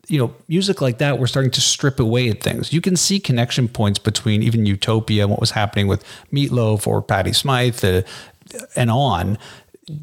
you 0.07 0.19
know 0.19 0.33
music 0.47 0.81
like 0.81 0.97
that 0.97 1.17
we're 1.17 1.27
starting 1.27 1.51
to 1.51 1.61
strip 1.61 1.99
away 1.99 2.29
at 2.29 2.41
things. 2.41 2.73
You 2.73 2.81
can 2.81 2.95
see 2.95 3.19
connection 3.19 3.67
points 3.67 3.99
between 3.99 4.43
even 4.43 4.65
Utopia 4.65 5.23
and 5.23 5.31
what 5.31 5.39
was 5.39 5.51
happening 5.51 5.87
with 5.87 6.03
Meatloaf 6.31 6.87
or 6.87 7.01
Patty 7.01 7.33
Smyth 7.33 7.83
uh, 7.83 8.01
and 8.75 8.91
on. 8.91 9.37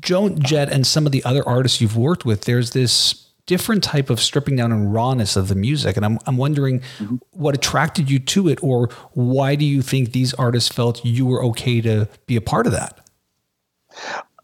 Joan 0.01 0.43
Jett 0.43 0.71
and 0.71 0.87
some 0.87 1.07
of 1.07 1.13
the 1.13 1.25
other 1.25 1.47
artists 1.49 1.81
you've 1.81 1.97
worked 1.97 2.25
with. 2.27 2.45
There's 2.45 2.73
this 2.73 3.20
different 3.47 3.83
type 3.83 4.11
of 4.11 4.21
stripping 4.21 4.57
down 4.57 4.73
and 4.73 4.93
rawness 4.93 5.37
of 5.37 5.49
the 5.49 5.55
music. 5.55 5.97
And 5.97 6.05
I'm, 6.05 6.19
I'm 6.27 6.37
wondering 6.37 6.81
mm-hmm. 6.99 7.17
what 7.33 7.55
attracted 7.55 8.11
you 8.11 8.19
to 8.19 8.49
it, 8.49 8.63
or 8.63 8.89
why 9.13 9.55
do 9.55 9.65
you 9.65 9.83
think 9.83 10.13
these 10.13 10.35
artists 10.35 10.73
felt 10.73 11.05
you 11.05 11.27
were 11.27 11.45
okay 11.45 11.81
to 11.81 12.09
be 12.27 12.37
a 12.37 12.41
part 12.41 12.67
of 12.67 12.73
that? 12.73 13.01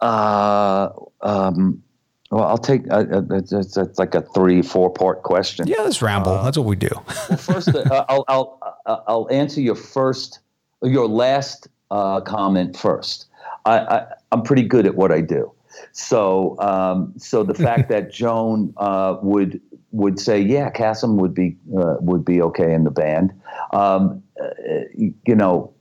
Uh, 0.00 0.90
um, 1.22 1.82
well, 2.30 2.44
I'll 2.44 2.58
take 2.58 2.90
uh, 2.90 3.04
uh 3.10 3.22
it's, 3.30 3.52
it's, 3.52 3.98
like 3.98 4.14
a 4.14 4.22
three, 4.22 4.60
four 4.62 4.90
part 4.90 5.22
question. 5.22 5.66
Yeah, 5.68 5.82
let's 5.82 6.02
ramble. 6.02 6.32
Uh, 6.32 6.44
That's 6.44 6.58
what 6.58 6.66
we 6.66 6.76
do. 6.76 6.90
well, 7.28 7.38
first, 7.38 7.68
uh, 7.68 8.04
I'll, 8.08 8.24
I'll, 8.28 8.80
uh, 8.86 8.98
I'll 9.06 9.28
answer 9.30 9.60
your 9.60 9.76
first, 9.76 10.40
your 10.82 11.08
last 11.08 11.68
comment 11.90 12.76
first. 12.76 13.26
I, 13.64 13.78
I, 13.78 14.06
I'm 14.32 14.42
pretty 14.42 14.62
good 14.62 14.86
at 14.86 14.94
what 14.96 15.12
I 15.12 15.20
do. 15.20 15.52
So, 15.92 16.56
um, 16.60 17.14
so 17.16 17.42
the 17.42 17.54
fact 17.54 17.88
that 17.90 18.12
Joan 18.12 18.74
uh, 18.76 19.16
would 19.22 19.60
would 19.92 20.20
say, 20.20 20.40
"Yeah, 20.40 20.70
Kasim 20.70 21.16
would 21.16 21.34
be 21.34 21.56
uh, 21.76 21.96
would 22.00 22.24
be 22.24 22.42
okay 22.42 22.72
in 22.74 22.84
the 22.84 22.90
band," 22.90 23.32
um, 23.72 24.22
uh, 24.40 24.48
you 24.94 25.34
know, 25.34 25.72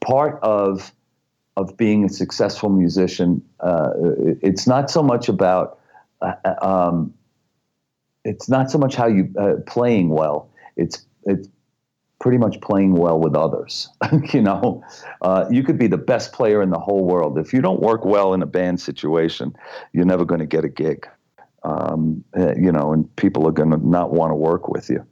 part 0.00 0.38
of 0.42 0.92
of 1.56 1.76
being 1.76 2.04
a 2.04 2.08
successful 2.08 2.68
musician. 2.68 3.42
Uh, 3.60 3.90
it's 4.42 4.66
not 4.66 4.90
so 4.90 5.02
much 5.02 5.28
about 5.28 5.78
uh, 6.20 6.34
um, 6.62 7.14
it's 8.24 8.48
not 8.48 8.70
so 8.70 8.78
much 8.78 8.94
how 8.94 9.06
you 9.06 9.32
uh, 9.38 9.54
playing 9.66 10.10
well. 10.10 10.50
It's 10.76 11.04
it's 11.24 11.48
pretty 12.26 12.38
much 12.38 12.60
playing 12.60 12.94
well 12.94 13.20
with 13.20 13.36
others. 13.36 13.88
you 14.32 14.42
know, 14.42 14.82
uh, 15.22 15.44
you 15.48 15.62
could 15.62 15.78
be 15.78 15.86
the 15.86 15.96
best 15.96 16.32
player 16.32 16.60
in 16.60 16.70
the 16.70 16.78
whole 16.78 17.04
world. 17.04 17.38
If 17.38 17.52
you 17.52 17.60
don't 17.60 17.78
work 17.78 18.04
well 18.04 18.34
in 18.34 18.42
a 18.42 18.46
band 18.46 18.80
situation, 18.80 19.54
you're 19.92 20.04
never 20.04 20.24
going 20.24 20.40
to 20.40 20.46
get 20.46 20.64
a 20.64 20.68
gig. 20.68 21.06
Um, 21.62 22.24
uh, 22.36 22.56
you 22.56 22.72
know, 22.72 22.92
and 22.92 23.14
people 23.14 23.46
are 23.46 23.52
going 23.52 23.70
to 23.70 23.76
not 23.76 24.10
want 24.10 24.32
to 24.32 24.34
work 24.34 24.66
with 24.66 24.90
you. 24.90 25.06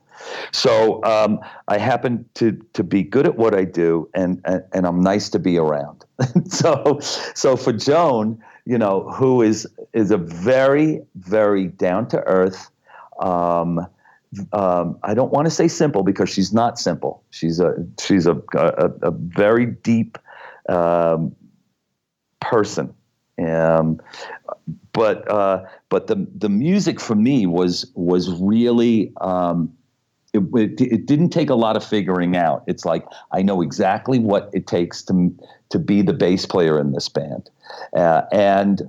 So 0.51 1.05
um, 1.05 1.39
I 1.69 1.79
happen 1.79 2.29
to 2.35 2.61
to 2.73 2.83
be 2.83 3.05
good 3.05 3.29
at 3.29 3.37
what 3.37 3.55
I 3.55 3.63
do, 3.63 4.11
and 4.13 4.41
and, 4.45 4.65
and 4.73 4.85
I'm 4.85 5.01
nice 5.01 5.29
to 5.31 5.39
be 5.39 5.57
around. 5.57 6.05
so 6.49 6.99
so 7.01 7.57
for 7.57 7.73
Joan, 7.73 8.43
you 8.65 8.77
know, 8.77 9.09
who 9.13 9.41
is 9.41 9.69
is 9.93 10.11
a 10.11 10.19
very 10.19 11.01
very 11.15 11.69
down 11.69 12.09
to 12.09 12.19
earth. 12.27 12.71
Um, 13.21 13.87
um, 14.53 14.99
I 15.03 15.15
don't 15.15 15.33
want 15.33 15.47
to 15.47 15.51
say 15.51 15.69
simple 15.69 16.03
because 16.03 16.29
she's 16.29 16.53
not 16.53 16.79
simple. 16.79 17.23
She's 17.31 17.61
a 17.61 17.75
she's 18.01 18.27
a 18.27 18.41
a, 18.55 18.91
a 19.03 19.11
very 19.11 19.67
deep 19.67 20.19
um, 20.69 21.35
person. 22.41 22.95
Um, 23.45 24.01
but 24.93 25.29
uh, 25.31 25.65
but 25.89 26.07
the 26.07 26.27
the 26.35 26.49
music 26.49 27.01
for 27.01 27.15
me 27.15 27.47
was 27.47 27.91
was 27.95 28.31
really 28.41 29.13
um, 29.21 29.73
it, 30.33 30.43
it, 30.55 30.81
it, 30.81 31.07
didn't 31.07 31.31
take 31.31 31.51
a 31.51 31.55
lot 31.55 31.77
of 31.77 31.85
figuring 31.85 32.37
out. 32.37 32.63
It's 32.67 32.85
like 32.85 33.05
I 33.33 33.43
know 33.43 33.61
exactly 33.61 34.19
what 34.19 34.51
it 34.53 34.67
takes 34.67 35.03
to 35.05 35.35
to 35.71 35.79
be 35.79 36.03
the 36.03 36.13
bass 36.13 36.47
player 36.47 36.79
in 36.79 36.93
this 36.93 37.09
band, 37.09 37.51
uh, 37.97 38.23
and 38.31 38.83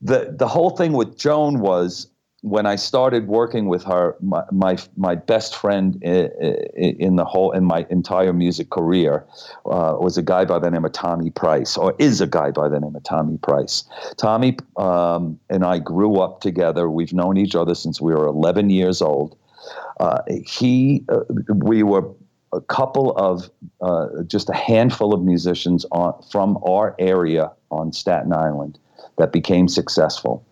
the 0.00 0.34
the 0.36 0.48
whole 0.48 0.70
thing 0.70 0.92
with 0.92 1.16
Joan 1.16 1.60
was 1.60 2.08
when 2.42 2.66
I 2.66 2.74
started 2.74 3.28
working 3.28 3.66
with 3.66 3.84
her, 3.84 4.16
my 4.20 4.42
my, 4.50 4.76
my 4.96 5.14
best 5.14 5.56
friend 5.56 6.00
in, 6.02 6.26
in, 6.74 7.16
the 7.16 7.24
whole 7.24 7.52
in 7.52 7.64
my 7.64 7.86
entire 7.88 8.32
music 8.32 8.70
career 8.70 9.24
uh, 9.66 9.96
was 9.98 10.18
a 10.18 10.22
guy 10.22 10.44
by 10.44 10.58
the 10.58 10.70
name 10.70 10.84
of 10.84 10.92
Tommy 10.92 11.30
Price, 11.30 11.76
or 11.76 11.94
is 12.00 12.20
a 12.20 12.26
guy 12.26 12.50
by 12.50 12.68
the 12.68 12.80
name 12.80 12.96
of 12.96 13.02
Tommy 13.04 13.38
Price. 13.38 13.84
Tommy 14.16 14.56
um, 14.76 15.38
and 15.50 15.64
I 15.64 15.78
grew 15.78 16.20
up 16.20 16.40
together. 16.40 16.90
We've 16.90 17.12
known 17.12 17.36
each 17.36 17.54
other 17.54 17.76
since 17.76 18.00
we 18.00 18.12
were 18.12 18.26
11 18.26 18.70
years 18.70 19.00
old. 19.00 19.36
Uh, 20.00 20.18
he, 20.44 21.04
uh, 21.08 21.20
we 21.54 21.84
were 21.84 22.10
a 22.52 22.60
couple 22.60 23.16
of 23.16 23.48
uh, 23.80 24.08
just 24.26 24.50
a 24.50 24.54
handful 24.54 25.14
of 25.14 25.22
musicians 25.22 25.86
on, 25.92 26.20
from 26.30 26.58
our 26.66 26.96
area 26.98 27.52
on 27.70 27.92
Staten 27.92 28.32
Island 28.32 28.80
that 29.18 29.32
became 29.32 29.68
successful. 29.68 30.44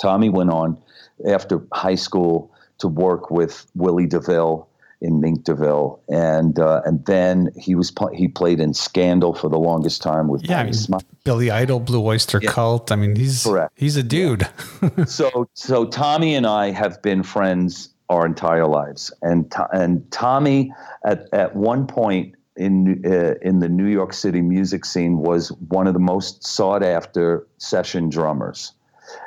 Tommy 0.00 0.28
went 0.28 0.50
on 0.50 0.78
after 1.26 1.62
high 1.72 1.94
school 1.94 2.50
to 2.78 2.88
work 2.88 3.30
with 3.30 3.66
Willie 3.74 4.06
DeVille 4.06 4.68
in 5.02 5.20
Mink 5.20 5.44
DeVille, 5.44 6.00
and 6.08 6.58
uh, 6.58 6.80
and 6.86 7.04
then 7.06 7.50
he 7.56 7.74
was 7.74 7.92
he 8.14 8.28
played 8.28 8.60
in 8.60 8.72
Scandal 8.72 9.34
for 9.34 9.50
the 9.50 9.58
longest 9.58 10.00
time 10.00 10.28
with 10.28 10.48
yeah, 10.48 10.60
I 10.60 10.64
mean, 10.64 11.00
Billy 11.24 11.50
Idol, 11.50 11.80
Blue 11.80 12.04
Oyster 12.04 12.38
yeah. 12.40 12.50
Cult. 12.50 12.92
I 12.92 12.96
mean, 12.96 13.16
he's 13.16 13.42
Correct. 13.42 13.72
he's 13.76 13.96
a 13.96 14.02
dude. 14.02 14.48
Yeah. 14.80 15.04
so 15.06 15.48
so 15.54 15.84
Tommy 15.86 16.34
and 16.34 16.46
I 16.46 16.70
have 16.70 17.02
been 17.02 17.24
friends 17.24 17.90
our 18.08 18.24
entire 18.24 18.66
lives, 18.66 19.12
and 19.22 19.52
and 19.72 20.08
Tommy 20.12 20.72
at 21.04 21.28
at 21.32 21.56
one 21.56 21.86
point 21.86 22.36
in 22.56 23.02
uh, 23.04 23.34
in 23.42 23.58
the 23.58 23.68
New 23.68 23.88
York 23.88 24.12
City 24.12 24.40
music 24.40 24.84
scene 24.84 25.18
was 25.18 25.48
one 25.68 25.88
of 25.88 25.94
the 25.94 26.00
most 26.00 26.44
sought 26.46 26.84
after 26.84 27.46
session 27.58 28.08
drummers. 28.08 28.72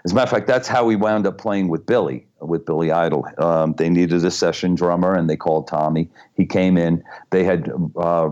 As 0.04 0.12
a 0.12 0.16
matter 0.16 0.26
of 0.26 0.30
fact, 0.32 0.48
that's 0.48 0.68
how 0.68 0.86
we 0.86 0.96
wound 0.96 1.28
up 1.28 1.38
playing 1.38 1.68
with 1.68 1.86
Billy, 1.86 2.26
with 2.40 2.66
Billy 2.66 2.92
Idol. 2.92 3.26
Um, 3.38 3.74
they 3.74 3.90
needed 3.90 4.24
a 4.24 4.32
session 4.32 4.76
drummer, 4.76 5.14
and 5.14 5.30
they 5.30 5.38
called 5.38 5.68
Tommy. 5.68 6.10
He 6.36 6.46
came 6.46 6.78
in. 6.78 7.04
They 7.32 7.44
had 7.44 7.72
uh, 7.96 8.30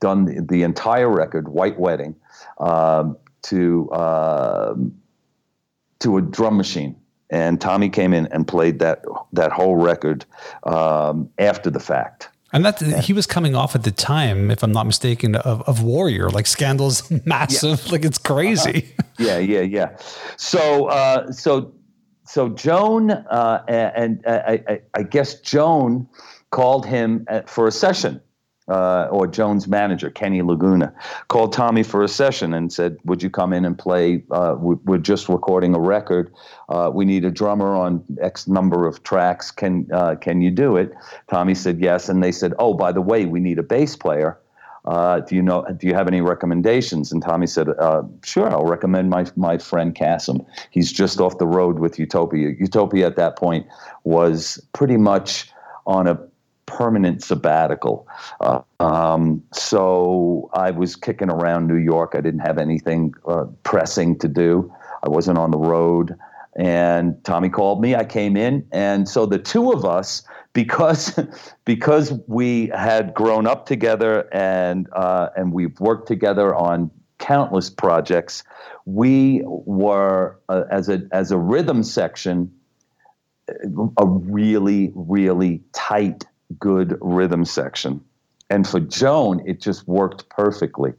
done 0.00 0.46
the, 0.46 0.62
entire 0.62 1.08
record, 1.08 1.48
White 1.48 1.78
Wedding, 1.78 2.14
um, 2.58 3.16
to 3.42 3.90
uh, 3.90 4.74
to 6.00 6.16
a 6.16 6.22
drum 6.22 6.56
machine. 6.56 6.96
And 7.30 7.60
Tommy 7.60 7.88
came 7.88 8.12
in 8.12 8.26
and 8.26 8.46
played 8.46 8.78
that 8.80 9.04
that 9.32 9.52
whole 9.52 9.76
record 9.76 10.24
um, 10.64 11.30
after 11.38 11.70
the 11.70 11.80
fact. 11.80 12.28
And 12.52 12.64
that 12.64 12.82
yeah. 12.82 13.00
he 13.00 13.12
was 13.12 13.26
coming 13.26 13.54
off 13.54 13.74
at 13.74 13.82
the 13.82 13.90
time, 13.90 14.50
if 14.50 14.62
I'm 14.62 14.72
not 14.72 14.86
mistaken, 14.86 15.36
of, 15.36 15.62
of 15.62 15.82
Warrior, 15.82 16.28
like 16.30 16.46
Scandal's 16.46 17.10
massive, 17.26 17.82
yeah. 17.86 17.92
like 17.92 18.04
it's 18.04 18.18
crazy. 18.18 18.92
Uh-huh. 18.98 19.08
Yeah, 19.18 19.38
yeah, 19.38 19.60
yeah. 19.60 19.96
So, 20.36 20.86
uh, 20.86 21.32
so, 21.32 21.72
so 22.24 22.50
Joan, 22.50 23.10
uh, 23.10 23.64
and, 23.68 24.24
uh, 24.26 24.42
I, 24.46 24.52
I, 24.68 24.80
I, 24.94 25.02
guess 25.02 25.40
Joan 25.40 26.06
called 26.50 26.86
him 26.86 27.24
uh, 27.28 27.42
for 27.46 27.66
a 27.66 27.72
session 27.72 28.20
uh, 28.68 29.08
or 29.10 29.26
Joan's 29.26 29.66
manager, 29.66 30.10
Kenny 30.10 30.42
Laguna, 30.42 30.94
called 31.28 31.52
Tommy 31.52 31.82
for 31.82 32.02
a 32.02 32.08
session 32.08 32.54
and 32.54 32.72
said, 32.72 32.96
Would 33.04 33.22
you 33.22 33.30
come 33.30 33.52
in 33.52 33.64
and 33.64 33.76
play? 33.76 34.22
Uh, 34.30 34.56
we're 34.58 34.98
just 34.98 35.28
recording 35.28 35.74
a 35.74 35.80
record. 35.80 36.32
Uh, 36.68 36.90
we 36.92 37.04
need 37.04 37.24
a 37.24 37.30
drummer 37.30 37.74
on 37.74 38.04
X 38.20 38.46
number 38.46 38.86
of 38.86 39.02
tracks. 39.02 39.50
Can, 39.50 39.88
uh, 39.92 40.14
can 40.16 40.40
you 40.40 40.50
do 40.50 40.76
it? 40.76 40.92
Tommy 41.28 41.54
said 41.54 41.80
yes. 41.80 42.08
And 42.08 42.22
they 42.22 42.32
said, 42.32 42.54
Oh, 42.58 42.74
by 42.74 42.92
the 42.92 43.02
way, 43.02 43.26
we 43.26 43.40
need 43.40 43.58
a 43.58 43.64
bass 43.64 43.96
player. 43.96 44.38
Uh, 44.84 45.20
do 45.20 45.36
you 45.36 45.42
know? 45.42 45.64
Do 45.76 45.86
you 45.86 45.94
have 45.94 46.08
any 46.08 46.20
recommendations? 46.20 47.12
And 47.12 47.22
Tommy 47.22 47.46
said, 47.46 47.68
uh, 47.68 48.02
"Sure, 48.24 48.50
I'll 48.50 48.64
recommend 48.64 49.10
my 49.10 49.26
my 49.36 49.56
friend 49.56 49.94
Kasim. 49.94 50.44
He's 50.72 50.90
just 50.90 51.20
off 51.20 51.38
the 51.38 51.46
road 51.46 51.78
with 51.78 52.00
Utopia. 52.00 52.54
Utopia 52.58 53.06
at 53.06 53.14
that 53.14 53.36
point 53.36 53.64
was 54.02 54.60
pretty 54.72 54.96
much 54.96 55.52
on 55.86 56.08
a 56.08 56.18
permanent 56.66 57.22
sabbatical. 57.22 58.06
Uh, 58.40 58.62
um, 58.80 59.42
so 59.52 60.50
I 60.52 60.70
was 60.70 60.96
kicking 60.96 61.30
around 61.30 61.66
New 61.66 61.76
York. 61.76 62.12
I 62.14 62.20
didn't 62.20 62.40
have 62.40 62.58
anything 62.58 63.14
uh, 63.26 63.46
pressing 63.62 64.18
to 64.20 64.28
do. 64.28 64.72
I 65.02 65.08
wasn't 65.08 65.38
on 65.38 65.50
the 65.50 65.58
road. 65.58 66.16
And 66.54 67.22
Tommy 67.24 67.48
called 67.48 67.80
me. 67.80 67.94
I 67.94 68.04
came 68.04 68.36
in, 68.36 68.66
and 68.72 69.08
so 69.08 69.24
the 69.24 69.38
two 69.38 69.72
of 69.72 69.86
us, 69.86 70.22
because 70.52 71.18
because 71.64 72.12
we 72.26 72.66
had 72.68 73.14
grown 73.14 73.46
up 73.46 73.64
together 73.64 74.28
and 74.34 74.86
uh, 74.92 75.30
and 75.34 75.52
we've 75.52 75.78
worked 75.80 76.08
together 76.08 76.54
on 76.54 76.90
countless 77.18 77.70
projects, 77.70 78.44
we 78.84 79.42
were 79.46 80.38
uh, 80.50 80.64
as 80.70 80.90
a 80.90 81.02
as 81.10 81.30
a 81.30 81.38
rhythm 81.38 81.82
section 81.82 82.52
a 83.96 84.06
really 84.06 84.92
really 84.94 85.62
tight 85.72 86.24
good 86.58 86.98
rhythm 87.00 87.44
section. 87.44 88.02
And 88.50 88.66
for 88.66 88.80
Joan, 88.80 89.42
it 89.46 89.60
just 89.60 89.86
worked 89.88 90.28
perfectly. 90.28 90.92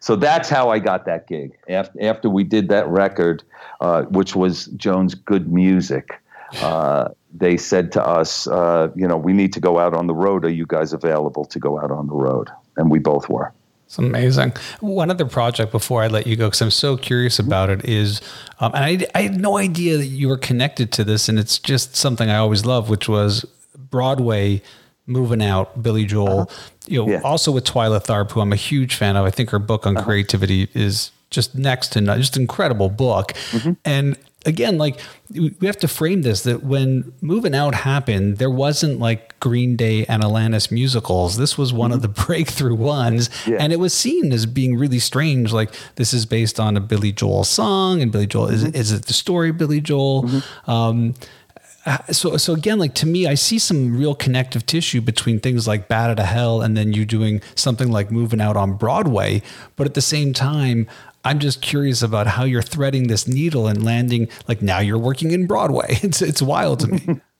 So 0.00 0.16
that's 0.16 0.48
how 0.48 0.70
I 0.70 0.78
got 0.78 1.04
that 1.04 1.26
gig. 1.26 1.56
After, 1.68 2.02
after 2.02 2.30
we 2.30 2.44
did 2.44 2.68
that 2.70 2.88
record, 2.88 3.42
uh, 3.80 4.02
which 4.04 4.34
was 4.34 4.66
Joan's 4.66 5.14
good 5.14 5.52
music, 5.52 6.20
uh, 6.62 7.08
they 7.32 7.56
said 7.56 7.92
to 7.92 8.04
us, 8.04 8.46
uh, 8.46 8.88
you 8.96 9.06
know, 9.06 9.16
we 9.16 9.32
need 9.32 9.52
to 9.52 9.60
go 9.60 9.78
out 9.78 9.94
on 9.94 10.06
the 10.06 10.14
road. 10.14 10.44
Are 10.44 10.50
you 10.50 10.66
guys 10.66 10.92
available 10.92 11.44
to 11.44 11.58
go 11.58 11.78
out 11.78 11.90
on 11.90 12.06
the 12.06 12.14
road? 12.14 12.48
And 12.76 12.90
we 12.90 12.98
both 12.98 13.28
were. 13.28 13.52
It's 13.86 13.98
amazing. 13.98 14.52
One 14.78 15.10
other 15.10 15.26
project 15.26 15.72
before 15.72 16.02
I 16.02 16.06
let 16.06 16.26
you 16.26 16.36
go, 16.36 16.46
because 16.46 16.62
I'm 16.62 16.70
so 16.70 16.96
curious 16.96 17.40
about 17.40 17.70
it, 17.70 17.84
is, 17.84 18.20
um, 18.60 18.72
and 18.72 18.84
I, 18.84 19.06
I, 19.18 19.22
had 19.22 19.40
no 19.40 19.56
idea 19.56 19.96
that 19.96 20.06
you 20.06 20.28
were 20.28 20.38
connected 20.38 20.92
to 20.92 21.02
this, 21.02 21.28
and 21.28 21.40
it's 21.40 21.58
just 21.58 21.96
something 21.96 22.30
I 22.30 22.36
always 22.36 22.64
love, 22.64 22.88
which 22.88 23.08
was 23.08 23.44
Broadway 23.76 24.62
moving 25.10 25.42
out, 25.42 25.82
Billy 25.82 26.06
Joel. 26.06 26.40
Uh-huh. 26.40 26.56
You 26.86 27.04
know, 27.04 27.12
yeah. 27.12 27.20
also 27.22 27.52
with 27.52 27.64
Twyla 27.64 28.04
Tharp, 28.04 28.30
who 28.32 28.40
I'm 28.40 28.52
a 28.52 28.56
huge 28.56 28.94
fan 28.94 29.16
of. 29.16 29.26
I 29.26 29.30
think 29.30 29.50
her 29.50 29.58
book 29.58 29.86
on 29.86 29.96
uh-huh. 29.96 30.06
creativity 30.06 30.68
is 30.74 31.10
just 31.30 31.54
next 31.54 31.88
to 31.92 32.00
none, 32.00 32.18
just 32.18 32.36
incredible 32.36 32.88
book. 32.88 33.32
Mm-hmm. 33.52 33.72
And 33.84 34.16
again, 34.46 34.78
like 34.78 34.98
we 35.32 35.54
have 35.62 35.76
to 35.78 35.88
frame 35.88 36.22
this 36.22 36.42
that 36.42 36.62
when 36.62 37.12
moving 37.20 37.54
out 37.54 37.74
happened, 37.74 38.38
there 38.38 38.50
wasn't 38.50 38.98
like 38.98 39.38
Green 39.38 39.76
Day 39.76 40.04
and 40.06 40.22
Alanis 40.22 40.70
musicals. 40.72 41.36
This 41.36 41.56
was 41.56 41.72
one 41.72 41.90
mm-hmm. 41.90 41.96
of 41.96 42.02
the 42.02 42.08
breakthrough 42.26 42.74
ones. 42.74 43.30
Yeah. 43.46 43.58
And 43.60 43.72
it 43.72 43.78
was 43.78 43.94
seen 43.94 44.32
as 44.32 44.46
being 44.46 44.76
really 44.76 44.98
strange. 44.98 45.52
Like 45.52 45.72
this 45.96 46.12
is 46.12 46.26
based 46.26 46.58
on 46.58 46.76
a 46.76 46.80
Billy 46.80 47.12
Joel 47.12 47.44
song 47.44 48.02
and 48.02 48.10
Billy 48.10 48.26
Joel, 48.26 48.48
mm-hmm. 48.48 48.66
is, 48.74 48.90
is 48.90 48.92
it 48.92 49.06
the 49.06 49.12
story 49.12 49.52
Billy 49.52 49.80
Joel? 49.80 50.24
Mm-hmm. 50.24 50.70
Um, 50.70 51.14
so 52.10 52.36
so 52.36 52.52
again 52.52 52.78
like 52.78 52.94
to 52.94 53.06
me 53.06 53.26
i 53.26 53.34
see 53.34 53.58
some 53.58 53.96
real 53.96 54.14
connective 54.14 54.66
tissue 54.66 55.00
between 55.00 55.40
things 55.40 55.66
like 55.66 55.88
bat 55.88 56.10
out 56.10 56.18
of 56.18 56.26
hell 56.26 56.60
and 56.60 56.76
then 56.76 56.92
you 56.92 57.04
doing 57.04 57.40
something 57.54 57.90
like 57.90 58.10
moving 58.10 58.40
out 58.40 58.56
on 58.56 58.74
broadway 58.74 59.40
but 59.76 59.86
at 59.86 59.94
the 59.94 60.00
same 60.00 60.32
time 60.32 60.86
i'm 61.24 61.38
just 61.38 61.62
curious 61.62 62.02
about 62.02 62.26
how 62.26 62.44
you're 62.44 62.62
threading 62.62 63.08
this 63.08 63.26
needle 63.26 63.66
and 63.66 63.84
landing 63.84 64.28
like 64.46 64.60
now 64.60 64.78
you're 64.78 64.98
working 64.98 65.30
in 65.30 65.46
broadway 65.46 65.86
it's 66.02 66.20
it's 66.20 66.42
wild 66.42 66.80
to 66.80 66.88
me 66.88 67.20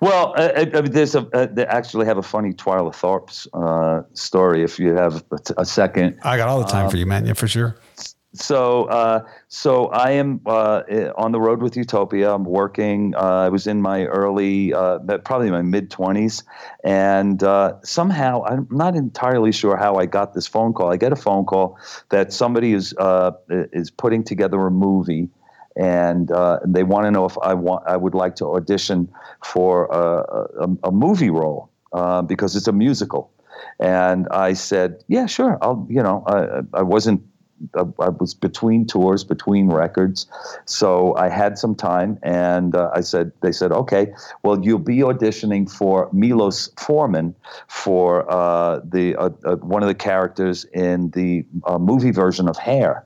Well, 0.00 0.34
uh, 0.36 0.66
uh, 0.74 0.80
there's 0.82 1.14
a 1.14 1.28
uh, 1.32 1.46
they 1.50 1.66
actually 1.66 2.06
have 2.06 2.18
a 2.18 2.22
funny 2.22 2.52
Twyla 2.52 2.92
Tharp's 2.92 3.46
uh, 3.52 4.02
story. 4.14 4.62
If 4.62 4.78
you 4.78 4.94
have 4.94 5.22
a, 5.56 5.64
second, 5.64 6.18
I 6.22 6.36
got 6.36 6.48
all 6.48 6.60
the 6.60 6.66
time 6.66 6.86
um, 6.86 6.90
for 6.90 6.96
you, 6.96 7.06
man. 7.06 7.26
Yeah, 7.26 7.34
for 7.34 7.48
sure. 7.48 7.76
So, 8.34 8.84
uh, 8.84 9.26
so 9.48 9.88
I 9.88 10.12
am 10.12 10.40
uh, 10.46 10.82
on 11.16 11.32
the 11.32 11.40
road 11.40 11.60
with 11.60 11.76
Utopia. 11.76 12.32
I'm 12.34 12.44
working. 12.44 13.14
I 13.14 13.50
was 13.50 13.66
in 13.66 13.82
my 13.82 14.06
early, 14.06 14.70
probably 15.24 15.50
my 15.50 15.60
mid 15.60 15.90
twenties, 15.90 16.42
and 16.82 17.42
somehow 17.82 18.42
I'm 18.44 18.66
not 18.70 18.94
entirely 18.96 19.52
sure 19.52 19.76
how 19.76 19.96
I 19.96 20.06
got 20.06 20.32
this 20.32 20.46
phone 20.46 20.72
call. 20.72 20.90
I 20.90 20.96
get 20.96 21.12
a 21.12 21.16
phone 21.16 21.44
call 21.44 21.78
that 22.08 22.32
somebody 22.32 22.72
is 22.72 22.94
is 23.50 23.90
putting 23.90 24.24
together 24.24 24.66
a 24.66 24.70
movie 24.70 25.28
and 25.76 26.30
uh, 26.30 26.58
they 26.66 26.82
want 26.82 27.04
to 27.06 27.10
know 27.10 27.24
if 27.24 27.36
I 27.42 27.54
want 27.54 27.84
I 27.86 27.96
would 27.96 28.14
like 28.14 28.36
to 28.36 28.46
audition 28.46 29.08
for 29.44 29.86
a, 29.86 30.64
a, 30.64 30.88
a 30.88 30.92
movie 30.92 31.30
role 31.30 31.70
uh, 31.92 32.22
because 32.22 32.56
it's 32.56 32.68
a 32.68 32.72
musical. 32.72 33.30
And 33.80 34.26
I 34.30 34.52
said, 34.54 35.02
yeah, 35.08 35.26
sure. 35.26 35.58
I'll, 35.62 35.86
you 35.88 36.02
know, 36.02 36.24
I, 36.26 36.60
I 36.78 36.82
wasn't, 36.82 37.22
I, 37.74 38.08
was 38.08 38.34
between 38.34 38.86
tours, 38.86 39.24
between 39.24 39.68
records. 39.68 40.26
So 40.64 41.14
I 41.16 41.28
had 41.28 41.58
some 41.58 41.74
time 41.74 42.18
and 42.22 42.74
uh, 42.74 42.90
I 42.94 43.00
said, 43.00 43.32
they 43.40 43.52
said, 43.52 43.72
okay, 43.72 44.12
well, 44.42 44.64
you'll 44.64 44.78
be 44.78 44.98
auditioning 44.98 45.70
for 45.70 46.08
Milos 46.12 46.70
Forman 46.76 47.34
for 47.68 48.30
uh, 48.30 48.80
the, 48.84 49.16
uh, 49.16 49.30
uh, 49.44 49.56
one 49.56 49.82
of 49.82 49.88
the 49.88 49.94
characters 49.94 50.64
in 50.72 51.10
the 51.10 51.44
movie 51.78 52.10
version 52.10 52.48
of 52.48 52.56
Hair. 52.56 53.04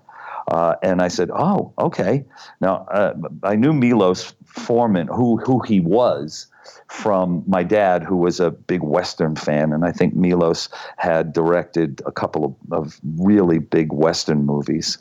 Uh, 0.49 0.77
and 0.83 1.03
I 1.03 1.09
said, 1.09 1.31
"Oh, 1.33 1.73
okay." 1.77 2.25
Now 2.61 2.87
uh, 2.91 3.15
I 3.43 3.57
knew 3.57 3.73
Milos 3.73 4.33
Forman, 4.45 5.09
who 5.09 5.39
who 5.39 5.61
he 5.61 5.81
was, 5.81 6.47
from 6.89 7.43
my 7.47 7.63
dad, 7.63 8.03
who 8.03 8.17
was 8.17 8.41
a 8.41 8.51
big 8.51 8.83
Western 8.83 9.37
fan, 9.37 9.73
and 9.73 9.85
I 9.85 9.93
think 9.93 10.15
Milos 10.15 10.69
had 10.97 11.33
directed 11.33 12.03
a 12.07 12.13
couple 12.13 12.45
of, 12.45 12.73
of 12.73 13.01
really 13.19 13.59
big 13.59 13.93
Western 13.93 14.45
movies. 14.45 14.99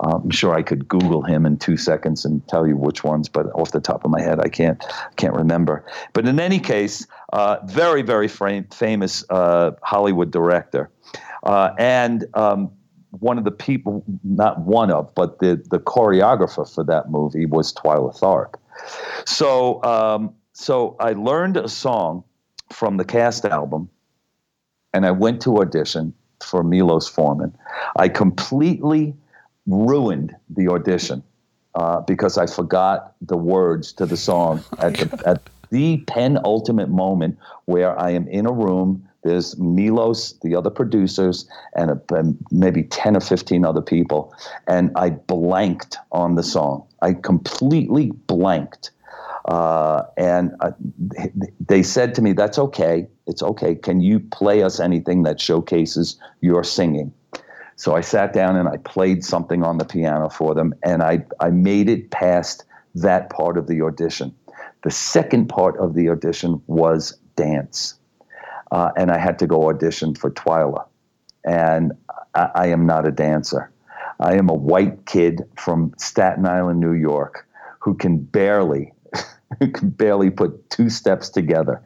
Uh, 0.00 0.20
I'm 0.22 0.30
sure 0.30 0.54
I 0.54 0.62
could 0.62 0.88
Google 0.88 1.22
him 1.22 1.46
in 1.46 1.58
two 1.58 1.76
seconds 1.76 2.24
and 2.24 2.46
tell 2.48 2.66
you 2.66 2.76
which 2.76 3.04
ones, 3.04 3.28
but 3.28 3.46
off 3.54 3.72
the 3.72 3.80
top 3.80 4.04
of 4.04 4.10
my 4.10 4.20
head, 4.20 4.40
I 4.40 4.48
can't 4.48 4.82
can't 5.16 5.34
remember. 5.34 5.84
But 6.12 6.26
in 6.26 6.40
any 6.40 6.60
case, 6.60 7.06
uh, 7.32 7.58
very 7.64 8.02
very 8.02 8.28
fam- 8.28 8.68
famous 8.68 9.24
uh, 9.30 9.72
Hollywood 9.82 10.30
director, 10.30 10.90
uh, 11.42 11.70
and 11.78 12.26
um, 12.34 12.70
one 13.20 13.38
of 13.38 13.44
the 13.44 13.50
people, 13.50 14.04
not 14.24 14.60
one 14.60 14.90
of, 14.90 15.14
but 15.14 15.38
the, 15.38 15.62
the 15.70 15.78
choreographer 15.78 16.72
for 16.72 16.84
that 16.84 17.10
movie 17.10 17.46
was 17.46 17.72
Twyla 17.72 18.18
Tharp. 18.18 18.54
So, 19.24 19.82
um, 19.84 20.34
so 20.54 20.96
I 20.98 21.12
learned 21.12 21.56
a 21.56 21.68
song 21.68 22.24
from 22.72 22.96
the 22.96 23.04
cast 23.04 23.44
album, 23.44 23.88
and 24.92 25.04
I 25.04 25.10
went 25.10 25.42
to 25.42 25.58
audition 25.58 26.14
for 26.42 26.62
Milos 26.62 27.08
Forman. 27.08 27.54
I 27.96 28.08
completely 28.08 29.14
ruined 29.66 30.34
the 30.48 30.68
audition 30.68 31.22
uh, 31.74 32.00
because 32.00 32.38
I 32.38 32.46
forgot 32.46 33.14
the 33.20 33.36
words 33.36 33.92
to 33.94 34.06
the 34.06 34.16
song 34.16 34.64
at 34.78 34.94
the, 34.94 35.22
at 35.28 35.42
the 35.70 35.98
penultimate 36.06 36.88
moment 36.88 37.38
where 37.66 37.98
I 37.98 38.10
am 38.10 38.28
in 38.28 38.46
a 38.46 38.52
room 38.52 39.06
there's 39.24 39.58
Milos, 39.58 40.34
the 40.42 40.54
other 40.54 40.70
producers, 40.70 41.48
and, 41.74 41.90
a, 41.90 42.00
and, 42.14 42.36
maybe 42.50 42.84
10 42.84 43.16
or 43.16 43.20
15 43.20 43.64
other 43.64 43.80
people. 43.80 44.34
And 44.66 44.92
I 44.96 45.10
blanked 45.10 45.96
on 46.12 46.34
the 46.34 46.42
song. 46.42 46.86
I 47.00 47.14
completely 47.14 48.10
blanked. 48.26 48.90
Uh, 49.44 50.04
and 50.16 50.52
uh, 50.60 50.70
they 51.60 51.82
said 51.82 52.14
to 52.14 52.22
me, 52.22 52.32
That's 52.32 52.58
okay. 52.58 53.06
It's 53.26 53.42
okay. 53.42 53.74
Can 53.74 54.00
you 54.00 54.20
play 54.20 54.62
us 54.62 54.80
anything 54.80 55.22
that 55.24 55.40
showcases 55.40 56.18
your 56.40 56.64
singing? 56.64 57.12
So 57.76 57.96
I 57.96 58.00
sat 58.00 58.32
down 58.32 58.56
and 58.56 58.68
I 58.68 58.76
played 58.78 59.24
something 59.24 59.62
on 59.64 59.78
the 59.78 59.84
piano 59.84 60.28
for 60.28 60.54
them, 60.54 60.74
and 60.82 61.02
I, 61.02 61.24
I 61.40 61.50
made 61.50 61.88
it 61.88 62.10
past 62.10 62.64
that 62.94 63.30
part 63.30 63.58
of 63.58 63.66
the 63.66 63.82
audition. 63.82 64.34
The 64.84 64.90
second 64.90 65.48
part 65.48 65.76
of 65.78 65.94
the 65.94 66.08
audition 66.08 66.62
was 66.66 67.18
dance 67.34 67.94
uh, 68.74 68.90
and 68.96 69.12
I 69.12 69.18
had 69.18 69.38
to 69.38 69.46
go 69.46 69.68
audition 69.68 70.16
for 70.16 70.30
Twyla. 70.32 70.84
And 71.44 71.92
I, 72.34 72.50
I 72.54 72.66
am 72.68 72.86
not 72.86 73.06
a 73.06 73.12
dancer. 73.12 73.70
I 74.18 74.34
am 74.34 74.48
a 74.48 74.54
white 74.54 75.06
kid 75.06 75.42
from 75.56 75.94
Staten 75.96 76.44
Island, 76.44 76.80
New 76.80 76.92
York, 76.92 77.46
who 77.78 77.94
can 77.94 78.18
barely 78.18 78.92
can 79.74 79.90
barely 79.90 80.30
put 80.30 80.70
two 80.70 80.90
steps 80.90 81.28
together 81.28 81.82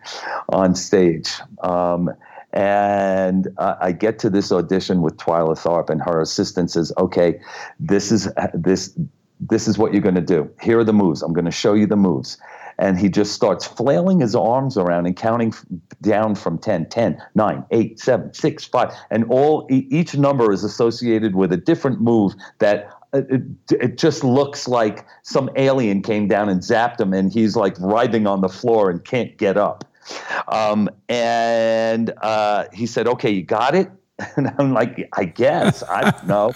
on 0.49 0.75
stage. 0.75 1.33
Um, 1.62 2.11
and 2.53 3.49
uh, 3.59 3.77
I 3.81 3.93
get 3.93 4.19
to 4.21 4.31
this 4.31 4.51
audition 4.51 5.03
with 5.03 5.16
Twyla 5.19 5.59
Tharp, 5.59 5.91
and 5.91 6.01
her 6.03 6.21
assistant 6.21 6.71
says, 6.71 6.93
"Okay, 6.99 7.41
this 7.79 8.11
is 8.11 8.29
this 8.55 8.99
this 9.41 9.69
is 9.69 9.77
what 9.77 9.93
you're 9.93 10.03
going 10.03 10.14
to 10.14 10.21
do. 10.21 10.51
Here 10.61 10.79
are 10.79 10.85
the 10.85 10.95
moves. 10.95 11.23
I'm 11.23 11.35
going 11.35 11.45
to 11.45 11.51
show 11.51 11.75
you 11.75 11.87
the 11.87 11.97
moves." 11.97 12.39
and 12.79 12.99
he 12.99 13.09
just 13.09 13.33
starts 13.33 13.66
flailing 13.66 14.21
his 14.21 14.35
arms 14.35 14.77
around 14.77 15.07
and 15.07 15.16
counting 15.16 15.53
down 16.01 16.35
from 16.35 16.59
10 16.59 16.89
10 16.89 17.21
9 17.35 17.64
8 17.71 18.01
7 18.01 18.35
6 18.35 18.64
5 18.64 18.95
and 19.11 19.25
all 19.25 19.66
each 19.69 20.16
number 20.16 20.53
is 20.53 20.64
associated 20.64 21.35
with 21.35 21.53
a 21.53 21.57
different 21.57 22.01
move 22.01 22.35
that 22.61 22.89
it, 23.12 23.42
it, 23.70 23.98
just 23.98 24.22
looks 24.22 24.68
like 24.68 25.06
some 25.22 25.50
alien 25.56 26.02
came 26.02 26.28
down 26.28 26.48
and 26.48 26.61
zapped 26.61 27.00
him 27.00 27.12
and 27.12 27.32
he's 27.32 27.56
like 27.56 27.78
writhing 27.80 28.26
on 28.26 28.40
the 28.40 28.48
floor 28.48 28.90
and 28.90 29.04
can't 29.04 29.36
get 29.36 29.56
up 29.56 29.84
um, 30.48 30.88
and 31.09 32.12
uh, 32.22 32.64
he 32.72 32.86
said 32.86 33.06
okay 33.09 33.30
you 33.30 33.42
got 33.42 33.74
it 33.74 33.90
and 34.36 34.52
i'm 34.59 34.72
like 34.72 35.09
i 35.16 35.24
guess 35.24 35.82
i 35.84 36.11
don't 36.11 36.26
know 36.26 36.52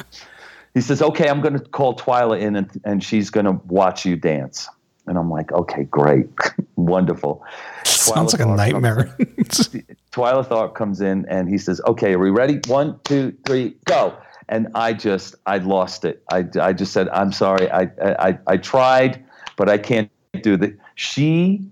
he 0.75 0.81
says 0.81 1.01
okay 1.01 1.29
i'm 1.29 1.41
going 1.41 1.55
to 1.55 1.61
call 1.61 1.97
twyla 1.97 2.39
in 2.41 2.57
and, 2.57 2.81
and 2.85 3.05
she's 3.05 3.31
going 3.31 3.47
to 3.47 3.61
watch 3.67 4.05
you 4.05 4.17
dance 4.17 4.69
and 5.07 5.19
I'm 5.19 5.31
like, 5.31 5.51
okay, 5.53 5.85
great, 5.85 6.27
wonderful. 6.77 7.45
Sounds 7.85 8.33
like 8.33 8.43
a 8.43 8.47
nightmare. 8.47 9.15
Twyla 9.19 10.47
Tharp 10.47 10.75
comes 10.75 11.01
in 11.01 11.27
and 11.29 11.49
he 11.49 11.59
says, 11.59 11.81
okay, 11.87 12.15
are 12.15 12.19
we 12.19 12.31
ready? 12.31 12.61
One, 12.69 13.01
two, 13.05 13.37
three, 13.45 13.75
go. 13.85 14.17
And 14.49 14.69
I 14.75 14.93
just, 14.93 15.35
I 15.47 15.59
lost 15.59 16.05
it. 16.05 16.23
I, 16.33 16.45
I 16.61 16.73
just 16.73 16.93
said, 16.93 17.09
I'm 17.11 17.33
sorry. 17.33 17.71
I, 17.71 17.91
I, 18.03 18.39
I 18.47 18.57
tried, 18.57 19.25
but 19.57 19.69
I 19.69 19.79
can't 19.79 20.11
do 20.43 20.57
that. 20.59 20.77
She 20.95 21.67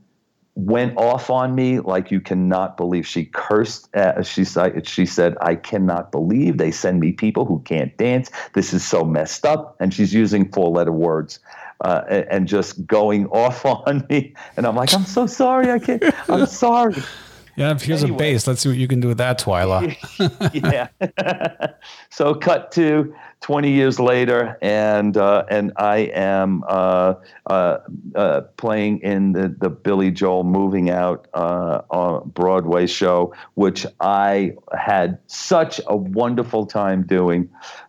went 0.55 0.97
off 0.97 1.31
on 1.31 1.55
me 1.55 1.81
like 1.81 2.11
you 2.11 2.21
cannot 2.21 2.77
believe. 2.77 3.07
She 3.07 3.27
cursed. 3.27 3.89
At, 3.95 4.27
she 4.27 4.45
said, 4.45 4.87
she 4.87 5.07
said, 5.07 5.37
I 5.41 5.55
cannot 5.55 6.13
believe 6.13 6.59
they 6.59 6.71
send 6.71 7.01
me 7.01 7.13
people 7.13 7.45
who 7.45 7.61
can't 7.61 7.97
dance. 7.97 8.31
This 8.55 8.73
is 8.73 8.87
so 8.87 9.05
messed 9.05 9.47
up. 9.47 9.77
And 9.81 9.93
she's 9.95 10.13
using 10.13 10.51
four 10.51 10.71
letter 10.71 10.93
words 10.93 11.39
uh, 11.83 12.03
and, 12.09 12.27
and, 12.31 12.49
just 12.49 12.87
going 12.87 13.27
off 13.31 13.65
on 13.65 14.07
me. 14.11 14.35
And 14.57 14.67
I'm 14.67 14.77
like, 14.77 14.93
I'm 14.93 15.05
so 15.05 15.27
sorry. 15.27 15.71
I 15.71 15.79
can't. 15.79 16.03
I'm 16.29 16.47
sorry. 16.47 17.03
Yeah, 17.57 17.79
here's 17.79 18.03
anyway. 18.03 18.17
a 18.17 18.19
bass. 18.19 18.47
Let's 18.47 18.61
see 18.63 18.69
what 18.69 18.79
you 18.79 18.89
can 18.89 19.01
do 19.01 19.09
with 19.09 19.19
that, 19.19 19.39
Twyla. 19.39 19.97
yeah. 20.55 21.73
so 22.11 22.35
cut 22.35 22.73
to 22.73 23.15
20 23.41 23.71
years 23.71 23.99
later, 23.99 24.59
and 24.63 25.17
uh, 25.17 25.45
and 25.51 25.73
I 25.77 25.99
am 26.15 26.63
uh, 26.69 27.15
uh, 27.47 27.79
uh 28.15 28.41
playing 28.57 29.01
in 29.01 29.33
the, 29.33 29.55
the 29.59 29.71
Billy 29.71 30.11
Joel 30.11 30.45
Moving 30.45 30.91
Out 30.91 31.27
uh, 31.35 32.21
Broadway 32.21 32.87
show, 32.87 33.35
which 33.55 33.87
I 34.01 34.55
had 34.77 35.19
such 35.27 35.81
a 35.87 35.97
wonderful 35.97 36.67
time 36.67 37.07
doing 37.07 37.49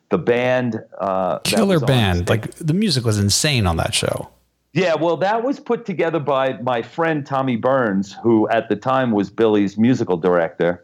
the 0.09 0.17
band 0.17 0.81
uh, 0.99 1.39
killer 1.39 1.79
band 1.79 2.27
like 2.29 2.53
the 2.55 2.73
music 2.73 3.05
was 3.05 3.17
insane 3.17 3.65
on 3.65 3.77
that 3.77 3.93
show 3.93 4.29
yeah 4.73 4.95
well 4.95 5.17
that 5.17 5.43
was 5.43 5.59
put 5.59 5.85
together 5.85 6.19
by 6.19 6.53
my 6.61 6.81
friend 6.81 7.25
tommy 7.25 7.55
byrnes 7.55 8.13
who 8.23 8.47
at 8.49 8.69
the 8.69 8.75
time 8.75 9.11
was 9.11 9.29
billy's 9.29 9.77
musical 9.77 10.17
director. 10.17 10.83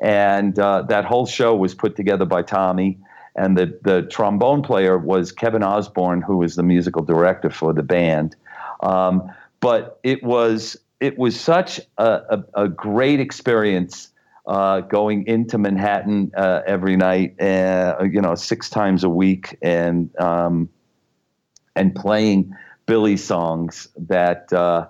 And 0.00 0.56
uh, 0.60 0.82
that 0.82 1.04
whole 1.04 1.26
show 1.26 1.56
was 1.56 1.74
put 1.74 1.96
together 1.96 2.24
by 2.24 2.42
tommy. 2.42 2.98
And 3.34 3.58
the, 3.58 3.76
the 3.82 4.02
trombone 4.02 4.62
player 4.62 4.96
was 4.96 5.32
kevin 5.32 5.62
osborne 5.64 6.22
who 6.22 6.36
was 6.36 6.54
the 6.54 6.62
musical 6.62 7.02
director 7.02 7.50
for 7.50 7.72
the 7.72 7.82
band. 7.82 8.36
Um, 8.80 9.28
but 9.60 9.98
it 10.04 10.22
was 10.22 10.76
it 11.00 11.18
was 11.18 11.38
such 11.38 11.80
a, 11.98 12.44
a, 12.54 12.64
a 12.64 12.68
great 12.68 13.20
experience 13.20 14.08
uh, 14.46 14.80
going 14.80 15.26
into 15.26 15.58
Manhattan 15.58 16.32
uh, 16.36 16.62
every 16.66 16.96
night, 16.96 17.40
uh, 17.40 18.02
you 18.10 18.20
know, 18.20 18.34
six 18.34 18.70
times 18.70 19.04
a 19.04 19.08
week, 19.08 19.58
and 19.60 20.10
um, 20.18 20.68
and 21.76 21.94
playing 21.94 22.52
Billy 22.88 23.16
songs. 23.16 23.86
That 23.96 24.52
uh, 24.52 24.88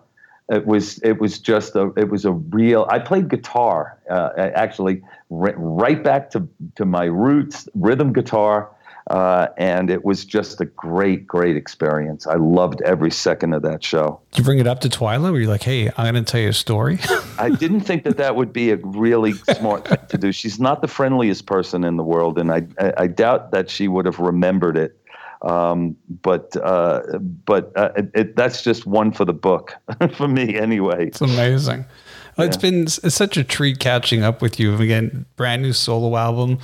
it 0.48 0.64
was 0.66 0.98
it 1.00 1.20
was 1.20 1.38
just 1.38 1.76
a 1.76 1.92
it 1.96 2.08
was 2.08 2.24
a 2.24 2.32
real. 2.32 2.86
I 2.88 3.00
played 3.00 3.28
guitar 3.28 3.98
uh, 4.10 4.30
actually 4.36 5.02
right 5.28 6.02
back 6.02 6.30
to 6.30 6.48
to 6.76 6.86
my 6.86 7.04
roots, 7.04 7.68
rhythm 7.74 8.14
guitar. 8.14 8.70
Uh, 9.08 9.48
and 9.56 9.88
it 9.88 10.04
was 10.04 10.26
just 10.26 10.60
a 10.60 10.66
great, 10.66 11.26
great 11.26 11.56
experience. 11.56 12.26
I 12.26 12.34
loved 12.34 12.82
every 12.82 13.10
second 13.10 13.54
of 13.54 13.62
that 13.62 13.82
show. 13.82 14.20
Did 14.32 14.38
you 14.38 14.44
bring 14.44 14.58
it 14.58 14.66
up 14.66 14.80
to 14.80 14.90
Twyla? 14.90 15.32
Were 15.32 15.40
you 15.40 15.48
like, 15.48 15.62
"Hey, 15.62 15.88
I'm 15.96 16.12
going 16.12 16.22
to 16.22 16.30
tell 16.30 16.42
you 16.42 16.50
a 16.50 16.52
story"? 16.52 16.98
I 17.38 17.48
didn't 17.48 17.80
think 17.80 18.04
that 18.04 18.18
that 18.18 18.36
would 18.36 18.52
be 18.52 18.70
a 18.70 18.76
really 18.76 19.32
smart 19.32 19.88
thing 19.88 19.98
to 20.08 20.18
do. 20.18 20.30
She's 20.30 20.60
not 20.60 20.82
the 20.82 20.88
friendliest 20.88 21.46
person 21.46 21.84
in 21.84 21.96
the 21.96 22.02
world, 22.02 22.38
and 22.38 22.52
I, 22.52 22.66
I, 22.78 22.92
I 22.98 23.06
doubt 23.06 23.50
that 23.52 23.70
she 23.70 23.88
would 23.88 24.04
have 24.04 24.18
remembered 24.18 24.76
it. 24.76 24.97
Um, 25.42 25.96
but 26.22 26.56
uh, 26.56 27.00
but 27.18 27.72
uh, 27.76 27.90
it, 27.96 28.10
it, 28.14 28.36
that's 28.36 28.62
just 28.62 28.86
one 28.86 29.12
for 29.12 29.24
the 29.24 29.32
book 29.32 29.74
for 30.14 30.28
me, 30.28 30.58
anyway. 30.58 31.08
It's 31.08 31.20
amazing. 31.20 31.84
Well, 32.36 32.46
yeah. 32.46 32.48
It's 32.48 32.56
been 32.56 32.82
it's 32.82 33.14
such 33.14 33.36
a 33.36 33.44
treat 33.44 33.78
catching 33.78 34.22
up 34.22 34.42
with 34.42 34.60
you. 34.60 34.74
Again, 34.76 35.26
brand 35.36 35.62
new 35.62 35.72
solo 35.72 36.16
album 36.16 36.58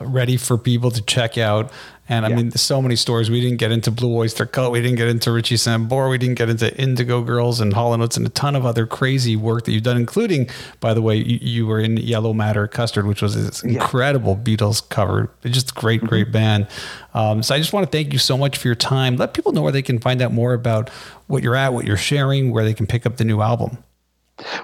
ready 0.00 0.36
for 0.36 0.56
people 0.58 0.90
to 0.90 1.02
check 1.02 1.38
out. 1.38 1.70
And 2.08 2.26
I 2.26 2.30
yeah. 2.30 2.36
mean, 2.36 2.48
there's 2.48 2.60
so 2.60 2.82
many 2.82 2.96
stories. 2.96 3.30
We 3.30 3.40
didn't 3.40 3.58
get 3.58 3.70
into 3.70 3.92
Blue 3.92 4.12
Oyster 4.16 4.44
Cult. 4.44 4.72
We 4.72 4.80
didn't 4.80 4.96
get 4.96 5.06
into 5.06 5.30
Richie 5.30 5.54
Sambora. 5.54 6.10
We 6.10 6.18
didn't 6.18 6.34
get 6.34 6.48
into 6.48 6.76
Indigo 6.76 7.22
Girls 7.22 7.60
and 7.60 7.72
Hall 7.72 7.94
& 7.94 7.94
and 7.94 8.02
a 8.02 8.28
ton 8.30 8.56
of 8.56 8.66
other 8.66 8.84
crazy 8.84 9.36
work 9.36 9.64
that 9.66 9.72
you've 9.72 9.84
done, 9.84 9.96
including, 9.96 10.50
by 10.80 10.92
the 10.92 11.02
way, 11.02 11.14
you, 11.14 11.38
you 11.40 11.66
were 11.68 11.78
in 11.78 11.98
Yellow 11.98 12.32
Matter 12.32 12.66
Custard, 12.66 13.06
which 13.06 13.22
was 13.22 13.36
this 13.36 13.62
yeah. 13.62 13.74
incredible 13.74 14.34
Beatles 14.34 14.88
cover. 14.88 15.30
It's 15.44 15.54
just 15.54 15.70
a 15.70 15.74
great, 15.74 16.00
great 16.00 16.24
mm-hmm. 16.24 16.32
band. 16.32 16.66
Um, 17.14 17.44
so 17.44 17.54
I 17.54 17.58
just 17.58 17.72
want 17.72 17.86
to 17.86 17.96
thank 17.96 18.12
you 18.12 18.18
so 18.18 18.36
much 18.36 18.58
for 18.58 18.66
your 18.66 18.74
time. 18.74 19.14
Let 19.14 19.32
people 19.32 19.52
know 19.52 19.62
where 19.62 19.70
they 19.70 19.82
can 19.82 20.00
find 20.00 20.20
out 20.20 20.32
more 20.32 20.52
about 20.52 20.88
what 21.28 21.44
you're 21.44 21.54
at, 21.54 21.72
what 21.72 21.84
you're 21.84 21.96
sharing, 21.96 22.50
where 22.50 22.64
they 22.64 22.74
can 22.74 22.88
pick 22.88 23.06
up 23.06 23.18
the 23.18 23.24
new 23.24 23.40
album. 23.40 23.78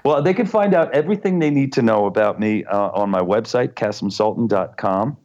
Well, 0.04 0.22
they 0.22 0.34
can 0.34 0.46
find 0.46 0.74
out 0.74 0.92
everything 0.92 1.38
they 1.38 1.50
need 1.50 1.72
to 1.74 1.82
know 1.82 2.06
about 2.06 2.40
me 2.40 2.64
uh, 2.64 2.90
on 2.90 3.10
my 3.10 3.20
website, 3.20 3.74
kasimsultan.com, 3.74 5.16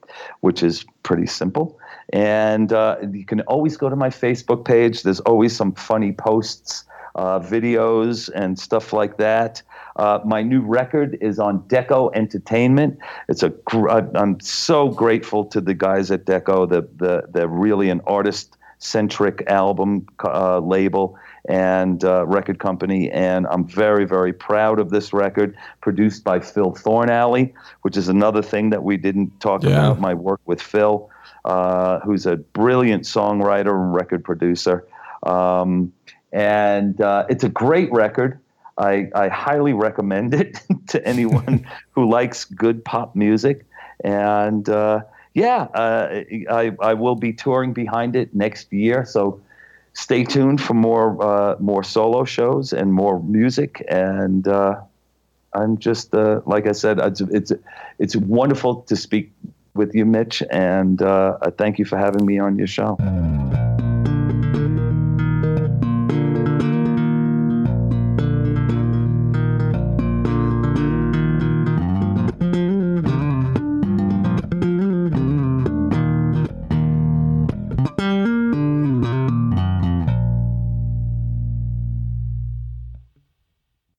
which 0.41 0.63
is 0.63 0.85
pretty 1.03 1.27
simple. 1.27 1.79
And 2.13 2.73
uh, 2.73 2.97
you 3.11 3.25
can 3.25 3.41
always 3.41 3.77
go 3.77 3.89
to 3.89 3.95
my 3.95 4.09
Facebook 4.09 4.65
page. 4.65 5.03
There's 5.03 5.21
always 5.21 5.55
some 5.55 5.73
funny 5.73 6.11
posts, 6.11 6.85
uh, 7.15 7.39
videos, 7.39 8.29
and 8.33 8.59
stuff 8.59 8.93
like 8.93 9.17
that. 9.17 9.61
Uh, 9.95 10.19
my 10.25 10.41
new 10.41 10.61
record 10.61 11.17
is 11.21 11.39
on 11.39 11.59
Deko 11.63 12.11
Entertainment. 12.15 12.97
It's 13.27 13.43
a 13.43 13.49
gr- 13.49 13.89
I'm 13.89 14.39
so 14.39 14.89
grateful 14.89 15.45
to 15.45 15.61
the 15.61 15.73
guys 15.73 16.11
at 16.11 16.25
Deko. 16.25 16.67
The, 16.67 16.87
the, 16.97 17.23
they're 17.31 17.47
really 17.47 17.89
an 17.89 18.01
artist 18.07 18.57
centric 18.79 19.43
album 19.47 20.07
uh, 20.23 20.59
label 20.59 21.17
and 21.49 22.03
uh, 22.03 22.25
record 22.27 22.59
company. 22.59 23.09
And 23.11 23.47
I'm 23.47 23.65
very, 23.65 24.05
very 24.05 24.33
proud 24.33 24.79
of 24.79 24.89
this 24.89 25.13
record, 25.13 25.55
produced 25.81 26.23
by 26.23 26.39
Phil 26.39 26.71
Thornalley, 26.71 27.53
which 27.81 27.97
is 27.97 28.07
another 28.07 28.41
thing 28.41 28.69
that 28.69 28.83
we 28.83 28.97
didn't 28.97 29.39
talk 29.39 29.63
yeah. 29.63 29.69
about. 29.69 29.99
My 29.99 30.13
work 30.13 30.41
with 30.45 30.61
Phil, 30.61 31.09
uh, 31.45 31.99
who's 32.01 32.25
a 32.25 32.37
brilliant 32.37 33.03
songwriter 33.03 33.73
and 33.73 33.93
record 33.93 34.23
producer. 34.23 34.87
Um, 35.23 35.91
and 36.31 36.99
uh, 37.01 37.25
it's 37.29 37.43
a 37.43 37.49
great 37.49 37.91
record. 37.91 38.39
I, 38.77 39.09
I 39.13 39.27
highly 39.27 39.73
recommend 39.73 40.33
it 40.33 40.61
to 40.87 41.05
anyone 41.07 41.67
who 41.91 42.09
likes 42.09 42.45
good 42.45 42.83
pop 42.85 43.15
music. 43.15 43.65
And 44.03 44.67
uh, 44.69 45.01
yeah, 45.33 45.63
uh, 45.73 46.23
I, 46.49 46.71
I 46.79 46.93
will 46.93 47.15
be 47.15 47.33
touring 47.33 47.73
behind 47.73 48.15
it 48.15 48.33
next 48.33 48.71
year. 48.73 49.05
So 49.05 49.41
stay 49.93 50.23
tuned 50.23 50.61
for 50.61 50.73
more 50.73 51.21
uh, 51.21 51.55
more 51.59 51.83
solo 51.83 52.23
shows 52.23 52.73
and 52.73 52.93
more 52.93 53.21
music. 53.23 53.83
And 53.89 54.47
uh, 54.47 54.81
I'm 55.53 55.77
just 55.77 56.13
uh, 56.13 56.41
like 56.45 56.67
I 56.67 56.71
said, 56.71 56.99
it's 56.99 57.21
it's 57.21 57.51
it's 57.99 58.15
wonderful 58.15 58.81
to 58.83 58.95
speak 58.95 59.31
with 59.73 59.95
you, 59.95 60.05
Mitch, 60.05 60.43
and 60.49 61.01
uh, 61.01 61.37
I 61.41 61.49
thank 61.49 61.79
you 61.79 61.85
for 61.85 61.97
having 61.97 62.25
me 62.25 62.39
on 62.39 62.57
your 62.57 62.67
show. 62.67 62.97